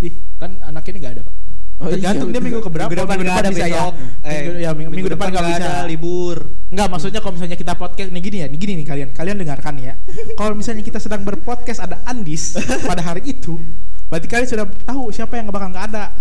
Ih, 0.03 0.15
kan 0.35 0.59
anak 0.63 0.87
ini 0.91 0.99
nggak 0.99 1.15
ada 1.15 1.23
pak. 1.27 1.35
Oh, 1.79 1.87
tergantung 1.87 2.35
dia 2.35 2.43
minggu 2.43 2.59
keberapa 2.59 2.91
minggu 2.91 3.07
depan 3.07 3.17
nggak 3.23 3.39
ada 3.39 3.51
bisa 3.55 3.67
ya. 3.71 3.71
Besok 3.71 3.95
Minggu, 4.19 4.51
ya, 4.59 4.71
minggu, 4.75 4.91
minggu 4.99 5.11
depan 5.15 5.27
nggak 5.31 5.47
bisa. 5.47 5.63
ada 5.63 5.73
libur. 5.87 6.37
Enggak, 6.75 6.89
maksudnya 6.91 7.21
kalau 7.23 7.35
misalnya 7.39 7.55
kita 7.55 7.73
podcast 7.79 8.11
nih 8.11 8.23
gini 8.27 8.37
ya, 8.43 8.47
nih 8.51 8.59
gini 8.59 8.73
nih 8.83 8.87
kalian, 8.91 9.09
kalian 9.15 9.37
dengarkan 9.39 9.75
ya. 9.79 9.95
Kalau 10.39 10.59
misalnya 10.59 10.83
kita 10.83 10.99
sedang 10.99 11.23
berpodcast 11.23 11.79
ada 11.79 12.03
Andis 12.03 12.59
pada 12.83 12.99
hari 13.07 13.31
itu, 13.31 13.63
berarti 14.09 14.27
kalian 14.27 14.49
sudah 14.49 14.67
tahu 14.89 15.13
siapa 15.13 15.37
yang 15.37 15.53
bakal 15.53 15.69
nggak 15.73 15.87
ada. 15.93 16.13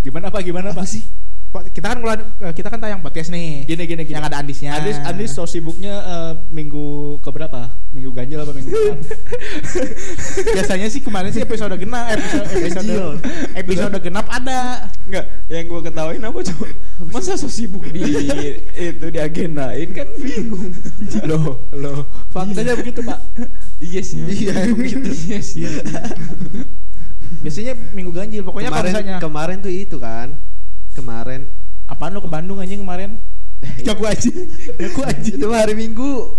gimana 0.00 0.32
pak? 0.32 0.42
Gimana 0.42 0.74
pak? 0.74 0.86
sih 0.88 1.04
Kita 1.50 1.86
kan 1.88 1.98
ngeluarin- 1.98 2.30
eh, 2.40 2.54
kita 2.54 2.68
kan 2.68 2.78
tayang 2.78 3.02
podcast 3.02 3.26
nih. 3.28 3.66
gini 3.66 3.82
gini 3.84 4.02
gini 4.04 4.14
Yang 4.14 4.24
ada 4.24 4.38
Andisnya. 4.38 4.70
Andis 4.72 4.96
Andis 5.02 5.30
so 5.30 5.42
sibuknya 5.44 5.94
eh, 5.98 6.32
minggu 6.48 6.86
keberapa 7.20 7.74
minggu 7.90 8.10
ganjil 8.12 8.38
apa 8.38 8.54
minggu 8.54 8.70
genap 8.70 8.98
Biasanya 10.54 10.86
sih 10.86 11.02
kemarin 11.02 11.30
sih 11.30 11.42
episode 11.42 11.74
genap, 11.74 12.06
episode 12.08 12.46
episode, 12.54 13.18
episode 13.52 13.96
genap 13.98 14.30
ada. 14.30 14.86
Enggak, 15.04 15.26
yang 15.46 15.66
gua 15.66 15.80
ketawain 15.82 16.22
apa 16.22 16.38
coba? 16.40 16.66
Masa 17.10 17.34
so 17.34 17.50
sibuk 17.50 17.82
di 17.84 17.98
itu 18.86 19.06
di 19.10 19.18
agendain 19.18 19.90
kan 19.90 20.06
bingung. 20.16 20.70
loh 21.26 21.66
loh 21.72 22.06
faktanya 22.30 22.78
begitu 22.78 23.02
pak 23.02 23.18
Iya 23.82 24.00
sih. 24.00 24.22
Iya 24.22 24.70
begitu. 24.70 25.10
Iya 25.26 25.38
sih. 25.42 25.66
Biasanya 27.42 27.74
minggu 27.90 28.12
ganjil, 28.12 28.42
pokoknya 28.42 28.68
kalau 28.68 28.78
kemarin 28.78 28.92
misalnya 28.92 29.16
kemarin 29.18 29.56
tuh 29.58 29.72
itu 29.72 29.96
kan 29.98 30.38
kemarin 30.92 31.46
apaan 31.86 32.14
lu 32.14 32.22
ke 32.22 32.30
Bandung 32.30 32.58
anjing 32.62 32.80
kemarin? 32.82 33.18
Jago 33.86 34.08
aja, 34.08 34.32
jago 34.80 35.04
aja. 35.04 35.30
itu 35.36 35.48
hari 35.52 35.76
minggu 35.76 36.32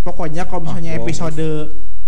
Pokoknya 0.00 0.48
kalau 0.48 0.64
misalnya 0.64 0.96
Oh. 0.96 1.04
episode 1.04 1.48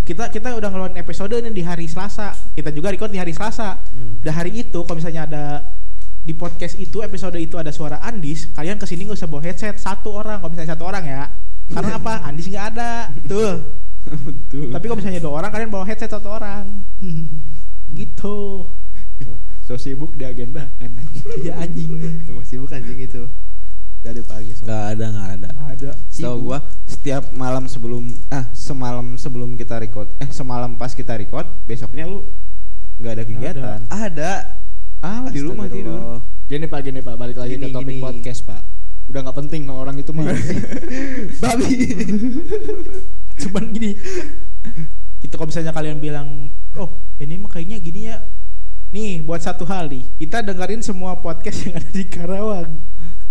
kita 0.01 0.33
kita 0.33 0.57
udah 0.57 0.73
ngeluarin 0.73 0.97
episode 0.97 1.37
nih 1.37 1.53
di 1.53 1.61
hari 1.61 1.85
Selasa. 1.85 2.33
Kita 2.57 2.73
juga 2.73 2.89
record 2.89 3.13
di 3.13 3.21
hari 3.21 3.37
Selasa. 3.37 3.85
Udah 4.25 4.35
hari 4.35 4.65
itu 4.65 4.81
kalau 4.89 4.97
misalnya 4.97 5.29
ada 5.29 5.45
di 6.25 6.33
podcast 6.33 6.81
itu 6.81 7.05
episode 7.05 7.37
itu 7.37 7.61
ada 7.61 7.69
suara 7.69 8.01
Andis, 8.01 8.49
kalian 8.57 8.81
ke 8.81 8.89
sini 8.89 9.05
nggak 9.05 9.21
usah 9.21 9.29
bawa 9.29 9.43
headset 9.45 9.77
satu 9.77 10.17
orang. 10.17 10.41
Kalau 10.41 10.51
misalnya 10.57 10.73
satu 10.73 10.85
orang 10.89 11.05
ya, 11.05 11.23
karena 11.69 12.01
apa? 12.01 12.13
Andis 12.33 12.49
nggak 12.49 12.67
ada. 12.75 13.13
Tuh. 13.29 13.61
Betul. 14.09 14.73
Tapi 14.73 14.85
kalau 14.89 14.99
misalnya 14.99 15.21
dua 15.21 15.33
orang, 15.45 15.51
kalian 15.53 15.69
bawa 15.69 15.85
headset 15.85 16.09
satu 16.09 16.29
orang. 16.33 16.65
gitu. 18.01 18.67
So 19.71 19.79
sibuk 19.79 20.19
di 20.19 20.27
agenda 20.27 20.67
kan 20.83 20.91
Iya 21.47 21.63
anjing. 21.63 21.95
emang 22.27 22.43
sibuk 22.43 22.75
anjing 22.75 22.99
itu 22.99 23.31
dari 24.03 24.19
pagi 24.27 24.51
so. 24.51 24.67
Enggak 24.67 24.99
ada, 24.99 25.05
enggak 25.13 25.31
ada. 25.31 25.49
Nggak 25.55 25.71
ada. 25.79 25.91
Setahu 26.11 26.37
gua 26.43 26.59
setiap 26.83 27.31
malam 27.31 27.71
sebelum 27.71 28.11
ah 28.29 28.51
semalam 28.51 29.15
sebelum 29.15 29.55
kita 29.55 29.79
record 29.79 30.11
eh 30.19 30.27
semalam 30.33 30.75
pas 30.75 30.91
kita 30.91 31.15
record 31.15 31.47
besoknya 31.63 32.11
lu 32.11 32.27
nggak 32.99 33.13
ada 33.15 33.25
kegiatan. 33.25 33.79
ada 33.87 34.59
Ah 34.99 35.23
di 35.31 35.39
rumah 35.39 35.71
tidur. 35.71 36.21
Gini 36.45 36.67
pak 36.67 36.81
gini 36.83 36.99
pak 36.99 37.15
balik 37.15 37.39
lagi 37.39 37.55
Gini, 37.55 37.69
ke 37.69 37.69
topik 37.71 37.95
gini. 37.95 38.03
podcast 38.03 38.43
pak 38.43 38.63
udah 39.07 39.27
nggak 39.27 39.39
penting 39.43 39.67
orang 39.67 39.99
itu 39.99 40.11
mah 40.15 40.23
babi 41.43 41.75
Cuman 43.39 43.65
gini. 43.71 43.95
Kita 45.21 45.37
kalau 45.37 45.49
misalnya 45.49 45.73
kalian 45.73 45.99
bilang, 45.99 46.49
"Oh, 46.75 47.01
ini 47.17 47.37
mah 47.37 47.49
kayaknya 47.49 47.77
gini 47.79 48.09
ya." 48.09 48.25
Nih, 48.91 49.23
buat 49.23 49.39
satu 49.39 49.63
hal 49.71 49.87
nih, 49.87 50.03
kita 50.19 50.43
dengerin 50.43 50.83
semua 50.83 51.15
podcast 51.23 51.63
yang 51.63 51.79
ada 51.79 51.91
di 51.95 52.11
Karawang. 52.11 52.83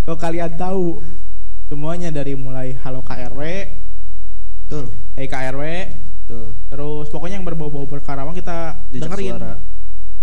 Kalau 0.08 0.15
kalian 0.15 0.56
tahu, 0.56 1.04
semuanya 1.67 2.08
dari 2.15 2.32
mulai 2.32 2.80
Halo 2.80 3.04
KRW, 3.04 3.67
betul 4.63 4.88
Hey 5.19 5.28
KRW, 5.28 5.63
betul 6.24 6.56
terus 6.72 7.12
pokoknya 7.12 7.43
yang 7.43 7.48
berbau-bau 7.48 7.84
berkarawang 7.91 8.39
kita 8.39 8.88
Jejak 8.88 9.12
dengerin. 9.12 9.36
suara 9.36 9.54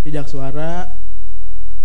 Jejak 0.01 0.25
suara, 0.25 0.71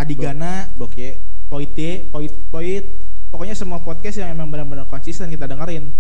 Adigana, 0.01 0.73
blok 0.73 0.97
Y 0.97 1.21
Poite, 1.53 2.09
Poit, 2.09 2.33
Poit. 2.49 2.85
Pokoknya 3.29 3.53
semua 3.53 3.85
podcast 3.85 4.17
yang 4.17 4.33
emang 4.33 4.49
benar-benar 4.49 4.89
konsisten 4.89 5.29
kita 5.29 5.45
dengerin. 5.45 5.93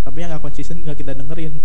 Tapi 0.00 0.16
yang 0.24 0.32
nggak 0.32 0.40
konsisten 0.48 0.80
nggak 0.80 0.96
kita 0.96 1.12
dengerin. 1.12 1.60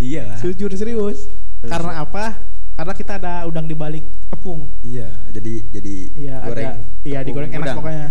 Iya 0.00 0.24
lah. 0.24 0.38
Jujur 0.40 0.72
serius. 0.72 1.28
Karena 1.60 2.00
apa? 2.00 2.40
Karena 2.80 2.96
kita 2.96 3.12
ada 3.14 3.44
udang 3.44 3.68
di 3.68 3.76
balik 3.76 4.00
tepung. 4.26 4.72
Iya, 4.80 5.12
jadi 5.28 5.52
jadi 5.68 5.94
Iya, 6.16 6.36
goreng. 6.42 6.64
ada. 6.72 6.80
Iya, 7.04 7.18
digoreng 7.20 7.52
enak 7.52 7.60
udang. 7.62 7.76
pokoknya. 7.76 8.06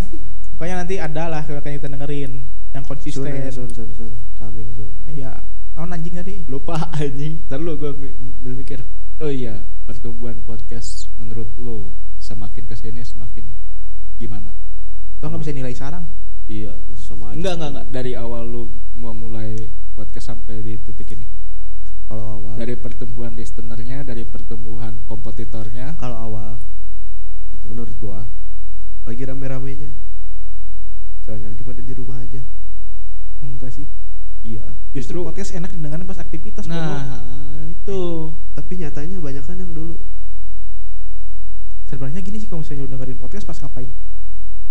Pokoknya 0.53 0.75
nanti 0.77 0.95
ada 0.95 1.23
lah 1.25 1.41
kalau 1.41 1.57
kita 1.57 1.89
dengerin 1.89 2.45
yang 2.69 2.83
soon 2.83 2.89
konsisten. 2.93 3.33
ya, 3.33 3.49
soon 3.49 3.69
soon 3.71 3.89
soon 3.91 4.13
coming 4.35 4.69
soon 4.71 4.93
Iya. 5.03 5.41
Non 5.73 5.89
anjing 5.89 6.13
tadi. 6.13 6.45
lupa 6.45 6.77
anjing 6.93 7.41
ntar 7.47 7.57
lu 7.57 7.73
gue 7.75 7.95
mikir 8.45 8.83
oh 9.17 9.27
iya 9.27 9.63
pertumbuhan 9.85 10.37
podcast 10.43 11.09
menurut 11.15 11.49
lu 11.55 11.95
semakin 12.19 12.61
ke 12.61 12.75
sini 12.75 13.01
semakin 13.01 13.47
gimana 14.15 14.51
Lo 15.17 15.31
nggak 15.31 15.39
bisa 15.39 15.55
nilai 15.55 15.73
sarang. 15.73 16.03
iya 16.45 16.75
sama 16.93 17.31
aja 17.31 17.39
enggak 17.39 17.53
enggak 17.55 17.69
enggak 17.71 17.87
dari 17.89 18.11
awal 18.13 18.43
lu 18.43 18.63
memulai 18.91 19.55
podcast 19.95 20.29
sampai 20.29 20.59
di 20.59 20.75
titik 20.77 21.15
ini 21.15 21.25
kalau 22.09 22.25
awal 22.35 22.55
dari 22.55 22.73
pertumbuhan 22.73 23.33
listenernya 23.33 24.01
dari 24.01 24.25
pertumbuhan 24.25 24.97
kompetitornya 25.05 25.93
kalau 25.95 26.17
awal 26.19 26.51
gitu 27.51 27.69
menurut 27.69 27.93
gua 27.95 28.25
lagi 29.03 29.23
rame-ramenya 29.23 29.93
soalnya 31.21 31.47
lagi 31.47 31.61
pada 31.61 31.79
di 31.79 31.93
rumah 31.93 32.19
aja 32.19 32.41
Enggak 33.39 33.71
sih. 33.71 33.87
iya 34.41 34.65
Justru 34.89 35.21
podcast 35.21 35.53
enak 35.53 35.69
didengar 35.69 36.01
pas 36.03 36.17
aktivitas. 36.17 36.65
bodoh. 36.65 36.75
nah 36.75 37.63
itu 37.63 37.99
tapi 38.51 38.75
nyatanya 38.75 39.17
banyak 39.19 39.41
kan 39.41 39.55
yang 39.55 39.71
dulu 39.71 39.95
Sebenarnya 41.85 42.19
gini 42.19 42.37
sih 42.37 42.45
kalau 42.45 42.61
misalnya 42.61 42.83
lu 42.83 42.91
dengerin 42.91 43.17
podcast 43.17 43.45
pas 43.45 43.57
ngapain? 43.57 43.89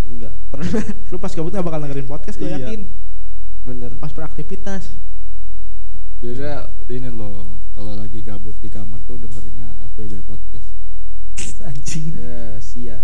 enggak 0.01 0.33
pernah 0.47 0.69
Lu 1.09 1.17
pas 1.17 1.29
gabut 1.29 1.49
nggak 1.49 1.65
bakal 1.65 1.79
dengerin 1.81 2.07
podcast, 2.07 2.37
gue 2.37 2.45
Iya. 2.45 2.57
yakin. 2.61 2.81
bener 3.61 3.91
Pas 3.97 4.09
beraktivitas. 4.09 4.95
Biasanya 6.19 6.67
ini 6.89 7.09
loh 7.09 7.55
kalau 7.71 7.95
lagi 7.95 8.19
gabut 8.19 8.55
di 8.59 8.67
kamar 8.67 8.99
tuh 9.07 9.15
dengerinnya 9.15 9.71
FBB 9.95 10.19
podcast 10.23 10.67
Anjing. 11.69 12.11
ya 12.13 12.59
sia 12.59 12.99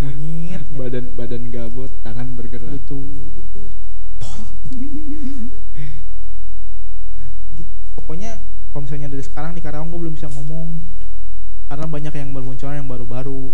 Monyet. 0.00 0.64
nyet. 0.66 0.80
badan 0.80 1.06
badan 1.14 1.44
gabut 1.48 1.92
tangan 2.02 2.32
bergerak 2.34 2.72
Gitu. 2.74 2.98
Gitu. 7.52 7.68
Pokoknya 7.92 8.40
kalau 8.72 8.82
misalnya 8.82 9.12
dari 9.12 9.22
sekarang 9.22 9.52
di 9.52 9.60
Karawang 9.60 9.92
gue 9.92 10.00
belum 10.00 10.14
bisa 10.16 10.26
ngomong 10.28 10.80
karena 11.68 11.86
banyak 11.86 12.12
yang 12.12 12.30
bermunculan 12.32 12.80
yang 12.80 12.88
baru-baru. 12.88 13.52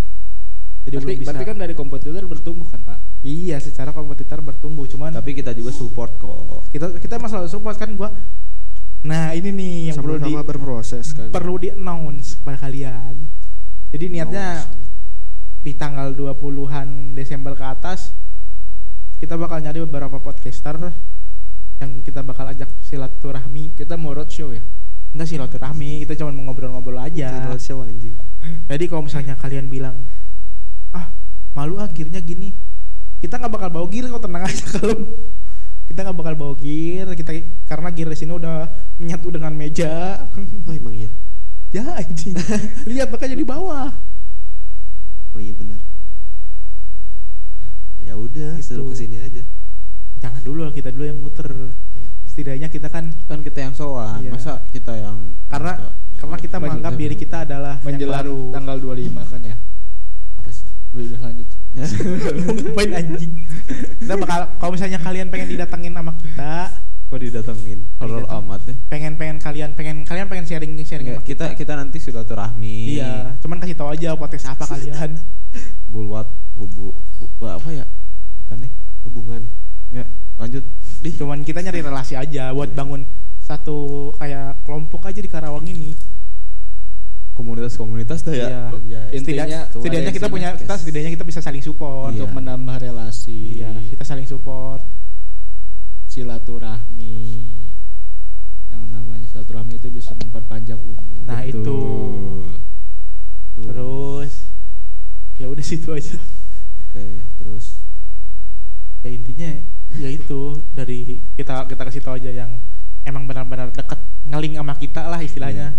Jadi 0.86 0.94
berarti, 0.94 1.04
belum 1.04 1.18
bisa. 1.20 1.28
berarti 1.28 1.44
kan 1.44 1.56
dari 1.58 1.74
kompetitor 1.76 2.24
bertumbuh 2.24 2.64
kan 2.64 2.80
pak 2.80 2.98
Iya, 3.18 3.58
secara 3.58 3.90
kompetitor 3.90 4.38
bertumbuh, 4.40 4.86
cuman 4.86 5.10
Tapi 5.10 5.34
kita 5.34 5.50
juga 5.50 5.74
support 5.74 6.16
kok. 6.16 6.70
kita 6.70 6.96
kita 6.96 7.18
masalah 7.18 7.50
support 7.50 7.74
kan 7.74 7.92
gua. 7.92 8.14
Nah, 9.08 9.32
ini 9.32 9.48
nih 9.56 9.74
yang 9.88 9.96
perlu 9.96 10.20
di 10.20 10.36
sama 10.36 10.44
berproses 10.44 11.06
kan 11.16 11.32
perlu 11.32 11.56
di 11.56 11.72
announce 11.72 12.36
kepada 12.36 12.68
kalian. 12.68 13.14
Jadi 13.88 14.04
niatnya 14.12 14.68
di 15.64 15.72
tanggal 15.72 16.12
20-an 16.12 17.16
Desember 17.16 17.56
ke 17.56 17.64
atas 17.64 18.12
kita 19.18 19.34
bakal 19.34 19.58
nyari 19.64 19.82
beberapa 19.88 20.20
podcaster 20.20 20.92
yang 21.78 22.04
kita 22.04 22.22
bakal 22.22 22.46
ajak 22.46 22.70
silaturahmi 22.82 23.74
Kita 23.74 23.98
mau 23.98 24.14
roadshow 24.14 24.54
ya. 24.54 24.62
enggak 25.08 25.28
silaturahmi 25.34 26.04
kita 26.04 26.20
cuma 26.20 26.36
mau 26.36 26.52
ngobrol-ngobrol 26.52 27.00
aja 27.00 27.32
show 27.56 27.80
anjing. 27.80 28.12
jadi 28.68 28.84
kalau 28.92 29.08
misalnya 29.08 29.34
kalian 29.40 29.72
bilang 29.72 30.04
ah 30.92 31.10
malu 31.56 31.80
gearnya 31.90 32.20
gini 32.20 32.52
kita 33.18 33.40
nggak 33.40 33.50
bakal 33.56 33.68
bawa 33.72 33.86
gear 33.88 34.04
kok 34.12 34.20
tenang 34.28 34.44
aja 34.44 34.64
kalau 34.76 34.94
kita 35.88 35.98
nggak 36.04 36.18
bakal 36.20 36.34
bawa 36.36 36.54
gear 36.60 37.08
kita 37.16 37.32
karena 37.64 37.88
gear 37.88 38.12
di 38.12 38.18
sini 38.20 38.36
udah 38.36 38.68
menyatu 38.98 39.28
dengan 39.30 39.52
meja 39.52 40.26
Oh 40.64 40.72
emang 40.72 40.92
iya. 40.92 41.10
ya 41.70 41.84
anjing 41.96 42.34
lihat 42.90 43.08
makanya 43.08 43.34
di 43.34 43.46
bawah 43.46 43.94
Oh 45.30 45.38
iya 45.38 45.52
benar. 45.52 45.78
Ya 48.00 48.16
udah, 48.16 48.56
Gitu. 48.56 48.74
suruh 48.74 48.88
ke 48.88 48.96
sini 48.96 49.16
aja. 49.18 49.44
jangan 50.18 50.42
dulu 50.42 50.64
lah, 50.64 50.72
kita 50.72 50.90
dulu 50.90 51.04
yang 51.04 51.20
muter 51.20 51.46
setidaknya 52.24 52.66
kita 52.66 52.88
kan 52.88 53.14
Kan 53.24 53.38
kita 53.40 53.60
yang 53.60 53.70
sowan, 53.70 54.18
Iya. 54.18 54.32
masa 54.32 54.64
kita 54.66 54.96
yang 54.96 55.36
karena 55.46 55.94
karena 56.16 56.36
kita 56.36 56.56
Men- 56.56 56.62
menganggap 56.74 56.92
diri 56.96 57.14
kita 57.14 57.36
adalah 57.44 57.78
yang 57.78 57.94
Menjelang 57.94 58.18
baru 58.18 58.38
tanggal 58.50 58.76
25 58.80 59.22
kan 59.28 59.40
ya. 59.44 59.56
apa 60.34 60.50
sih? 60.50 60.66
Udah, 60.90 61.20
lanjut. 61.22 61.46
ngapain 61.78 62.90
anjing 62.90 63.32
kita 64.00 64.14
bakal 64.16 64.40
kalau 64.58 64.72
misalnya 64.72 64.98
kalian 64.98 65.28
pengen 65.28 65.48
didatengin 65.48 65.92
sama 65.92 66.12
kita 66.18 66.54
Kok 67.08 67.18
didatengin? 67.18 67.88
Horor 67.98 68.28
amat 68.30 68.60
ya. 68.64 68.74
pengen 68.86 69.16
pengen 69.16 69.36
kalian 69.38 69.72
pengen 69.72 70.04
kalian 70.04 70.28
pengen 70.28 70.44
sharing 70.44 70.76
sharing 70.82 71.08
Enggak, 71.08 71.24
sama 71.24 71.26
kita 71.26 71.44
kita 71.56 71.72
nanti 71.74 71.98
silaturahmi. 71.98 72.94
iya 72.94 73.32
cuman 73.38 73.58
kasih 73.58 73.74
tahu 73.74 73.88
aja 73.88 74.12
podcast 74.12 74.44
apa 74.48 74.64
kalian 74.72 75.16
Bulwat 75.86 76.28
hubu, 76.52 76.92
hubu 77.16 77.44
apa 77.44 77.68
ya? 77.72 77.84
Bukan 78.38 78.56
deh. 78.60 78.72
Hubungan. 79.02 79.42
Enggak, 79.88 80.08
lanjut. 80.36 80.64
Di. 80.98 81.10
cuman 81.14 81.40
kita 81.40 81.58
nyari 81.60 81.80
relasi 81.80 82.12
aja 82.12 82.50
buat 82.50 82.70
bangun 82.70 83.06
satu 83.40 84.10
kayak 84.14 84.60
kelompok 84.62 85.06
aja 85.06 85.18
di 85.18 85.26
Karawang 85.26 85.64
ini 85.64 85.96
Komunitas-komunitas 87.32 88.20
dah 88.20 88.34
ya. 88.34 88.42
Iya. 88.42 88.50
Ya, 88.84 89.02
Setidak- 89.08 89.14
intinya 89.14 89.58
setidaknya 89.70 90.10
kita 90.10 90.26
punya 90.26 90.48
kita 90.58 90.74
setidaknya 90.74 91.10
kita 91.14 91.24
bisa 91.24 91.38
saling 91.38 91.62
support 91.62 92.10
untuk 92.10 92.26
Iya. 92.26 92.34
menambah 92.34 92.76
relasi. 92.82 93.62
iya 93.62 93.70
kita 93.80 94.02
saling 94.02 94.26
support 94.26 94.82
silaturahmi. 96.18 97.14
Yang 98.74 98.82
namanya 98.90 99.26
silaturahmi 99.30 99.78
itu 99.78 99.86
bisa 99.94 100.10
memperpanjang 100.18 100.82
umur. 100.82 101.22
Nah, 101.22 101.46
itu. 101.46 101.62
Tuh. 101.62 102.58
terus 103.58 104.54
ya 105.38 105.46
udah 105.50 105.64
situ 105.66 105.90
aja. 105.94 106.18
Oke, 106.82 107.22
terus? 107.38 107.86
Ya 109.06 109.14
intinya 109.14 109.62
ya 109.94 110.10
itu. 110.10 110.58
Dari 110.74 111.22
kita 111.38 111.66
kita 111.70 111.82
kasih 111.86 112.02
tahu 112.02 112.18
aja 112.18 112.34
yang 112.34 112.58
emang 113.06 113.26
benar-benar 113.30 113.70
deket 113.70 113.98
ngeling 114.26 114.58
sama 114.58 114.74
kita 114.74 115.06
lah 115.06 115.22
istilahnya. 115.22 115.74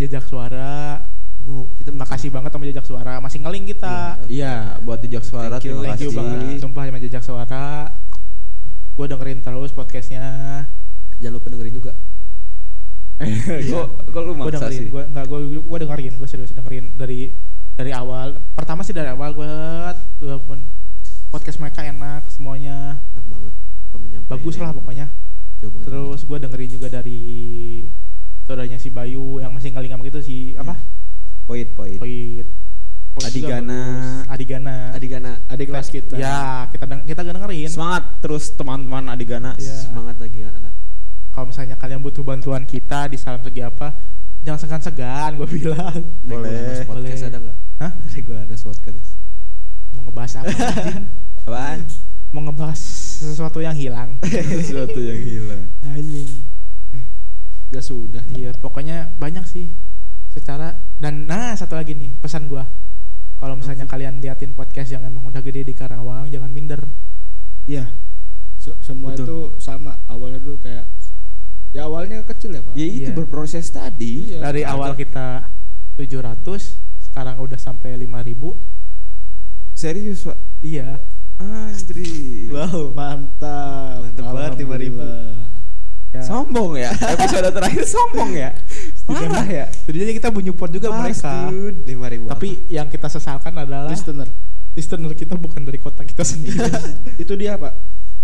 Jejak 0.00 0.24
suara. 0.24 1.04
Mau 1.40 1.72
kita 1.76 1.88
makasih 1.92 2.32
banget 2.32 2.52
sama 2.52 2.64
jejak 2.68 2.86
suara. 2.88 3.20
Masih 3.20 3.44
ngeling 3.44 3.64
kita. 3.68 4.20
Iya, 4.28 4.80
buat 4.84 5.00
jejak 5.04 5.24
suara 5.24 5.56
Thank 5.56 5.68
you, 5.68 5.80
terima 5.80 5.84
thank 5.88 6.00
you 6.00 6.12
kasih. 6.12 6.18
banget. 6.20 6.60
Sumpah 6.60 6.82
sama 6.88 6.98
jejak 7.00 7.24
suara 7.24 7.64
gue 9.00 9.06
dengerin 9.08 9.40
terus 9.40 9.72
podcastnya. 9.72 10.24
Jangan 11.16 11.40
lupa 11.40 11.48
dengerin 11.48 11.72
juga. 11.72 11.92
Kok 13.72 13.88
kok 14.12 14.22
lu 14.24 14.32
gue 14.32 14.48
maksa 14.48 14.68
dengerin 14.68 14.80
sih? 14.80 14.88
gue 14.88 15.02
nggak 15.12 15.24
gue 15.28 15.40
gue 15.60 15.78
dengerin 15.84 16.12
gue 16.16 16.28
serius 16.28 16.52
dengerin 16.52 17.00
dari 17.00 17.32
dari 17.80 17.96
awal. 17.96 18.36
Pertama 18.52 18.84
sih 18.84 18.92
dari 18.92 19.08
awal 19.08 19.32
gue 19.32 19.48
walaupun 20.20 20.68
podcast 21.32 21.64
mereka 21.64 21.80
enak 21.80 22.28
semuanya. 22.28 23.00
Enak 23.16 23.24
banget 23.24 23.54
bagus 24.28 24.60
lah 24.60 24.76
pokoknya. 24.76 25.08
Terus 25.60 26.20
gue 26.28 26.38
dengerin 26.40 26.70
juga 26.76 26.88
dari 26.92 27.20
saudaranya 28.44 28.76
si 28.76 28.92
Bayu 28.92 29.40
yang 29.40 29.52
masih 29.56 29.72
ngeling 29.72 29.96
sama 29.96 30.02
gitu 30.12 30.20
si 30.20 30.36
apa? 30.60 30.76
Poin, 31.48 31.66
poin. 31.72 31.96
Poit. 31.96 32.44
Poit. 32.44 32.46
juga 32.46 32.59
Adigana. 33.22 33.80
bagus. 33.80 34.30
Adigana 34.30 34.74
Adigana 34.90 35.32
adik 35.46 35.66
kelas 35.68 35.88
kita 35.88 36.14
ya 36.16 36.36
kita 36.68 36.84
deng- 36.84 37.04
kita 37.04 37.20
dengerin 37.22 37.68
Semangat 37.68 38.04
terus 38.18 38.52
teman-teman 38.52 39.04
Adigana. 39.08 39.50
Iya. 39.54 39.74
semangat 39.84 40.16
lagi 40.16 40.40
anak. 40.42 40.72
kalau 41.30 41.46
misalnya 41.46 41.74
kalian 41.74 42.00
butuh 42.00 42.20
bantuan 42.20 42.62
kita 42.62 43.06
di 43.06 43.14
salam 43.14 43.40
segi 43.40 43.60
apa 43.60 43.94
jangan 44.40 44.58
segan-segan 44.58 45.36
gue 45.36 45.48
bilang 45.48 45.94
Boleh. 46.22 46.82
Boleh. 46.84 47.12
ada 47.12 47.38
nggak? 47.38 47.56
Hah? 47.78 47.92
Regular 48.10 48.44
podcast. 48.46 49.16
mau 49.90 50.04
ngebahas 50.04 50.32
apa? 50.38 50.50
Apaan? 51.40 51.78
mau 52.30 52.42
ngebahas 52.42 52.78
sesuatu 53.20 53.58
yang 53.58 53.74
hilang 53.74 54.16
Sesuatu 54.62 54.96
yang 54.96 55.18
hilang. 55.18 55.66
anjing 55.82 56.28
ya 57.70 57.78
sudah 57.78 58.22
iya 58.28 58.50
pokoknya 58.50 59.14
banyak 59.14 59.46
sih 59.46 59.70
secara 60.26 60.74
dan 60.96 61.26
nah 61.26 61.54
satu 61.54 61.74
lagi 61.74 61.94
nih 61.94 62.10
pesan 62.16 62.46
gua 62.46 62.66
kalau 63.40 63.56
misalnya 63.56 63.88
kalian 63.88 64.20
liatin 64.20 64.52
podcast 64.52 64.92
yang 64.92 65.02
emang 65.02 65.24
udah 65.24 65.40
gede 65.40 65.64
di 65.64 65.72
Karawang 65.72 66.28
jangan 66.28 66.52
minder 66.52 66.84
Iya. 67.64 67.88
Se- 68.54 68.76
semua 68.80 69.16
Betul. 69.16 69.24
itu 69.24 69.38
sama 69.58 69.96
awalnya 70.04 70.38
dulu 70.38 70.60
kayak 70.60 70.84
ya 71.72 71.86
awalnya 71.86 72.20
kecil 72.22 72.52
ya 72.52 72.60
pak 72.60 72.74
Ya 72.74 72.84
itu 72.84 73.08
Iya. 73.08 73.16
berproses 73.16 73.66
tadi. 73.66 74.36
Iya. 74.36 74.44
dari 74.44 74.62
awal 74.62 74.92
kita 74.92 75.48
700 75.96 76.76
sekarang 77.00 77.40
udah 77.40 77.56
sampai 77.56 77.96
5000 77.96 78.52
Serius, 79.72 80.28
Pak. 80.28 80.36
iya 80.60 81.00
Anjir. 81.40 82.52
wow 82.52 82.92
mantap 82.92 84.04
Mantap 84.04 84.24
banget, 84.28 84.52
5.000. 84.60 85.49
Ya 86.10 86.20
Sombong 86.20 86.74
ya. 86.74 86.90
Episode 87.14 87.50
terakhir 87.50 87.84
sombong 87.84 88.34
ya. 88.34 88.50
Parah 89.06 89.42
ya. 89.44 89.66
setidaknya 89.70 90.14
kita 90.16 90.28
menyupport 90.30 90.70
juga 90.70 90.88
mereka 90.92 91.50
Lima 91.82 92.06
ribu. 92.06 92.26
tapi 92.26 92.62
yang 92.66 92.86
kita 92.86 93.06
sesalkan 93.06 93.50
adalah 93.52 93.86
listener 93.86 94.30
listener 94.72 95.10
kita 95.12 95.34
bukan 95.34 95.62
dari 95.62 95.76
kota 95.76 96.02
kita 96.02 96.22
sendiri 96.22 96.62
itu 97.22 97.34
dia 97.34 97.54
pak 97.54 97.74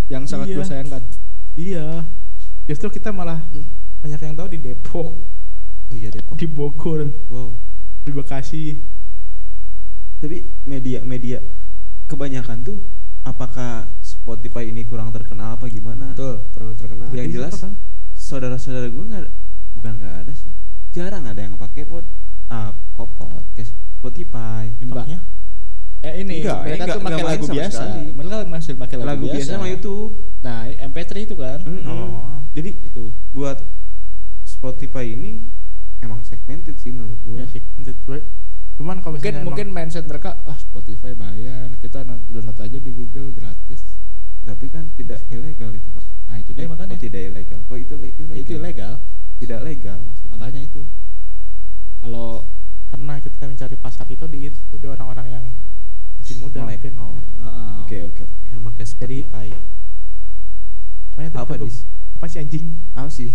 yang 0.06 0.22
sangat 0.24 0.46
Iya. 0.46 0.54
gue 0.54 0.64
sayangkan 0.64 1.02
iya 1.54 1.86
justru 2.64 2.86
kita 2.88 3.10
malah 3.10 3.42
banyak 3.98 4.20
yang 4.20 4.34
tahu 4.36 4.48
di 4.48 4.58
Depok 4.60 5.10
oh 5.82 5.94
iya 5.96 6.06
Depok. 6.08 6.38
di 6.38 6.46
Bogor 6.46 7.02
Wow. 7.26 7.58
di 8.00 8.10
Bekasi 8.10 8.64
Tapi 10.16 10.38
media-media 10.62 11.42
kebanyakan 12.06 12.62
tuh 12.62 12.78
apakah 13.20 13.90
Spotify 14.26 14.66
ini 14.66 14.82
kurang 14.82 15.14
terkenal 15.14 15.54
apa 15.54 15.70
gimana? 15.70 16.10
Betul. 16.10 16.42
Kurang 16.50 16.74
terkenal. 16.74 17.06
Yang 17.14 17.28
jelas 17.30 17.54
saudara-saudara 18.10 18.90
gue 18.90 19.04
nggak 19.06 19.24
bukan 19.78 19.92
nggak 19.96 20.14
ada 20.26 20.32
sih. 20.34 20.50
Jarang 20.90 21.30
ada 21.30 21.38
yang 21.38 21.54
pakai 21.54 21.86
pod 21.86 22.02
ah 22.50 22.74
kok 22.90 23.14
podcast 23.14 23.70
Spotify. 23.96 24.74
Contohnya 24.76 25.22
eh 26.02 26.22
ini 26.22 26.42
Enggak, 26.42 26.58
mereka 26.60 26.74
enggak- 26.82 26.96
tuh 26.98 27.02
pakai 27.02 27.22
lagu 27.24 27.46
biasa 27.46 27.70
sekali. 27.78 28.04
mereka 28.10 28.36
masih 28.44 28.72
pakai 28.74 28.96
lagu, 28.98 29.06
Lagu 29.08 29.24
biasa 29.30 29.50
sama 29.52 29.66
YouTube. 29.66 30.12
nah 30.42 30.58
MP3 30.66 31.10
itu 31.22 31.34
kan. 31.34 31.60
Oh. 31.86 32.42
Jadi 32.50 32.70
itu 32.82 33.04
buat 33.30 33.58
Spotify 34.42 35.06
ini 35.08 35.46
emang 35.98 36.22
segmented 36.22 36.74
sih 36.76 36.90
menurut 36.90 37.18
gue. 37.22 37.38
ya 37.38 37.46
sih 37.46 37.62
cuman 37.78 38.20
cuman 38.76 38.96
kalau 39.00 39.14
mungkin 39.16 39.34
mungkin 39.42 39.66
mindset 39.70 40.04
mereka 40.04 40.36
ah 40.42 40.54
Spotify 40.54 41.14
bayar 41.14 41.70
kita 41.78 42.02
download 42.04 42.58
aja 42.58 42.76
di 42.76 42.92
Google 42.92 43.32
gratis 43.32 43.95
Tapi 44.46 44.66
kan 44.68 44.84
tidak 44.92 45.20
ilegal 45.28 45.70
itu 45.70 45.88
pak. 45.90 46.04
nah 46.24 46.36
itu 46.36 46.50
dia 46.50 46.64
Eh, 46.64 46.68
makanya 46.68 46.94
Oh, 46.94 47.00
tidak 47.00 47.20
ilegal. 47.24 47.60
Oh 47.64 47.76
itu 47.76 47.94
le- 47.94 48.14
ilegal. 48.14 48.36
itu 48.36 48.52
ilegal 48.54 48.94
Tidak 49.36 49.60
legal 49.60 49.98
maksudnya. 50.00 50.30
makanya 50.32 50.60
itu 50.62 50.80
kalau 51.98 52.46
karena 52.86 53.18
kita 53.18 53.44
mencari 53.44 53.76
pasar 53.76 54.06
itu 54.06 54.24
di 54.24 54.38
itu 54.46 54.58
di 54.72 54.86
orang-orang 54.86 55.26
yang 55.28 55.44
masih 56.16 56.38
muda 56.38 56.62
Melek. 56.62 56.78
mungkin 56.80 56.92
Oh, 56.96 57.12
ya. 57.12 57.22
Heeh. 57.36 57.72
Oke 57.80 57.96
oke 58.04 58.22
oke. 58.24 58.34
Yang 58.46 58.60
pakai 58.64 58.78
Jadi- 58.80 58.90
Spotify. 59.22 59.48
Makanya 61.10 61.30
tadi 61.32 61.42
Apa 61.42 61.54
dis? 61.58 61.76
apa 62.12 62.24
sih 62.26 62.38
anjing 62.38 62.66
Apa 62.92 63.10
sih? 63.10 63.30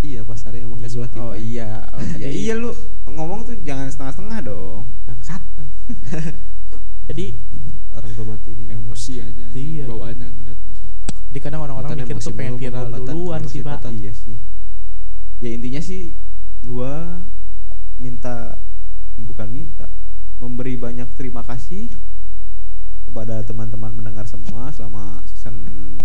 Iya 0.00 0.20
pasarnya 0.22 0.62
yang 0.62 0.72
pakai 0.72 0.84
Iya. 0.84 0.92
Spotify. 0.92 1.20
Oh 1.20 1.34
iya, 1.34 1.70
oh, 1.88 2.00
iya. 2.12 2.16
Jadi- 2.20 2.36
iya 2.36 2.54
lu 2.54 2.70
ngomong 3.04 3.40
tuh 3.44 3.56
jangan 3.60 3.86
setengah-setengah 3.88 4.38
dong. 4.42 4.82
bangsat 5.04 5.42
jadi 7.08 7.26
Orang 7.92 8.10
tua 8.12 8.24
mati 8.26 8.50
ini. 8.52 8.64
emosi 8.68 9.12
aja 9.18 9.46
Iya. 9.52 9.84
bawaannya 9.84 10.26
ngeliat 10.32 10.58
di 11.32 11.38
kadang 11.40 11.64
orang-orang 11.64 12.04
mikir 12.04 12.20
tuh 12.20 12.36
pengen 12.36 12.60
viral 12.60 12.92
duluan 12.92 13.42
sih 13.48 13.64
pak. 13.64 13.88
Iya 13.88 14.12
sih. 14.12 14.36
Ya 15.40 15.48
intinya 15.50 15.80
sih 15.80 16.12
gua 16.62 17.24
minta 17.96 18.60
bukan 19.16 19.48
minta 19.48 19.88
memberi 20.38 20.76
banyak 20.76 21.08
terima 21.16 21.40
kasih 21.42 21.90
kepada 23.02 23.40
teman-teman 23.42 23.92
pendengar 23.92 24.24
semua 24.24 24.70
selama 24.70 25.20
season 25.24 25.56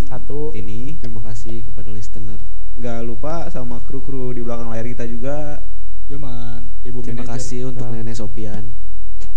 Satu. 0.08 0.56
ini. 0.56 0.98
Terima 1.04 1.20
kasih 1.22 1.68
kepada 1.68 1.92
listener. 1.92 2.40
Nggak 2.78 3.00
lupa 3.04 3.50
sama 3.50 3.84
kru-kru 3.84 4.32
di 4.32 4.42
belakang 4.42 4.72
layar 4.72 4.88
kita 4.88 5.06
juga. 5.06 5.62
cuman 6.08 6.64
ibu 6.88 7.04
Terima 7.04 7.28
manajer. 7.28 7.36
kasih 7.36 7.62
untuk 7.68 7.84
Nah. 7.92 8.00
Nenek 8.00 8.16
Sopian. 8.16 8.72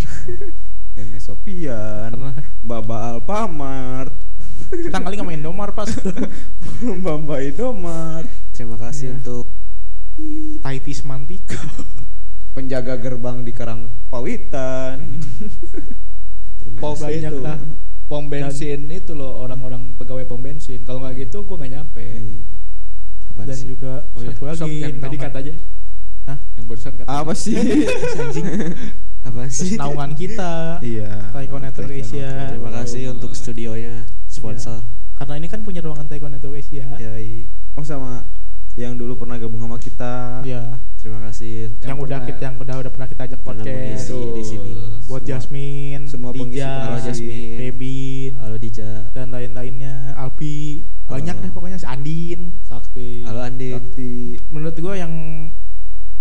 Yang 0.95 1.18
Sopian, 1.26 2.14
Mbak 2.62 2.86
Alpamart, 2.86 4.14
Kita 4.70 4.98
kali 4.98 5.14
nggak 5.14 5.26
main 5.26 5.40
domar 5.40 5.72
pas 5.72 5.88
Bamba 7.04 7.40
Indomaret. 7.40 8.28
Terima 8.50 8.76
kasih 8.76 9.11
Iya. 9.11 9.16
untuk 9.16 9.44
Taitis 10.61 11.00
Mantika. 11.02 11.56
Penjaga 12.54 12.96
gerbang 12.96 13.40
di 13.40 13.50
Karang 13.50 13.88
Pawitan. 14.08 15.22
terima 16.58 16.78
Pom 16.78 16.92
kasih. 16.92 17.04
banyak 17.06 17.32
itu. 17.32 17.40
lah. 17.40 17.58
Pom 18.04 18.26
bensin 18.26 18.90
itu 18.90 19.14
loh 19.14 19.38
orang-orang 19.38 19.94
pegawai 19.94 20.26
pom 20.26 20.38
bensin. 20.38 20.82
Kalau 20.82 20.98
nggak 20.98 21.14
gitu 21.20 21.46
gua 21.46 21.56
nggak 21.58 21.72
nyampe. 21.72 22.06
Apaan 23.24 23.46
Dan 23.46 23.54
sih? 23.56 23.70
juga 23.70 24.11
Oh 24.11 24.20
iya, 24.20 24.34
satu 24.34 24.42
lagi 24.44 24.58
Sob, 24.58 24.68
yang 24.68 24.98
tadi 24.98 25.16
kata 25.16 25.38
aja. 25.38 25.54
Hah? 26.26 26.38
Yang 26.52 26.64
barusan 26.66 26.92
kata. 26.92 27.06
Apa 27.08 27.32
sih? 27.32 27.54
anjing 28.20 28.46
terus 29.20 29.52
sih? 29.52 29.78
naungan 29.78 30.11
kita 30.12 30.82
Iya. 30.82 31.30
Taiko 31.30 31.56
Network 31.56 31.86
Taiko 31.86 32.02
Asia. 32.02 32.30
Terima 32.50 32.70
kasih 32.74 33.14
untuk 33.14 33.30
studionya 33.32 34.02
sponsor. 34.41 34.78
karena 35.14 35.34
ini 35.36 35.47
kan 35.47 35.61
punya 35.61 35.80
ruangan 35.80 36.09
Taiko 36.09 36.26
Network 36.26 36.59
Asia. 36.59 36.97
Yoi. 36.97 37.45
Oh 37.76 37.84
sama 37.84 38.24
yang 38.72 38.97
dulu 38.97 39.14
pernah 39.14 39.36
gabung 39.36 39.61
sama 39.61 39.76
kita. 39.76 40.41
Iya. 40.41 40.80
Terima 40.97 41.20
kasih 41.22 41.72
Yang, 41.76 41.84
Yang 41.86 41.99
udah 41.99 42.09
pernah- 42.16 42.28
kita 42.28 42.43
yang 42.43 42.57
udah 42.57 42.74
udah 42.78 42.91
pernah 42.91 43.09
kita 43.09 43.22
ajak 43.24 43.41
podcast. 43.41 43.68
mengisi 43.68 44.20
di 44.32 44.43
sini. 44.43 44.72
Buat 45.05 45.22
Semua- 45.22 45.28
Jasmine, 45.28 46.03
semua 46.07 46.30
Dija. 46.30 46.72
Jasmine. 47.01 47.57
Bebin, 47.59 48.30
Halo 48.36 48.57
Dija. 48.57 48.91
dan 49.11 49.26
lain-lainnya. 49.28 50.12
Alpi, 50.14 50.84
banyak 51.05 51.34
Halo. 51.34 51.45
deh 51.45 51.51
pokoknya 51.51 51.76
si 51.76 51.84
Andin. 51.84 52.41
Sakti. 52.62 53.24
Halo 53.24 53.41
Andin. 53.43 53.76
Sakti. 53.76 54.12
Menurut 54.49 54.76
gua 54.76 54.95
yang 54.95 55.12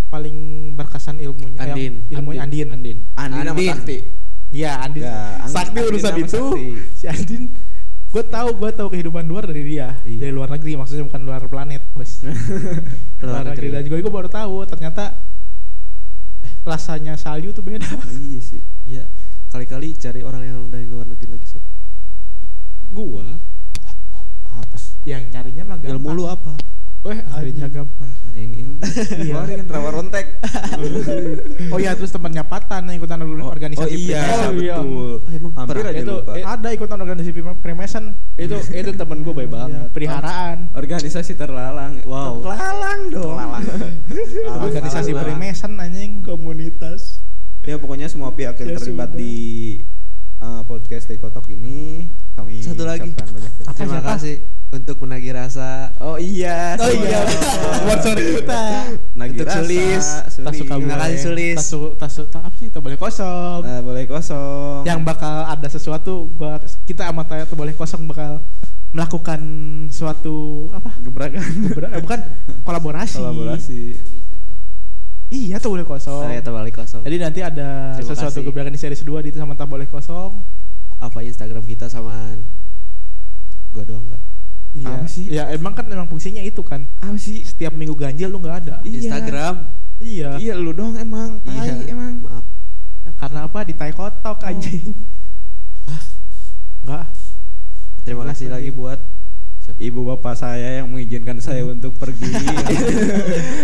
paling 0.09 0.37
berkesan 0.73 1.21
ilmunya 1.21 1.59
yang 1.61 1.71
Andin. 1.71 1.93
ilmunya 2.09 2.41
Andin. 2.41 2.67
Andin. 2.71 2.97
Andi 3.13 3.37
nama 3.37 3.51
Andin. 3.53 3.69
Sakti. 3.69 3.97
Iya, 4.49 4.71
Andin. 4.81 5.03
Ang- 5.05 5.47
Sakti 5.47 5.69
Andin 5.77 5.87
urusan 5.87 6.13
itu. 6.17 6.43
Sakti. 6.49 6.67
Si 6.97 7.05
Andin 7.05 7.43
gue 8.09 8.23
tahu 8.25 8.49
gue 8.57 8.71
tahu 8.73 8.87
kehidupan 8.89 9.29
luar 9.29 9.45
dari 9.45 9.63
dia 9.63 9.93
Iya. 10.01 10.25
dari 10.25 10.33
luar 10.33 10.49
negeri 10.49 10.73
maksudnya 10.73 11.05
bukan 11.05 11.21
luar 11.21 11.45
planet 11.45 11.93
bos 11.93 12.25
luar 13.21 13.43
negeri 13.45 13.67
dan 13.69 13.81
juga 13.85 14.01
gue 14.01 14.13
baru 14.13 14.29
tahu 14.29 14.65
ternyata 14.65 15.21
eh, 16.41 16.53
rasanya 16.65 17.13
salju 17.15 17.53
tuh 17.53 17.61
beda 17.61 17.85
Iya 18.09 18.41
sih. 18.41 18.61
Iya. 18.83 19.05
Kali-kali 19.49 19.93
cari 19.93 20.21
orang 20.21 20.41
yang 20.41 20.57
dari 20.69 20.85
luar 20.85 21.05
negeri 21.05 21.37
lagi 21.37 21.45
sob. 21.45 21.61
Gua. 22.89 23.37
Apa 24.45 24.77
sih? 24.77 24.97
yang 25.05 25.29
nyarinya 25.29 25.63
mah 25.65 25.77
gampang 25.77 25.97
Ilmu 25.97 26.09
lu 26.13 26.25
apa? 26.25 26.53
Weh, 26.99 27.15
nyarinya 27.15 27.67
gampang 27.69 28.11
Yang 28.35 28.53
ilmu. 28.59 28.77
Iya. 29.19 29.35
Ini 29.41 29.53
kan 29.57 29.67
rawa 29.69 29.89
rontek. 29.93 30.25
oh 31.73 31.77
iya 31.77 31.95
terus 31.95 32.09
temannya 32.09 32.43
Patan 32.43 32.87
yang 32.87 32.97
ikutan 32.97 33.19
Oh, 33.19 33.47
organisasi 33.47 33.87
oh 33.87 33.99
iya. 34.01 34.23
Oh, 34.45 34.51
iya. 34.53 34.75
betul. 34.79 35.15
Oh, 35.17 35.31
emang 35.31 35.51
Hampir 35.55 35.75
aja 35.81 35.91
itu, 35.97 36.13
lupa. 36.13 36.31
eh, 36.33 36.43
ada 36.43 36.67
ikutan 36.69 36.97
organisasi 36.97 37.31
Freemason 37.57 38.03
itu 38.35 38.55
itu 38.69 38.91
temen 38.93 39.17
gua 39.21 39.33
baik 39.33 39.47
Iya, 39.47 39.55
banget. 39.57 39.87
periharaan 39.91 40.57
Organisasi 40.73 41.31
terlalang. 41.35 42.03
Wow. 42.03 42.39
Terlalang 42.41 42.99
dong. 43.09 43.31
Terlalang. 43.33 43.63
organisasi. 44.65 45.11
Freemason 45.13 45.71
anjing 45.75 46.19
Komunitas. 46.19 47.23
Ya 47.61 47.75
pokoknya 47.75 48.07
semua 48.07 48.31
pihak 48.31 48.55
yang 48.57 48.69
Ya 48.69 48.75
terlibat 48.77 49.11
sudah. 49.11 49.19
di 49.19 49.35
uh, 50.39 50.63
podcast 50.63 51.05
Tekotok 51.05 51.47
ini 51.49 52.07
kami 52.33 52.59
Satu 52.59 52.83
lagi. 52.83 53.07
ucapkan 53.07 53.27
banyak 53.29 53.51
terima 53.53 53.65
Apa, 53.65 53.77
Terima 53.77 53.93
siapa? 53.95 54.09
kasih 54.15 54.35
untuk 54.69 55.01
menagih 55.01 55.33
rasa. 55.33 55.97
Oh 55.97 56.15
iya. 56.15 56.77
Oh 56.77 56.85
iya. 56.87 57.25
sponsor 57.79 58.13
kita 58.13 58.63
Nagih 59.13 59.33
Untuk 59.35 59.47
rasa, 59.47 59.59
Sulis. 59.59 60.03
Sulis. 60.29 60.45
tas 60.45 60.53
suka 60.55 60.73
Terima 60.75 60.95
kasih, 60.95 61.17
Sulis. 61.19 61.55
tas 61.55 61.65
su- 61.65 61.93
tas 61.95 62.11
su- 62.11 62.29
ta- 62.29 62.43
apa 62.43 62.55
sih 62.55 62.67
tak 62.67 62.79
boleh 62.79 62.93
kosong 62.95 63.61
Eh, 63.61 63.81
boleh 63.81 64.05
kosong. 64.05 64.85
yang 64.85 65.01
bakal 65.01 65.43
ada 65.43 65.65
sesuatu 65.65 66.29
gua 66.31 66.57
kita 66.83 67.03
sama 67.03 67.23
Taya 67.23 67.43
tuh 67.43 67.55
boleh 67.55 67.73
kosong 67.73 68.05
bakal 68.05 68.45
melakukan 68.89 69.41
suatu 69.87 70.37
apa 70.71 70.97
gebrakan. 70.99 71.41
Ber- 71.71 71.89
eh, 71.89 71.99
bukan 71.99 72.19
kolaborasi 72.61 73.17
Kolaborasi. 73.19 73.81
iya 75.29 75.57
tuh 75.57 75.69
boleh 75.71 75.85
kosong 75.85 76.13
Oh, 76.19 76.29
ya 76.29 76.41
terbalik 76.41 76.73
kosong. 76.75 77.01
jadi 77.01 77.17
nanti 77.19 77.39
ada 77.39 77.93
Terima 77.95 78.05
sesuatu 78.07 78.37
kasih. 78.37 78.45
gebrakan 78.45 78.69
di 78.69 78.77
series 78.77 79.01
2 79.01 79.17
di 79.19 79.29
itu 79.29 79.37
sama 79.37 79.53
tak 79.53 79.65
boleh 79.65 79.85
kosong 79.85 80.41
apa 80.95 81.21
Instagram 81.21 81.61
kita 81.63 81.85
samaan? 81.85 82.45
Gua 83.69 83.81
doang 83.83 84.05
nggak? 84.05 84.23
Iya 84.71 84.95
Apa 84.95 85.05
sih? 85.05 85.25
ya 85.27 85.43
emang 85.49 85.73
kan 85.73 85.85
emang 85.85 86.05
fungsinya 86.05 86.39
itu 86.39 86.61
kan 86.61 86.85
Apa 86.95 87.15
sih? 87.15 87.41
setiap 87.41 87.71
minggu 87.71 87.93
ganjil 87.93 88.27
lu 88.27 88.37
nggak 88.37 88.57
ada 88.59 88.75
Iya. 88.81 88.97
Instagram. 89.03 89.55
iya 89.97 90.29
Iya 90.35 90.53
lu 90.55 90.71
dong 90.71 90.95
emang. 90.95 91.41
Tai, 91.41 91.53
Iya. 91.59 91.89
emang. 91.89 92.13
Maaf. 92.21 92.45
karena 93.11 93.39
apa 93.43 93.59
di 93.61 93.73
tai 93.73 93.91
kotok 93.91 94.37
anjing 94.41 94.93
ah 95.85 96.03
enggak 96.79 97.05
Terima 97.99 98.23
kasih 98.25 98.47
lagi. 98.47 98.69
lagi 98.69 98.71
buat 98.71 98.99
siapa? 99.59 99.77
Ibu 99.77 99.99
bapak 100.07 100.33
saya 100.33 100.79
yang 100.79 100.87
mengizinkan 100.87 101.37
saya 101.37 101.61
untuk 101.63 101.93
pergi. 101.93 102.25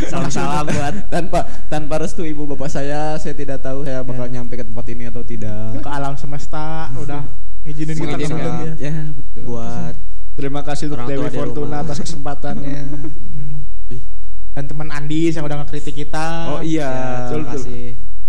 Salam-salam 0.06 0.66
buat 0.68 0.96
tanpa 1.08 1.40
tanpa 1.66 1.96
restu 1.98 2.22
ibu 2.22 2.46
bapak 2.46 2.68
saya, 2.68 3.16
saya 3.16 3.34
tidak 3.34 3.58
tahu 3.60 3.82
saya 3.82 4.02
bakal 4.02 4.28
Ya. 4.28 4.34
nyampe 4.34 4.54
ke 4.54 4.62
tempat 4.62 4.86
ini 4.88 5.08
atau 5.08 5.24
tidak. 5.24 5.80
ke 5.80 5.88
alam 5.88 6.14
semesta 6.14 6.92
udah 6.96 7.24
izinin 7.64 7.96
kita 7.96 8.18
dia. 8.22 8.74
Ya 8.82 8.96
betul. 9.10 9.44
buat 9.48 9.96
Terima 10.36 10.62
kasih 10.68 10.92
untuk 10.92 11.08
Dewi 11.08 11.32
Fortuna 11.32 11.80
atas 11.82 12.04
kesempatannya. 12.04 12.84
dan 14.56 14.72
teman 14.72 14.88
Andis 14.88 15.36
yang 15.36 15.44
udah 15.44 15.68
ngekritik 15.68 15.92
kita 16.08 16.56
Oh 16.56 16.64
iya. 16.64 16.88
ya, 16.88 16.96
betul, 16.96 17.28
terima 17.28 17.44
betul. 17.44 17.56
kasih. 17.68 17.84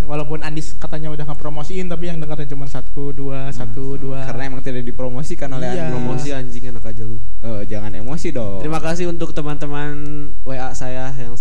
walaupun 0.07 0.39
Andis 0.43 0.67
katanya 0.75 1.11
udah 1.15 1.23
ngepromosiin 1.23 1.87
tapi 1.87 2.11
yang 2.11 2.19
dengarnya 2.19 2.51
cuma 2.51 2.67
satu 2.67 3.11
dua 3.15 3.51
satu 3.55 3.95
dua 3.95 4.27
Karena 4.27 4.51
emang 4.51 4.63
tidak 4.63 4.83
dipromosikan 4.87 5.51
oleh 5.55 5.71
Iya. 5.71 5.87
Andi. 5.87 5.95
Promosi 5.95 6.29
anjing 6.35 6.65
enak 6.75 6.83
aja 6.83 7.03
lu. 7.07 7.19
Eh, 7.43 7.63
jangan 7.71 7.95
emosi 7.95 8.35
dong. 8.35 8.59
Terima 8.59 8.83
kasih 8.83 9.07
untuk 9.11 9.31
teman-teman 9.35 9.95
WA 10.43 10.71
saya 10.75 11.15
yang 11.15 11.39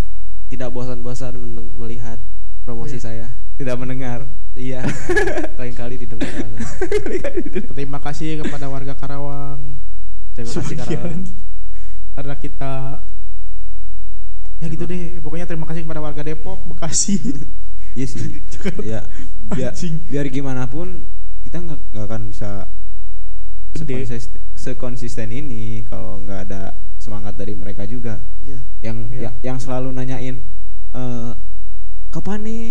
tidak 0.50 0.70
bosan-bosan 0.70 1.34
melihat 1.78 2.22
promosi 2.62 3.02
saya. 3.02 3.34
Tidak 3.58 3.74
mendengar. 3.78 4.30
Iya. 4.54 4.86
Lain-kali 5.62 5.98
didengar. 5.98 6.30
terima 7.78 7.98
kasih 8.02 8.46
kepada 8.46 8.70
warga 8.70 8.94
Karawang 8.94 9.82
Terima 10.36 10.46
kasih 10.46 10.62
Sebagian. 10.62 10.86
Karawang. 11.00 11.24
karena 12.12 12.36
kita 12.36 12.74
ya 14.56 14.68
gitu 14.68 14.84
deh 14.84 15.20
pokoknya 15.20 15.44
terima 15.46 15.66
kasih 15.66 15.84
kepada 15.84 16.00
warga 16.00 16.22
Depok 16.22 16.64
Bekasi 16.66 17.20
Iya 17.96 18.08
sih. 18.08 18.44
ya 18.92 19.00
biar 19.50 19.72
biar 20.06 20.26
gimana 20.28 20.68
pun 20.68 21.08
kita 21.42 21.60
nggak 21.60 21.80
nggak 21.90 22.06
akan 22.06 22.22
bisa 22.28 22.68
sekonsisten, 23.72 24.20
sekonsisten 24.54 25.30
ini 25.30 25.84
kalau 25.86 26.20
nggak 26.20 26.40
ada 26.46 26.62
semangat 26.96 27.36
dari 27.36 27.52
mereka 27.54 27.84
juga. 27.86 28.20
Iya. 28.42 28.60
Yang 28.82 28.98
Iya. 29.10 29.22
ya- 29.22 29.36
yang 29.44 29.58
selalu 29.58 29.92
nanyain 29.92 30.44
eh 30.92 31.32
kapan 32.10 32.40
nih 32.42 32.66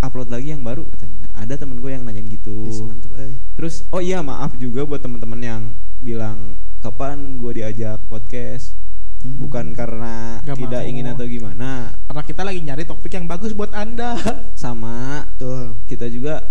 upload 0.00 0.28
lagi 0.28 0.50
yang 0.50 0.62
baru 0.62 0.86
katanya. 0.88 1.26
Ada 1.32 1.54
temen 1.56 1.78
gue 1.78 1.90
yang 1.90 2.02
nanyain 2.02 2.26
gitu. 2.26 2.66
Is, 2.66 2.78
mantep, 2.78 3.14
eh. 3.16 3.34
Terus 3.54 3.86
oh 3.90 3.98
iya 3.98 4.18
maaf 4.20 4.54
juga 4.54 4.82
buat 4.82 4.98
teman-teman 4.98 5.40
yang 5.40 5.62
bilang 6.02 6.38
kapan 6.78 7.38
gue 7.38 7.52
diajak 7.56 8.02
podcast. 8.06 8.74
Bukan 9.22 9.70
karena 9.70 10.42
Nggak 10.42 10.58
tidak 10.58 10.82
mau. 10.82 10.90
ingin 10.90 11.06
atau 11.06 11.22
gimana, 11.24 11.94
karena 12.04 12.22
kita 12.26 12.42
lagi 12.42 12.58
nyari 12.58 12.82
topik 12.82 13.06
yang 13.08 13.24
bagus 13.24 13.54
buat 13.54 13.70
anda 13.70 14.18
sama 14.58 15.22
Betul. 15.30 15.78
kita 15.86 16.10
juga 16.10 16.42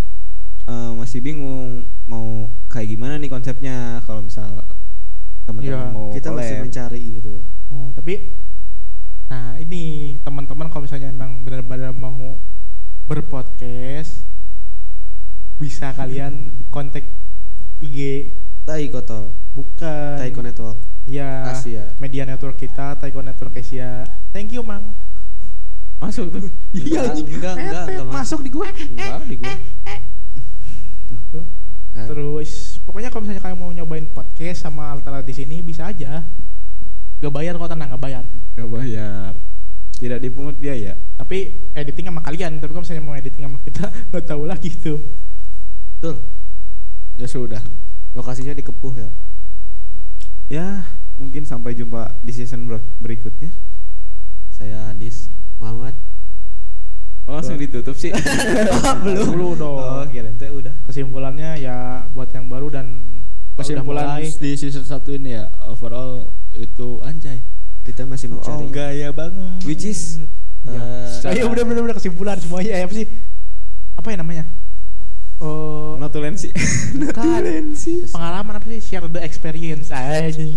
eh, 0.64 0.92
masih 0.96 1.20
bingung 1.20 1.84
mau 2.08 2.48
kayak 2.66 2.88
gimana 2.90 3.20
nih 3.20 3.28
konsepnya 3.28 4.00
kalau 4.02 4.24
misal 4.24 4.64
teman-teman 5.44 5.68
Iya, 5.84 5.92
mau 5.92 6.16
Kita 6.16 6.32
masih 6.32 6.56
collab. 6.56 6.64
mencari 6.64 7.02
gitu 7.20 7.30
loh. 7.34 7.46
oh, 7.70 7.88
tapi 7.92 8.40
nah 9.28 9.56
ini 9.58 9.84
teman-teman 10.22 10.68
kalau 10.68 10.84
misalnya 10.84 11.12
emang 11.12 11.44
benar-benar 11.44 11.92
mau 11.92 12.40
berpodcast 13.06 14.24
bisa 15.58 15.92
kalian 15.92 16.50
kontak 16.74 17.04
IG 17.80 18.32
Tai 18.62 18.84
Koto. 18.90 19.34
bukan. 19.52 20.16
Taiko 20.16 20.40
Network. 20.40 20.78
ya 21.04 21.50
Asia. 21.50 21.92
media 21.98 22.24
network 22.24 22.56
kita 22.56 22.96
Taiko 22.96 23.20
Network 23.20 23.58
Asia. 23.58 24.06
Thank 24.32 24.54
you 24.54 24.62
mang. 24.62 24.96
Masuk 26.00 26.30
tuh. 26.32 26.46
Iya 26.74 27.14
Enggak, 27.14 27.28
enggak, 27.28 27.54
enggak, 27.58 27.84
Eh, 27.84 27.94
enggak 28.00 28.08
masuk 28.10 28.40
di 28.42 28.50
gua. 28.50 28.68
Enggak 28.70 29.22
di 29.28 29.36
gua. 29.38 29.54
Nah, 31.92 32.08
terus 32.08 32.80
pokoknya 32.82 33.12
kalau 33.12 33.28
misalnya 33.28 33.44
kalian 33.44 33.60
mau 33.60 33.68
nyobain 33.70 34.08
podcast 34.08 34.64
sama 34.64 34.96
Altara 34.96 35.20
di 35.20 35.36
sini 35.36 35.60
bisa 35.60 35.92
aja. 35.92 36.24
Gak 37.20 37.30
bayar 37.30 37.60
kok 37.60 37.68
tenang 37.68 37.92
gak 37.92 38.02
bayar. 38.02 38.24
Gak 38.56 38.70
bayar. 38.72 39.36
Tidak 39.92 40.18
dipungut 40.18 40.56
biaya. 40.56 40.96
Tapi 41.20 41.70
editing 41.76 42.08
sama 42.08 42.24
kalian. 42.24 42.58
Tapi 42.58 42.72
kalau 42.72 42.82
misalnya 42.82 43.04
mau 43.04 43.14
editing 43.14 43.44
sama 43.44 43.60
kita 43.60 43.86
nggak 44.10 44.24
tahu 44.24 44.44
lagi 44.48 44.72
tuh. 44.72 44.98
Betul. 46.00 46.16
Ya 47.20 47.28
sudah. 47.28 47.62
Lokasinya 48.12 48.52
di 48.52 48.62
Kepuh 48.62 48.94
ya. 48.98 49.10
ya 50.48 50.68
mungkin 51.16 51.44
sampai 51.44 51.72
jumpa 51.72 52.20
di 52.20 52.34
season 52.34 52.66
ber- 52.66 52.84
berikutnya 52.98 53.54
Saya 54.50 54.90
Adis 54.90 55.32
Muhammad. 55.58 55.96
oh, 57.24 57.32
langsung 57.32 57.56
ditutup 57.56 57.96
sih 57.96 58.12
belum 59.04 59.26
dulu 59.30 59.48
dong 59.56 59.80
Oh, 59.80 60.04
kirain 60.06 60.36
teh 60.36 60.50
udah. 60.50 60.76
kesimpulannya 60.84 61.56
ya 61.58 62.04
buat 62.10 62.28
yang 62.30 62.48
baru 62.48 62.68
dan 62.68 62.88
kesimpulan 63.54 64.20
di 64.20 64.52
season 64.54 64.84
1 64.84 64.92
ini 65.16 65.38
ya 65.38 65.48
overall 65.64 66.28
itu 66.52 67.00
anjay 67.02 67.40
Kita 67.82 68.04
masih 68.04 68.30
mencari 68.30 68.68
gaya 68.70 69.10
banget 69.10 69.64
Which 69.64 69.86
is 69.86 70.20
eh, 70.68 71.30
Ayo 71.32 71.48
udah 71.48 71.64
bener 71.64 71.88
kesimpulan 71.92 72.38
semuanya 72.38 72.76
eh, 72.76 72.84
apa 72.84 72.94
sih? 72.94 73.08
Apa 73.96 74.08
ya 74.10 74.18
namanya? 74.20 74.46
Oh, 75.42 75.98
notulensi. 75.98 76.54
bukan. 76.94 77.74
Pengalaman 78.14 78.54
apa 78.56 78.66
sih? 78.70 78.82
Share 78.84 79.10
the 79.10 79.20
experience 79.20 79.90
aja. 79.90 80.54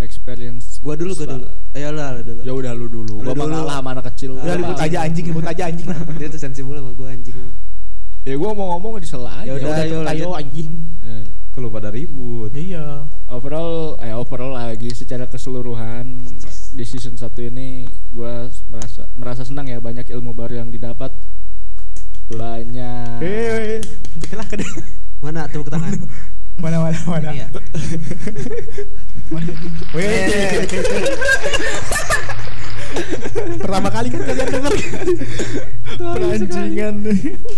experience 0.00 0.80
gua 0.80 0.96
dulu 0.96 1.12
gua 1.14 1.28
dulu. 1.30 1.46
Ayo 1.70 1.92
lah 1.92 2.16
lu 2.16 2.24
dulu. 2.24 2.40
ya 2.40 2.52
udah 2.56 2.72
lu 2.72 2.86
dulu 2.88 3.14
Lu 3.20 3.30
gua 3.30 3.36
dulu. 3.36 3.52
ngalah 3.52 3.76
sama 3.76 3.88
anak 3.92 4.04
kecil 4.08 4.32
Udah 4.34 4.56
ribut 4.56 4.80
aja 4.80 4.98
anjing, 5.04 5.24
ribut 5.28 5.44
aja 5.44 5.62
anjing. 5.68 5.86
Dia 6.18 6.26
tuh 6.26 6.40
sensitif 6.40 6.64
sama 6.64 6.90
gua 6.90 7.12
anjing. 7.12 7.36
ya 8.20 8.34
gua 8.34 8.50
mau 8.50 8.72
ngomong 8.74 8.96
di 8.96 9.04
sela 9.04 9.44
Ya 9.44 9.54
aja 9.54 9.60
udah, 9.60 9.76
ayo 9.78 9.98
Ayo 10.08 10.28
anjing. 10.32 10.72
Eh, 11.04 11.24
Kalau 11.52 11.68
pada 11.68 11.92
ribut. 11.92 12.48
Iya. 12.50 13.04
overall 13.28 14.00
eh 14.00 14.10
overall 14.10 14.56
lagi 14.56 14.88
secara 14.90 15.28
keseluruhan 15.28 16.18
di 16.72 16.82
season 16.82 17.14
1 17.14 17.22
ini 17.46 17.84
gua 18.10 18.48
merasa 18.66 19.04
merasa 19.14 19.42
senang 19.44 19.68
ya 19.68 19.78
banyak 19.78 20.08
ilmu 20.08 20.32
baru 20.32 20.64
yang 20.64 20.72
didapat 20.72 21.12
banyak 22.30 23.18
Eh, 23.20 23.80
lah 24.32 24.46
ke 24.46 24.56
Mana 25.22 25.44
tepuk 25.46 25.68
tangan? 25.68 25.92
mana 26.56 26.76
mana 26.78 26.98
mana. 27.06 27.28
Ya. 27.30 27.48
Weh. 29.90 30.60
Pertama 33.56 33.88
kali 33.88 34.08
kan 34.08 34.20
kalian 34.22 34.48
denger. 34.50 34.72
Perancingan. 35.96 36.94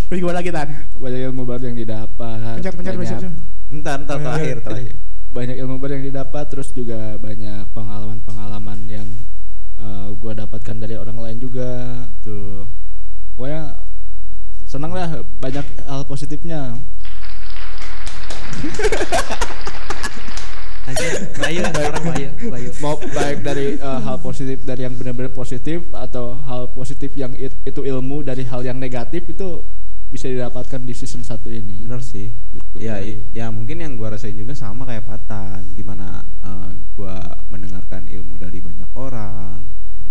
Wih, 0.07 0.19
gua 0.19 0.33
lagi 0.33 0.49
tan. 0.49 0.69
banyak 0.93 1.19
ilmu 1.25 1.43
baru 1.43 1.63
yang 1.65 1.77
didapat 1.77 2.59
Pencet 2.59 2.73
pencet 2.73 2.93
banyak, 2.93 3.19
pencet. 3.19 3.31
Entar, 3.69 3.97
entar 3.99 4.15
Oh, 4.15 4.19
iya. 4.19 4.25
terakhir, 4.29 4.57
terakhir. 4.61 4.95
banyak 5.27 5.55
ilmu 5.57 5.75
baru 5.77 5.91
yang 5.93 6.05
didapat 6.05 6.45
terus 6.47 6.69
juga 6.71 7.17
banyak 7.17 7.65
pengalaman-pengalaman 7.71 8.79
yang 8.87 9.07
eh, 9.75 10.07
gua 10.15 10.31
dapatkan 10.37 10.75
dari 10.77 10.95
orang 10.95 11.17
lain 11.17 11.37
juga 11.39 11.71
Tuh. 12.21 12.63
pokoknya 13.33 13.82
senang 14.73 14.89
lah 14.89 15.05
banyak 15.37 15.61
hal 15.85 16.01
positifnya 16.03 16.73
Anjing, 20.83 21.13
Bayu 21.39 21.61
sekarang 21.63 22.03
Bayu, 22.03 22.27
Bayu. 22.43 22.69
mau 22.81 22.99
baik 22.99 23.39
dari 23.39 23.79
eh, 23.79 23.99
hal 24.03 24.19
positif 24.19 24.57
dari 24.61 24.83
yang 24.83 24.91
benar-benar 24.93 25.31
positif 25.31 25.79
atau 25.89 26.35
hal 26.43 26.73
positif 26.73 27.15
yang 27.15 27.31
it- 27.35 27.55
itu 27.63 27.81
ilmu 27.81 28.19
dari 28.19 28.43
hal 28.43 28.59
yang 28.61 28.75
negatif 28.75 29.23
itu 29.25 29.63
bisa 30.09 30.27
didapatkan 30.27 30.83
di 30.83 30.91
season 30.91 31.23
1 31.23 31.39
ini 31.49 31.87
Bener 31.87 32.03
sih. 32.03 32.35
gitu 32.51 32.75
Ya, 32.77 32.99
i- 32.99 33.23
ya 33.31 33.47
mungkin 33.47 33.79
yang 33.79 33.95
gua 33.95 34.11
rasain 34.11 34.35
juga 34.35 34.51
sama 34.53 34.83
kayak 34.83 35.07
Patan. 35.07 35.71
Gimana 35.71 36.19
eh, 36.43 36.69
gua 36.93 37.15
mendengarkan 37.47 38.03
ilmu 38.05 38.35
dari 38.35 38.59
banyak 38.59 38.89
orang. 38.93 39.63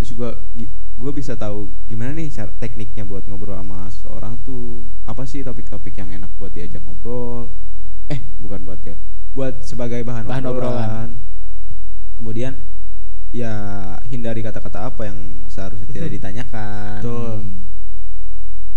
Terus 0.02 0.18
gua 0.18 0.34
gi- 0.52 0.66
gua 0.98 1.14
bisa 1.14 1.38
tahu 1.38 1.70
gimana 1.86 2.10
nih 2.10 2.26
cara 2.26 2.50
tekniknya 2.58 3.06
buat 3.06 3.22
ngobrol 3.24 3.54
sama 3.54 3.86
seseorang 3.86 4.34
tuh. 4.42 4.82
Apa 5.06 5.22
sih 5.22 5.46
topik-topik 5.46 5.94
yang 5.94 6.10
enak 6.10 6.30
buat 6.36 6.50
diajak 6.50 6.82
ngobrol? 6.82 7.54
Eh, 8.10 8.18
bukan 8.42 8.66
buat 8.66 8.82
ya. 8.82 8.98
Buat 9.32 9.62
sebagai 9.62 10.02
bahan, 10.02 10.26
Bahan 10.26 10.42
obrolan. 10.42 10.58
obrolan. 10.74 11.10
Kemudian 12.18 12.52
ya 13.30 13.54
hindari 14.10 14.42
kata-kata 14.42 14.90
apa 14.90 15.06
yang 15.06 15.46
seharusnya 15.46 15.86
tidak 15.86 16.10
ditanyakan. 16.18 16.98
Betul. 16.98 17.36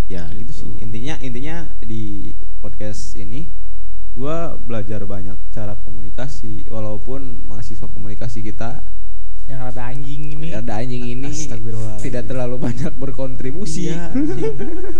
Ya 0.05 0.29
gitu, 0.29 0.53
sih. 0.53 0.71
Intinya 0.85 1.17
intinya 1.19 1.73
di 1.81 2.37
podcast 2.61 3.17
ini 3.17 3.49
gua 4.13 4.53
belajar 4.55 5.01
banyak 5.03 5.35
cara 5.49 5.73
komunikasi 5.81 6.69
walaupun 6.69 7.43
mahasiswa 7.49 7.89
komunikasi 7.89 8.45
kita 8.45 8.85
Yang 9.45 9.59
rada 9.61 9.83
anjing 9.85 10.21
ini. 10.33 10.47
ada 10.51 10.73
anjing 10.75 11.03
ini 11.05 11.29
Astagfirullahaladzim. 11.29 12.01
tidak 12.01 12.23
terlalu 12.25 12.55
banyak 12.57 12.93
berkontribusi. 12.97 13.93
Iya. 13.93 14.09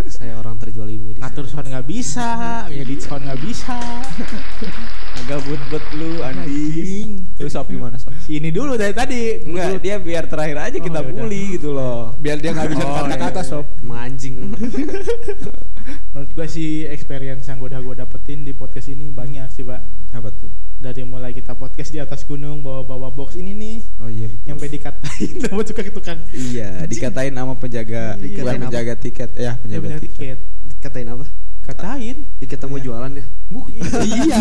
Saya 0.06 0.38
orang 0.38 0.56
terjualimi 0.56 1.18
di 1.18 1.20
sini. 1.20 1.26
Atur 1.26 1.46
sound 1.46 1.66
nggak 1.66 1.82
bisa, 1.84 2.30
edit 2.70 3.02
sound 3.02 3.26
nggak 3.26 3.42
bisa. 3.42 3.74
Agak 5.18 5.42
but 5.68 5.82
lu 5.98 6.22
Andi. 6.22 6.46
Anjing. 6.46 7.10
Terus 7.34 7.52
Sob 7.52 7.66
gimana? 7.66 7.98
Si 7.98 8.38
ini 8.38 8.54
dulu 8.54 8.76
dari 8.76 8.94
tadi. 8.94 9.42
Enggak, 9.42 9.82
dia 9.82 9.96
biar 9.98 10.30
terakhir 10.30 10.58
aja 10.62 10.78
Oh, 10.78 10.84
kita 10.84 11.00
yaudah. 11.02 11.14
bully 11.16 11.44
gitu 11.58 11.70
loh. 11.74 12.14
biar 12.20 12.38
dia 12.38 12.52
nggak 12.54 12.70
bisa 12.70 12.84
Oh, 12.86 12.94
kata-kata 13.02 13.42
iya. 13.42 13.50
sob 13.50 13.66
Emang 13.82 14.00
anjing. 14.06 14.36
Menurut 16.10 16.32
gua 16.32 16.46
sih 16.46 16.86
experience 16.86 17.46
yang 17.46 17.60
udah 17.60 17.80
gua 17.80 17.96
dapetin 17.98 18.42
di 18.42 18.52
podcast 18.52 18.88
ini 18.88 19.08
banyak 19.08 19.46
sih 19.50 19.62
pak. 19.62 19.82
Apa 20.12 20.32
tuh? 20.32 20.50
Dari 20.76 21.02
mulai 21.02 21.32
kita 21.32 21.54
podcast 21.54 21.90
di 21.90 21.98
atas 21.98 22.24
gunung 22.24 22.60
bawa-bawa 22.60 23.10
box 23.10 23.36
ini 23.36 23.52
nih, 23.52 23.78
Oh 23.98 24.08
iya 24.08 24.28
betul. 24.28 24.44
nyampe 24.46 24.66
dikatain 24.68 25.32
sama 25.42 25.62
tukang-tukang 25.62 26.20
Iya, 26.30 26.84
dikatain 26.86 27.32
sama 27.32 27.54
penjaga, 27.56 28.16
Dikatain 28.16 28.36
bukan 28.38 28.54
apa? 28.54 28.64
penjaga 28.68 28.94
tiket, 28.96 29.30
ya 29.34 29.52
penjaga 29.58 29.82
punya 29.82 29.98
tiket. 30.00 30.38
tiket. 30.38 30.40
Katain 30.78 31.08
apa? 31.08 31.26
Katain. 31.64 32.18
Ih, 32.38 32.46
kita 32.46 32.66
mau 32.66 32.78
jualan 32.78 33.10
ya. 33.10 33.26
Buk, 33.48 33.72
Iya, 33.72 33.82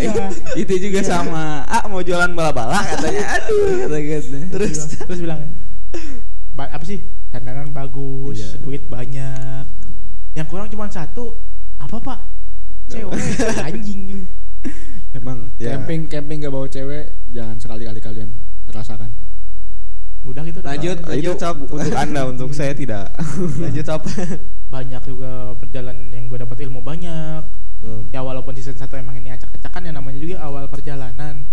Iya. 0.00 0.26
itu 0.56 0.74
juga 0.80 1.00
sama. 1.02 1.62
Ah 1.64 1.86
mau 1.86 2.00
jualan 2.00 2.26
bala-bala 2.28 2.82
katanya. 2.82 3.22
Aduh, 3.38 3.86
kata 3.86 3.98
gitu. 4.00 4.36
terus 4.50 4.76
terus 4.98 5.18
bilang 5.20 5.40
"Ba- 6.50 6.70
apa 6.70 6.82
sih 6.82 6.98
dandanan 7.28 7.70
bagus 7.70 8.38
Iya. 8.38 8.58
duit 8.60 8.82
banyak 8.86 9.66
yang 10.34 10.46
kurang 10.50 10.68
cuma 10.70 10.90
satu 10.90 11.38
apa 11.78 11.96
pak 11.98 12.20
cewek 12.90 13.18
anjing 13.62 14.26
Emang 15.16 15.52
ya. 15.60 15.78
camping 15.78 16.10
camping 16.10 16.42
gak 16.42 16.50
bawa 16.50 16.66
cewek 16.66 17.14
jangan 17.30 17.56
sekali-kali 17.60 18.00
kalian 18.02 18.30
rasakan 18.68 19.14
udah 20.24 20.40
gitu 20.48 20.64
dah. 20.64 20.72
Lanjut. 20.72 20.98
Ah, 21.04 21.12
itu 21.20 21.36
untuk 21.68 21.92
anda, 22.00 22.24
untuk 22.24 22.50
saya 22.56 22.72
tidak. 22.72 23.12
Lanjut 23.62 23.84
apa? 23.92 24.08
banyak 24.72 25.02
juga 25.06 25.52
perjalanan 25.54 26.08
yang 26.10 26.26
gue 26.26 26.40
dapat 26.40 26.66
ilmu 26.66 26.82
banyak 26.82 27.44
ya 28.10 28.20
walaupun 28.24 28.56
season 28.58 28.74
1 28.74 28.90
emang 28.98 29.20
ini 29.20 29.30
acak-acakan 29.30 29.86
ya 29.86 29.92
namanya 29.94 30.18
juga 30.18 30.42
awal 30.42 30.66
perjalanan 30.66 31.46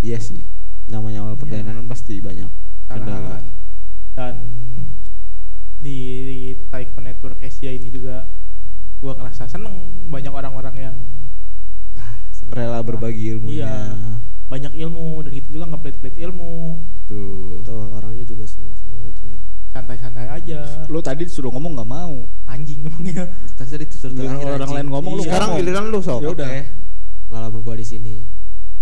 Iya 0.00 0.22
sih. 0.22 0.40
Namanya 0.86 1.26
awal 1.26 1.34
perjalanan 1.34 1.84
pasti 1.90 2.22
banyak 2.22 2.46
kendala. 2.86 3.42
dan 4.16 4.36
di 5.82 5.98
Taekwondo 6.66 7.06
Network 7.06 7.38
Asia 7.40 7.70
ini 7.70 7.88
juga 7.88 8.26
gua 8.96 9.12
ngerasa 9.14 9.46
seneng 9.46 9.74
banyak 10.08 10.30
orang-orang 10.30 10.76
yang 10.76 10.96
Rela 12.46 12.78
berbagi 12.78 13.32
ilmunya. 13.32 13.66
Iya. 13.66 14.16
banyak 14.46 14.78
ilmu 14.78 15.18
dan 15.20 15.34
gitu 15.34 15.48
juga 15.52 15.64
nggak 15.66 15.82
pelit-pelit 15.82 16.16
ilmu 16.22 16.78
Betul. 17.02 17.66
Orangnya 17.66 18.22
juga 18.22 18.46
seneng-seneng 18.46 19.02
aja 19.02 19.24
ya. 19.26 19.38
santai-santai 19.72 20.26
aja 20.30 20.86
lu 20.86 21.02
tadi 21.02 21.26
disuruh 21.26 21.50
ngomong 21.50 21.74
nggak 21.74 21.90
mau 21.90 22.14
anjing 22.46 22.86
emangnya 22.86 23.26
Tadi 23.52 23.70
tadi 23.72 23.84
tuh 23.84 23.98
Giliran 24.06 24.38
terakhir, 24.38 24.46
orang 24.46 24.60
anjing. 24.62 24.76
lain 24.78 24.88
ngomong, 24.88 25.12
lu 25.12 25.18
Iya. 25.18 25.26
Sekarang 25.26 25.48
ngomong. 25.50 25.60
giliran 25.60 25.84
lu 25.90 25.98
sob. 25.98 26.20
Ya 26.22 26.30
udah. 26.30 26.46
Oke. 26.46 26.62
Pengalaman 27.26 27.60
gua 27.60 27.74
di 27.74 27.82
sini. 27.84 28.14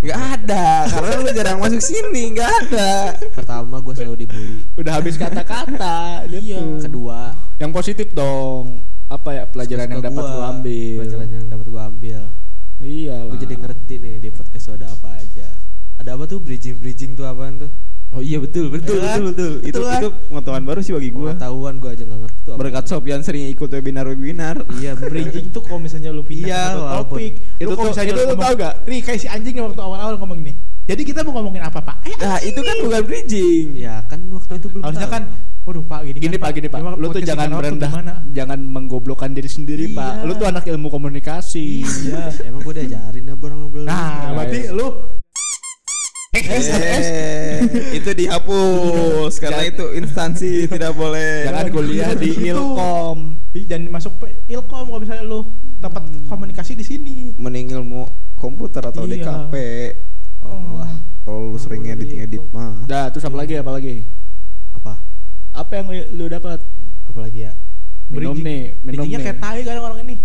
Gak 0.05 0.21
ada, 0.37 0.85
karena 0.85 1.09
lu 1.17 1.31
jarang 1.31 1.57
masuk 1.57 1.81
sini, 1.81 2.33
gak 2.33 2.51
ada. 2.61 3.17
Pertama 3.33 3.81
gua 3.81 3.93
selalu 3.93 4.21
dibully. 4.21 4.61
udah 4.75 4.93
habis 4.93 5.17
kata-kata 5.17 6.25
Iya. 6.25 6.61
gitu. 6.61 6.85
Kedua, 6.85 7.33
yang 7.57 7.71
positif 7.71 8.11
dong 8.11 8.85
apa 9.05 9.29
ya 9.31 9.43
pelajaran 9.45 9.87
yang 9.87 10.01
dapat 10.01 10.17
gua, 10.19 10.31
lu 10.31 10.41
ambil 10.51 10.97
Pelajaran 11.01 11.29
yang 11.31 11.45
dapat 11.47 11.67
gua 11.67 11.81
ambil. 11.87 12.21
iya 12.79 13.17
Gua 13.23 13.37
jadi 13.37 13.55
ngerti 13.55 13.95
nih 13.97 14.15
di 14.19 14.29
podcast 14.29 14.69
ada 14.71 14.87
apa 14.87 15.17
aja. 15.17 15.49
Ada 15.95 16.13
apa 16.13 16.23
tuh 16.25 16.37
bridging 16.37 16.77
bridging 16.77 17.15
tuh 17.15 17.23
apaan 17.23 17.65
tuh? 17.65 17.71
Oh 18.15 18.23
iya 18.23 18.39
betul, 18.39 18.71
betul, 18.71 18.95
Iya 18.95 19.11
kan? 19.11 19.19
betul, 19.19 19.27
betul. 19.27 19.51
Itu 19.59 19.67
Betul 19.75 19.83
kan? 19.85 19.99
itu 19.99 20.09
pengetahuan 20.31 20.63
baru 20.63 20.79
sih 20.79 20.93
bagi 20.95 21.09
gua. 21.11 21.35
Pengetahuan 21.35 21.73
gua 21.77 21.91
aja 21.91 22.03
nggak 22.07 22.19
ngerti 22.23 22.39
tuh 22.39 22.51
apa. 22.55 22.59
Berkat 22.63 22.85
Sofian 22.87 23.21
sering 23.21 23.43
ikut 23.51 23.69
webinar-webinar. 23.69 24.55
Iya, 24.79 24.91
bener. 24.95 25.09
bridging 25.11 25.47
tuh 25.51 25.61
kalau 25.61 25.79
misalnya 25.83 26.09
lu 26.09 26.23
pindah 26.23 26.47
Iya, 26.47 26.63
topik 27.03 27.33
Itu 27.59 27.73
kalau 27.75 27.91
misalnya 27.91 28.13
itu 28.15 28.35
tahu 28.35 28.53
gak? 28.55 28.73
Nih 28.87 28.99
kayak 29.03 29.19
si 29.19 29.27
anjing 29.27 29.55
waktu 29.59 29.81
awal-awal 29.83 30.15
ngomong 30.15 30.39
gini 30.39 30.55
jadi 30.85 31.01
kita 31.01 31.25
mau 31.25 31.41
ngomongin 31.41 31.65
apa 31.65 31.81
pak 31.81 31.97
eh 32.05 32.13
Nah, 32.13 32.37
itu 32.45 32.61
kan 32.61 32.77
bukan 32.77 33.01
bridging. 33.09 33.73
Ya 33.73 34.05
kan 34.05 34.21
waktu 34.29 34.61
itu 34.61 34.67
belum 34.69 34.85
harusnya 34.85 35.09
kan 35.09 35.23
waduh 35.65 35.81
pak 35.81 35.99
gini, 36.05 36.17
gini 36.21 36.37
kan, 36.37 36.43
pak 36.45 36.51
gini 36.53 36.67
pak 36.69 36.79
lu 36.93 37.09
tuh 37.09 37.21
jangan 37.25 37.49
gimana? 37.57 38.13
jangan 38.29 38.59
menggoblokkan 38.61 39.33
diri 39.33 39.49
sendiri 39.49 39.89
Iya. 39.89 39.97
pak 39.97 40.13
lu 40.29 40.37
tuh 40.37 40.45
anak 40.45 40.61
ilmu 40.69 40.93
komunikasi 40.93 41.81
Iya, 41.81 42.29
emang 42.45 42.61
gua 42.61 42.73
diajarin 42.77 43.25
ya 43.25 43.33
orang 43.33 43.59
ngobrol. 43.65 43.85
nah 43.89 44.29
berarti 44.37 44.59
iya. 44.61 44.77
lu 44.77 44.85
itu 47.93 48.09
dihapus 48.13 49.33
karena 49.35 49.61
itu 49.63 49.85
instansi 49.93 50.51
tidak 50.71 50.91
boleh. 50.91 51.45
jangan 51.45 51.67
kuliah 51.69 52.11
di 52.13 52.29
ilkom 52.45 53.39
Ih, 53.51 53.63
jangan 53.63 53.87
masuk 53.89 54.13
ilkom 54.45 54.85
kalau 54.85 54.99
misalnya 54.99 55.23
lu 55.23 55.39
dapat 55.77 56.03
komunikasi 56.25 56.73
di 56.73 56.83
sini 56.83 57.15
Mending 57.35 57.71
ilmu 57.73 58.03
komputer 58.35 58.83
atau 58.83 59.03
Iya. 59.05 59.23
DKP. 59.47 59.53
Oh. 60.41 60.75
Wah, 60.75 60.91
kalau 61.21 61.49
lu 61.49 61.57
sering 61.57 61.81
Ilmu 61.81 61.95
ngedit 61.95 62.09
ngedit 62.13 62.41
ilkom. 62.41 62.51
mah. 62.51 62.83
dah 62.85 63.07
terus 63.09 63.23
apa 63.23 63.35
lagi 63.35 63.55
apa 63.55 63.71
lagi 63.71 63.95
Apa? 64.75 64.93
apa 65.53 65.71
yang 65.73 65.85
lu- 66.11 66.27
dapat 66.27 66.59
Apalagi 67.05 67.39
ya? 67.41 67.51
minum 68.05 68.35
nih 68.35 68.75
minum 68.79 69.01
nih 69.03 69.17
kayak 69.23 69.39
tai 69.39 69.59
kan 69.61 69.79
orang 69.79 69.99
ini 70.03 70.15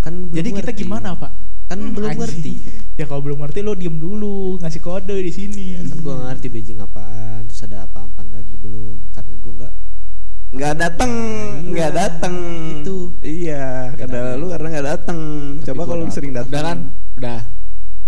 Kan 0.00 0.30
jadi 0.30 0.48
kita 0.54 0.70
ngerti. 0.70 0.80
gimana 0.80 1.12
pak 1.12 1.32
Kan 1.70 1.78
Hmm, 1.80 1.94
belum 1.94 2.08
anjing. 2.08 2.20
ngerti. 2.20 2.52
ya 2.98 3.06
kalau 3.06 3.22
belum 3.22 3.38
ngerti 3.40 3.62
lo 3.62 3.72
diem 3.72 3.96
dulu 3.96 4.58
ngasih 4.58 4.80
kode 4.80 5.14
di 5.14 5.30
sini 5.30 5.78
Kan 5.80 5.98
gua 6.00 6.12
nggak 6.16 6.28
ngerti 6.28 6.46
bridging 6.48 6.78
apaan, 6.78 7.46
terus 7.46 7.62
ada 7.62 7.86
apa-apaan 7.86 8.26
lagi 8.28 8.54
belum. 8.56 8.98
Karena 9.10 9.34
gua 9.36 9.52
nggak 9.56 9.72
nggak 10.50 10.74
datang 10.76 11.12
nggak 11.62 11.90
datang 11.94 12.34
Itu. 12.76 13.14
iya 13.22 13.94
kata 13.94 14.34
lu 14.34 14.50
karena 14.50 14.66
nggak 14.68 14.86
datang 14.88 15.18
coba 15.62 15.82
kalau 15.86 16.04
sering 16.10 16.34
datang 16.34 16.50
Udah 16.50 16.62
kan? 16.64 16.78
Udah. 17.14 17.40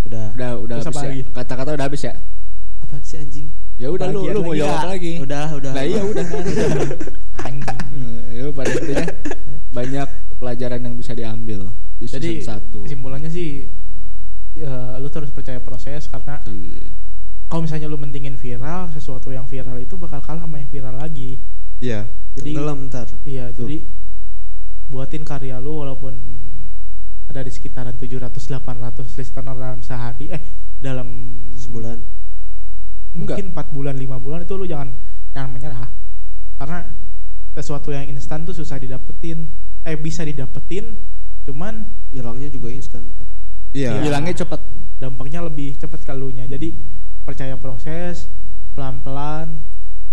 udah. 0.03 0.27
Udah, 0.35 0.51
udah 0.59 0.77
Terus 0.77 0.87
habis 0.91 1.03
ya. 1.07 1.25
Kata-kata 1.31 1.71
udah 1.73 1.87
habis 1.87 2.03
ya? 2.03 2.15
Apaan 2.83 2.99
sih 3.01 3.17
anjing? 3.17 3.47
Ya 3.79 3.89
udah 3.89 4.11
lu 4.11 4.27
lu 4.27 4.43
mau 4.43 4.53
jawab 4.53 4.75
ya. 4.77 4.91
lagi? 4.91 5.13
Udah, 5.17 5.47
udah. 5.55 5.71
Nah 5.71 5.85
iya 5.87 6.03
udah 6.03 6.25
kan. 6.25 6.43
anjing 7.47 7.79
Ya 8.29 8.45
pada 8.51 8.71
intinya 8.73 9.05
banyak 9.79 10.09
pelajaran 10.37 10.81
yang 10.83 10.95
bisa 10.99 11.13
diambil 11.15 11.71
di 12.03 12.11
jadi 12.11 12.31
season 12.43 12.83
1. 12.83 12.85
kesimpulannya 12.91 13.31
sih 13.31 13.71
ya 14.59 14.99
lu 14.99 15.07
tuh 15.07 15.23
harus 15.23 15.33
percaya 15.33 15.63
proses 15.63 16.11
karena 16.11 16.43
kalau 17.47 17.63
misalnya 17.63 17.87
lu 17.87 17.95
mentingin 17.97 18.35
viral 18.35 18.91
sesuatu 18.91 19.31
yang 19.31 19.47
viral 19.47 19.79
itu 19.79 19.95
bakal 19.95 20.19
kalah 20.19 20.43
sama 20.45 20.59
yang 20.59 20.67
viral 20.69 20.99
lagi 20.99 21.39
iya 21.79 22.11
jadi 22.35 22.51
Tenggelam 22.59 22.91
ntar. 22.91 23.07
iya 23.23 23.55
jadi 23.55 23.87
buatin 24.91 25.23
karya 25.25 25.57
lu 25.63 25.81
walaupun 25.81 26.15
ada 27.33 27.41
di 27.41 27.53
sekitaran 27.55 27.97
700-800 27.97 29.09
listener 29.17 29.55
dalam 29.57 29.81
sehari 29.81 30.29
eh 30.29 30.43
dalam 30.83 31.09
Sebulan. 31.57 31.99
mungkin 33.17 33.45
4 33.57 33.73
bulan 33.73 33.95
5 33.97 34.21
bulan 34.21 34.41
itu 34.45 34.53
lu 34.59 34.67
jangan 34.69 34.93
jangan 35.33 35.51
menyerah 35.55 35.89
karena 36.61 36.93
sesuatu 37.57 37.89
yang 37.93 38.05
instan 38.09 38.45
tuh 38.45 38.53
susah 38.53 38.77
didapetin 38.81 39.49
eh 39.85 39.97
bisa 39.97 40.25
didapetin 40.25 40.97
cuman 41.43 41.75
Hilangnya 42.09 42.49
juga 42.49 42.69
instan 42.69 43.09
ntar. 43.09 43.27
iya 43.73 43.99
Hilangnya 43.99 44.35
cepet. 44.37 44.61
dampaknya 44.97 45.43
lebih 45.43 45.75
cepat 45.75 46.05
kalunya 46.05 46.47
jadi 46.47 46.79
percaya 47.23 47.57
proses 47.57 48.31
pelan-pelan 48.73 49.61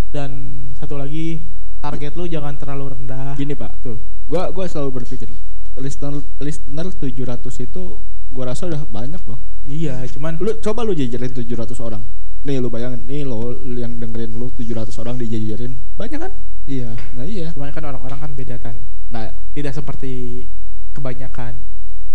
dan 0.09 0.32
satu 0.73 0.97
lagi 0.97 1.45
target 1.80 2.13
lu 2.13 2.25
jangan 2.25 2.57
terlalu 2.57 2.97
rendah 2.97 3.34
Gini 3.36 3.53
Pak, 3.53 3.71
tuh. 3.80 3.97
Gua 4.25 4.49
gua 4.49 4.65
selalu 4.65 5.01
berpikir 5.01 5.30
listener 5.75 6.19
listener 6.38 6.89
700 6.89 7.39
itu 7.61 7.84
gua 8.30 8.43
rasa 8.47 8.65
udah 8.65 8.84
banyak 8.86 9.21
loh. 9.23 9.39
iya 9.61 10.01
cuman 10.07 10.38
Lu 10.38 10.57
coba 10.57 10.82
lu 10.82 10.91
jajarin 10.91 11.30
700 11.30 11.45
orang. 11.80 12.01
Nih 12.39 12.57
lu 12.57 12.67
bayangin, 12.67 13.03
nih 13.03 13.21
lo 13.23 13.51
yang 13.69 13.95
dengerin 13.95 14.34
lu 14.34 14.49
700 14.49 14.89
orang 14.97 15.15
dijajarin. 15.15 15.77
Banyak 15.93 16.19
kan? 16.19 16.34
iya 16.65 16.93
Nah 17.13 17.23
iya. 17.23 17.49
cuman 17.51 17.69
kan 17.69 17.84
orang-orang 17.84 18.19
kan 18.19 18.32
beda 18.34 18.57
tan 18.57 18.77
Nah, 19.09 19.25
tidak 19.51 19.73
seperti 19.73 20.45
kebanyakan 20.99 21.55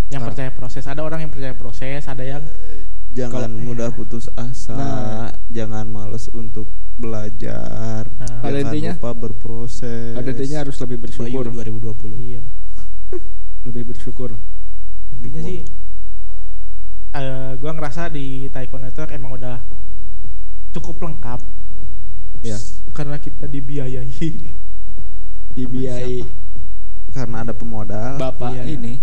yang 0.09 0.21
Ah. 0.21 0.27
percaya 0.29 0.51
proses 0.51 0.85
ada 0.85 1.01
orang 1.01 1.19
yang 1.19 1.33
percaya 1.33 1.53
proses 1.53 2.05
ada 2.05 2.21
yang 2.21 2.45
jangan 3.11 3.49
Kalau- 3.49 3.65
mudah 3.65 3.89
putus 3.91 4.29
asa 4.35 4.75
Nah. 4.75 5.29
jangan 5.49 5.87
males 5.87 6.29
untuk 6.31 6.69
belajar 6.95 8.07
Nah. 8.13 8.39
Pada 8.39 8.55
jangan 8.55 8.71
intinya- 8.71 8.95
lupa 8.95 9.11
berproses 9.11 10.13
ada 10.13 10.29
intinya 10.29 10.59
harus 10.61 10.77
lebih 10.79 10.99
Bayu 10.99 11.05
bersyukur. 11.09 11.45
2020. 11.51 12.15
iya 12.21 12.43
Lebih 13.67 13.83
bersyukur. 13.87 14.37
intinya 15.11 15.41
sih 15.41 15.65
eh 17.13 17.53
gua 17.57 17.73
ngerasa 17.73 18.07
di 18.09 18.47
Taiko 18.49 18.77
Network 18.77 19.11
emang 19.11 19.33
udah 19.33 19.63
cukup 20.71 21.01
lengkap 21.01 21.41
ya 22.43 22.59
karena 22.93 23.17
kita 23.17 23.47
dibiayai 23.47 24.11
Dibiayai 25.55 26.19
karena 27.15 27.37
ada 27.41 27.55
pemodal 27.55 28.19
bapak 28.19 28.51
Iya. 28.53 28.65
ini. 28.69 28.95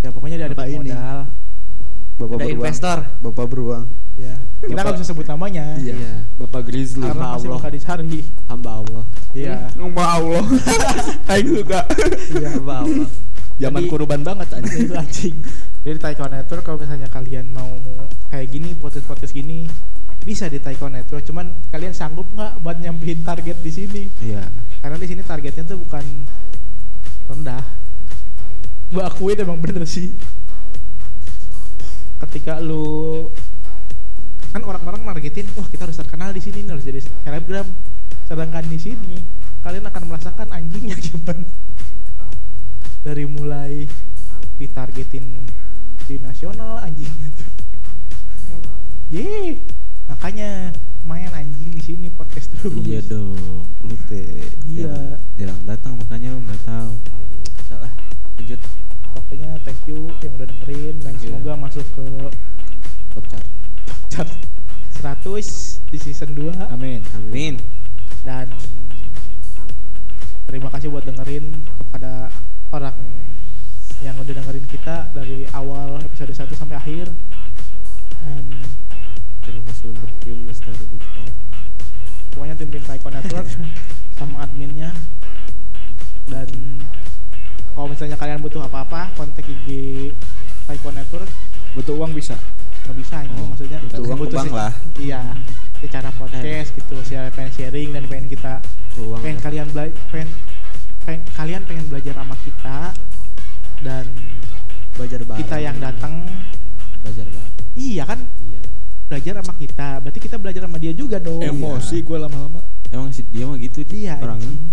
ya 0.00 0.08
pokoknya 0.10 0.36
dia 0.36 0.46
ada 0.48 0.56
Bapak 0.56 0.66
ini. 0.66 0.76
modal 0.90 1.18
bapak 2.12 2.34
Ada 2.34 2.42
beruang 2.42 2.56
investor. 2.56 2.98
bapak 3.20 3.46
beruang 3.46 3.84
ya 4.12 4.34
kita 4.60 4.78
nggak 4.78 4.94
bisa 4.96 5.06
sebut 5.06 5.26
namanya 5.26 5.64
Iya. 5.76 6.26
Bapak 6.36 6.62
Grizzly. 6.64 7.02
karena 7.02 7.32
Hamba 7.32 7.38
Allah. 7.38 7.70
dicari 7.70 8.20
Hamba 8.46 8.70
Allah. 8.80 9.04
iya 9.32 9.56
ngomong 9.74 10.00
Allah 10.00 10.44
Aing 11.30 11.48
suka 11.54 11.80
iya 12.32 12.48
Hamba 12.56 12.74
Allah. 12.82 13.08
Zaman 13.52 13.84
kurban 13.86 14.26
banget 14.26 14.48
anjing. 14.52 14.80
itu 14.88 14.94
anjing 14.94 15.36
jadi 15.82 15.98
Taiko 15.98 16.26
Network 16.26 16.62
kalau 16.62 16.78
misalnya 16.78 17.06
kalian 17.06 17.52
mau 17.52 17.70
kayak 18.26 18.48
gini 18.48 18.74
podcast 18.74 19.04
podcast 19.04 19.30
gini 19.30 19.66
bisa 20.20 20.46
di 20.46 20.58
Taiko 20.58 20.86
Network 20.86 21.22
cuman 21.22 21.58
kalian 21.68 21.90
sanggup 21.90 22.26
nggak 22.30 22.58
buat 22.58 22.78
nyampein 22.78 23.22
target 23.22 23.58
di 23.58 23.70
sini 23.70 24.02
iya 24.18 24.46
karena 24.78 24.94
di 24.96 25.06
sini 25.06 25.22
targetnya 25.22 25.62
tuh 25.64 25.78
bukan 25.78 26.02
rendah. 27.28 27.64
Gua 28.92 29.08
akuin 29.08 29.38
emang 29.40 29.58
bener 29.58 29.84
sih. 29.88 30.12
Ketika 32.22 32.62
lu 32.62 33.26
kan 34.52 34.60
orang-orang 34.68 35.00
nargetin 35.08 35.48
wah 35.56 35.64
kita 35.64 35.88
harus 35.88 35.96
terkenal 35.96 36.28
di 36.30 36.44
sini 36.44 36.62
harus 36.68 36.84
jadi 36.84 37.00
selebgram. 37.24 37.66
Sedangkan 38.28 38.64
di 38.68 38.78
sini 38.78 39.16
kalian 39.64 39.86
akan 39.88 40.02
merasakan 40.06 40.48
anjingnya 40.52 40.96
gimana. 41.08 41.48
Dari 43.02 43.24
mulai 43.26 43.88
ditargetin 44.60 45.48
di 46.06 46.16
nasional 46.20 46.84
anjingnya 46.84 47.28
tuh. 47.34 47.50
Ye 49.12 49.60
makanya 50.08 50.72
main 51.02 51.26
anjing 51.28 51.70
di 51.70 51.82
sini 51.82 52.06
podcast 52.08 52.48
terus 52.52 52.72
iya 52.80 53.00
dong 53.02 53.36
lu 53.80 53.94
teh 54.06 54.46
Iya. 54.62 54.86
jarang, 54.86 55.10
jarang 55.34 55.60
datang 55.64 55.92
makanya 55.96 56.28
lu 56.30 56.40
nggak 56.40 56.62
tahu 56.62 56.92
Udah 57.62 57.78
lah. 57.80 57.92
Lanjut. 58.34 58.60
pokoknya 59.12 59.50
thank 59.62 59.82
you 59.84 59.98
yang 60.20 60.32
udah 60.32 60.46
dengerin 60.46 60.94
dan 60.98 61.12
Thank 61.12 61.22
you. 61.22 61.30
semoga 61.34 61.52
masuk 61.58 61.86
ke 61.88 62.04
Top 63.10 63.24
chart. 63.26 63.46
chart 64.08 64.30
100 64.96 65.84
di 65.86 65.98
season 65.98 66.30
2 66.32 66.70
Amin. 66.70 67.02
amin 67.12 67.54
dan 68.22 68.46
terima 70.44 70.68
kasih 70.68 70.88
buat 70.88 71.02
dengerin 71.02 71.44
kepada 71.66 72.30
orang 72.70 72.96
yang 74.00 74.14
udah 74.16 74.32
dengerin 74.32 74.66
kita 74.66 75.10
dari 75.10 75.44
awal 75.52 75.98
episode 76.00 76.30
1 76.30 76.46
sampai 76.52 76.76
akhir 76.76 77.06
dan 78.20 78.44
Terima 79.42 79.62
kasih 79.66 79.86
untuk 79.90 80.10
tim 80.18 80.38
Lestari 80.44 80.84
Digital. 80.86 81.26
pokoknya 82.32 82.54
tim-tim 82.56 82.80
Taiko 82.80 83.08
Network 83.08 83.44
sama 84.16 84.36
adminnya 84.40 84.88
dan 86.24 86.48
kalau 87.70 87.86
misalnya 87.86 88.16
kalian 88.16 88.40
butuh 88.40 88.62
apa-apa 88.62 89.12
kontak 89.12 89.44
IG 89.44 89.68
Taiko 90.64 90.88
Network 90.90 91.28
Butuh 91.72 91.92
uang 91.94 92.12
bisa. 92.12 92.36
nggak 92.82 92.96
bisa 92.96 93.14
anjing 93.18 93.36
Oh, 93.38 93.48
maksudnya 93.48 93.78
butuh 93.82 94.00
uang 94.02 94.18
Butuh 94.18 94.36
bank 94.38 94.48
se- 94.48 94.56
lah. 94.56 94.72
iya 94.96 95.20
secara 95.78 96.08
podcast 96.12 96.68
gitu 96.72 96.94
share 97.02 97.28
pengen 97.30 97.52
sharing 97.52 97.90
dan 97.90 98.04
pengen 98.06 98.26
kita 98.26 98.62
Ruang. 98.94 99.20
pengen 99.20 99.38
kalian 99.38 99.66
belajar 99.68 99.92
pengen, 100.08 100.28
pengen- 101.02 101.26
kalian 101.32 101.62
pengen 101.64 101.84
belajar 101.86 102.14
sama 102.14 102.36
kita 102.40 102.76
dan 103.82 104.06
Belajar 104.92 105.20
bareng. 105.22 105.40
kita 105.42 105.56
yang 105.58 105.76
datang 105.76 106.14
Belajar 107.02 107.26
bareng. 107.26 107.54
iya 107.74 108.04
kan 108.04 108.20
Iya. 108.42 108.62
Belajar 109.12 109.44
sama 109.44 109.52
kita 109.60 109.88
berarti 110.00 110.20
kita 110.24 110.36
belajar 110.40 110.64
sama 110.64 110.80
dia 110.80 110.96
juga 110.96 111.20
dong 111.20 111.44
Emosi 111.44 112.00
gue 112.00 112.16
lama-lama. 112.16 112.64
emang 112.88 113.12
sih 113.12 113.20
dia 113.28 113.44
mah 113.44 113.60
gitu 113.60 113.84
iya 113.92 114.16
orangnya 114.16 114.48
anjing. 114.48 114.64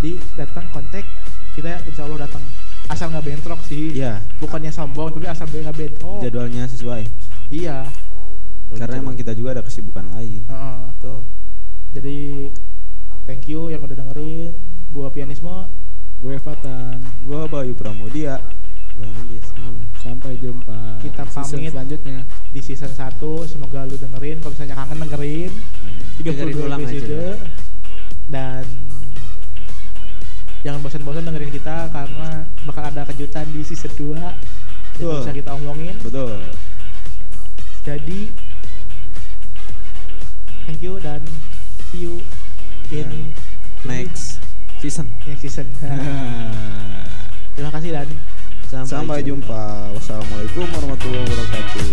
jadi 0.00 0.10
datang 0.32 0.64
kontak 0.72 1.04
kita 1.52 1.76
insya 1.84 2.08
Allah 2.08 2.24
datang 2.24 2.40
asal 2.88 3.12
nggak 3.12 3.24
bentrok 3.28 3.60
sih 3.68 3.92
iya 3.92 4.16
bukannya 4.40 4.72
sombong 4.72 5.12
tapi 5.12 5.28
asal 5.28 5.44
nggak 5.44 5.76
bentrok 5.76 6.24
jadwalnya 6.24 6.64
sesuai 6.64 7.04
iya 7.52 7.84
karena 8.72 8.96
emang 8.96 9.12
kita 9.12 9.36
juga 9.36 9.60
ada 9.60 9.62
kesibukan 9.62 10.08
lain 10.16 10.48
Heeh. 10.48 10.78
Betul. 10.96 11.20
jadi 11.92 12.18
thank 13.28 13.44
you 13.44 13.68
yang 13.68 13.84
udah 13.84 13.92
dengerin 13.94 14.56
gua 14.88 15.12
pianisme 15.12 15.68
Gue 16.20 16.36
Fatan. 16.36 17.00
gua 17.24 17.48
Bayu 17.48 17.72
Pramudia 17.72 18.44
Gua 18.92 19.08
Andes. 19.08 19.48
Sampai 19.96 20.36
jumpa. 20.36 21.00
Kita 21.00 21.24
di 21.24 21.32
pamit. 21.32 21.72
selanjutnya. 21.72 22.18
Di 22.50 22.60
season 22.60 22.90
1 22.90 23.18
semoga 23.46 23.86
lu 23.86 23.94
dengerin. 23.94 24.42
Kalau 24.42 24.52
misalnya 24.52 24.76
kangen 24.78 24.98
dengerin. 25.06 25.52
32 26.18 26.24
Dengerin 26.26 26.56
ulang 26.60 26.82
aja. 26.84 26.92
episode. 26.92 27.40
dan 28.30 28.62
jangan 30.62 30.78
bosan-bosan 30.86 31.26
dengerin 31.26 31.50
kita 31.50 31.90
karena 31.90 32.46
bakal 32.62 32.84
ada 32.86 33.02
kejutan 33.10 33.42
di 33.50 33.64
season 33.66 33.90
2 33.98 34.14
yang 34.14 34.36
Betul. 34.94 35.18
bisa 35.18 35.32
kita 35.34 35.50
omongin. 35.56 35.96
Betul. 36.04 36.38
Jadi 37.82 38.30
thank 40.68 40.78
you 40.78 41.00
dan 41.02 41.24
see 41.90 42.06
you 42.06 42.22
in 42.92 43.32
next 43.82 44.38
season. 44.78 45.10
next 45.26 45.42
season. 45.42 45.66
Terima 47.58 47.72
kasih 47.74 47.90
dan 47.90 48.08
Sampai, 48.70 48.86
Sampai 48.86 49.18
jumpa. 49.26 49.50
jumpa. 49.50 49.62
Wassalamualaikum 49.98 50.62
warahmatullahi 50.70 51.26
wabarakatuh. 51.26 51.90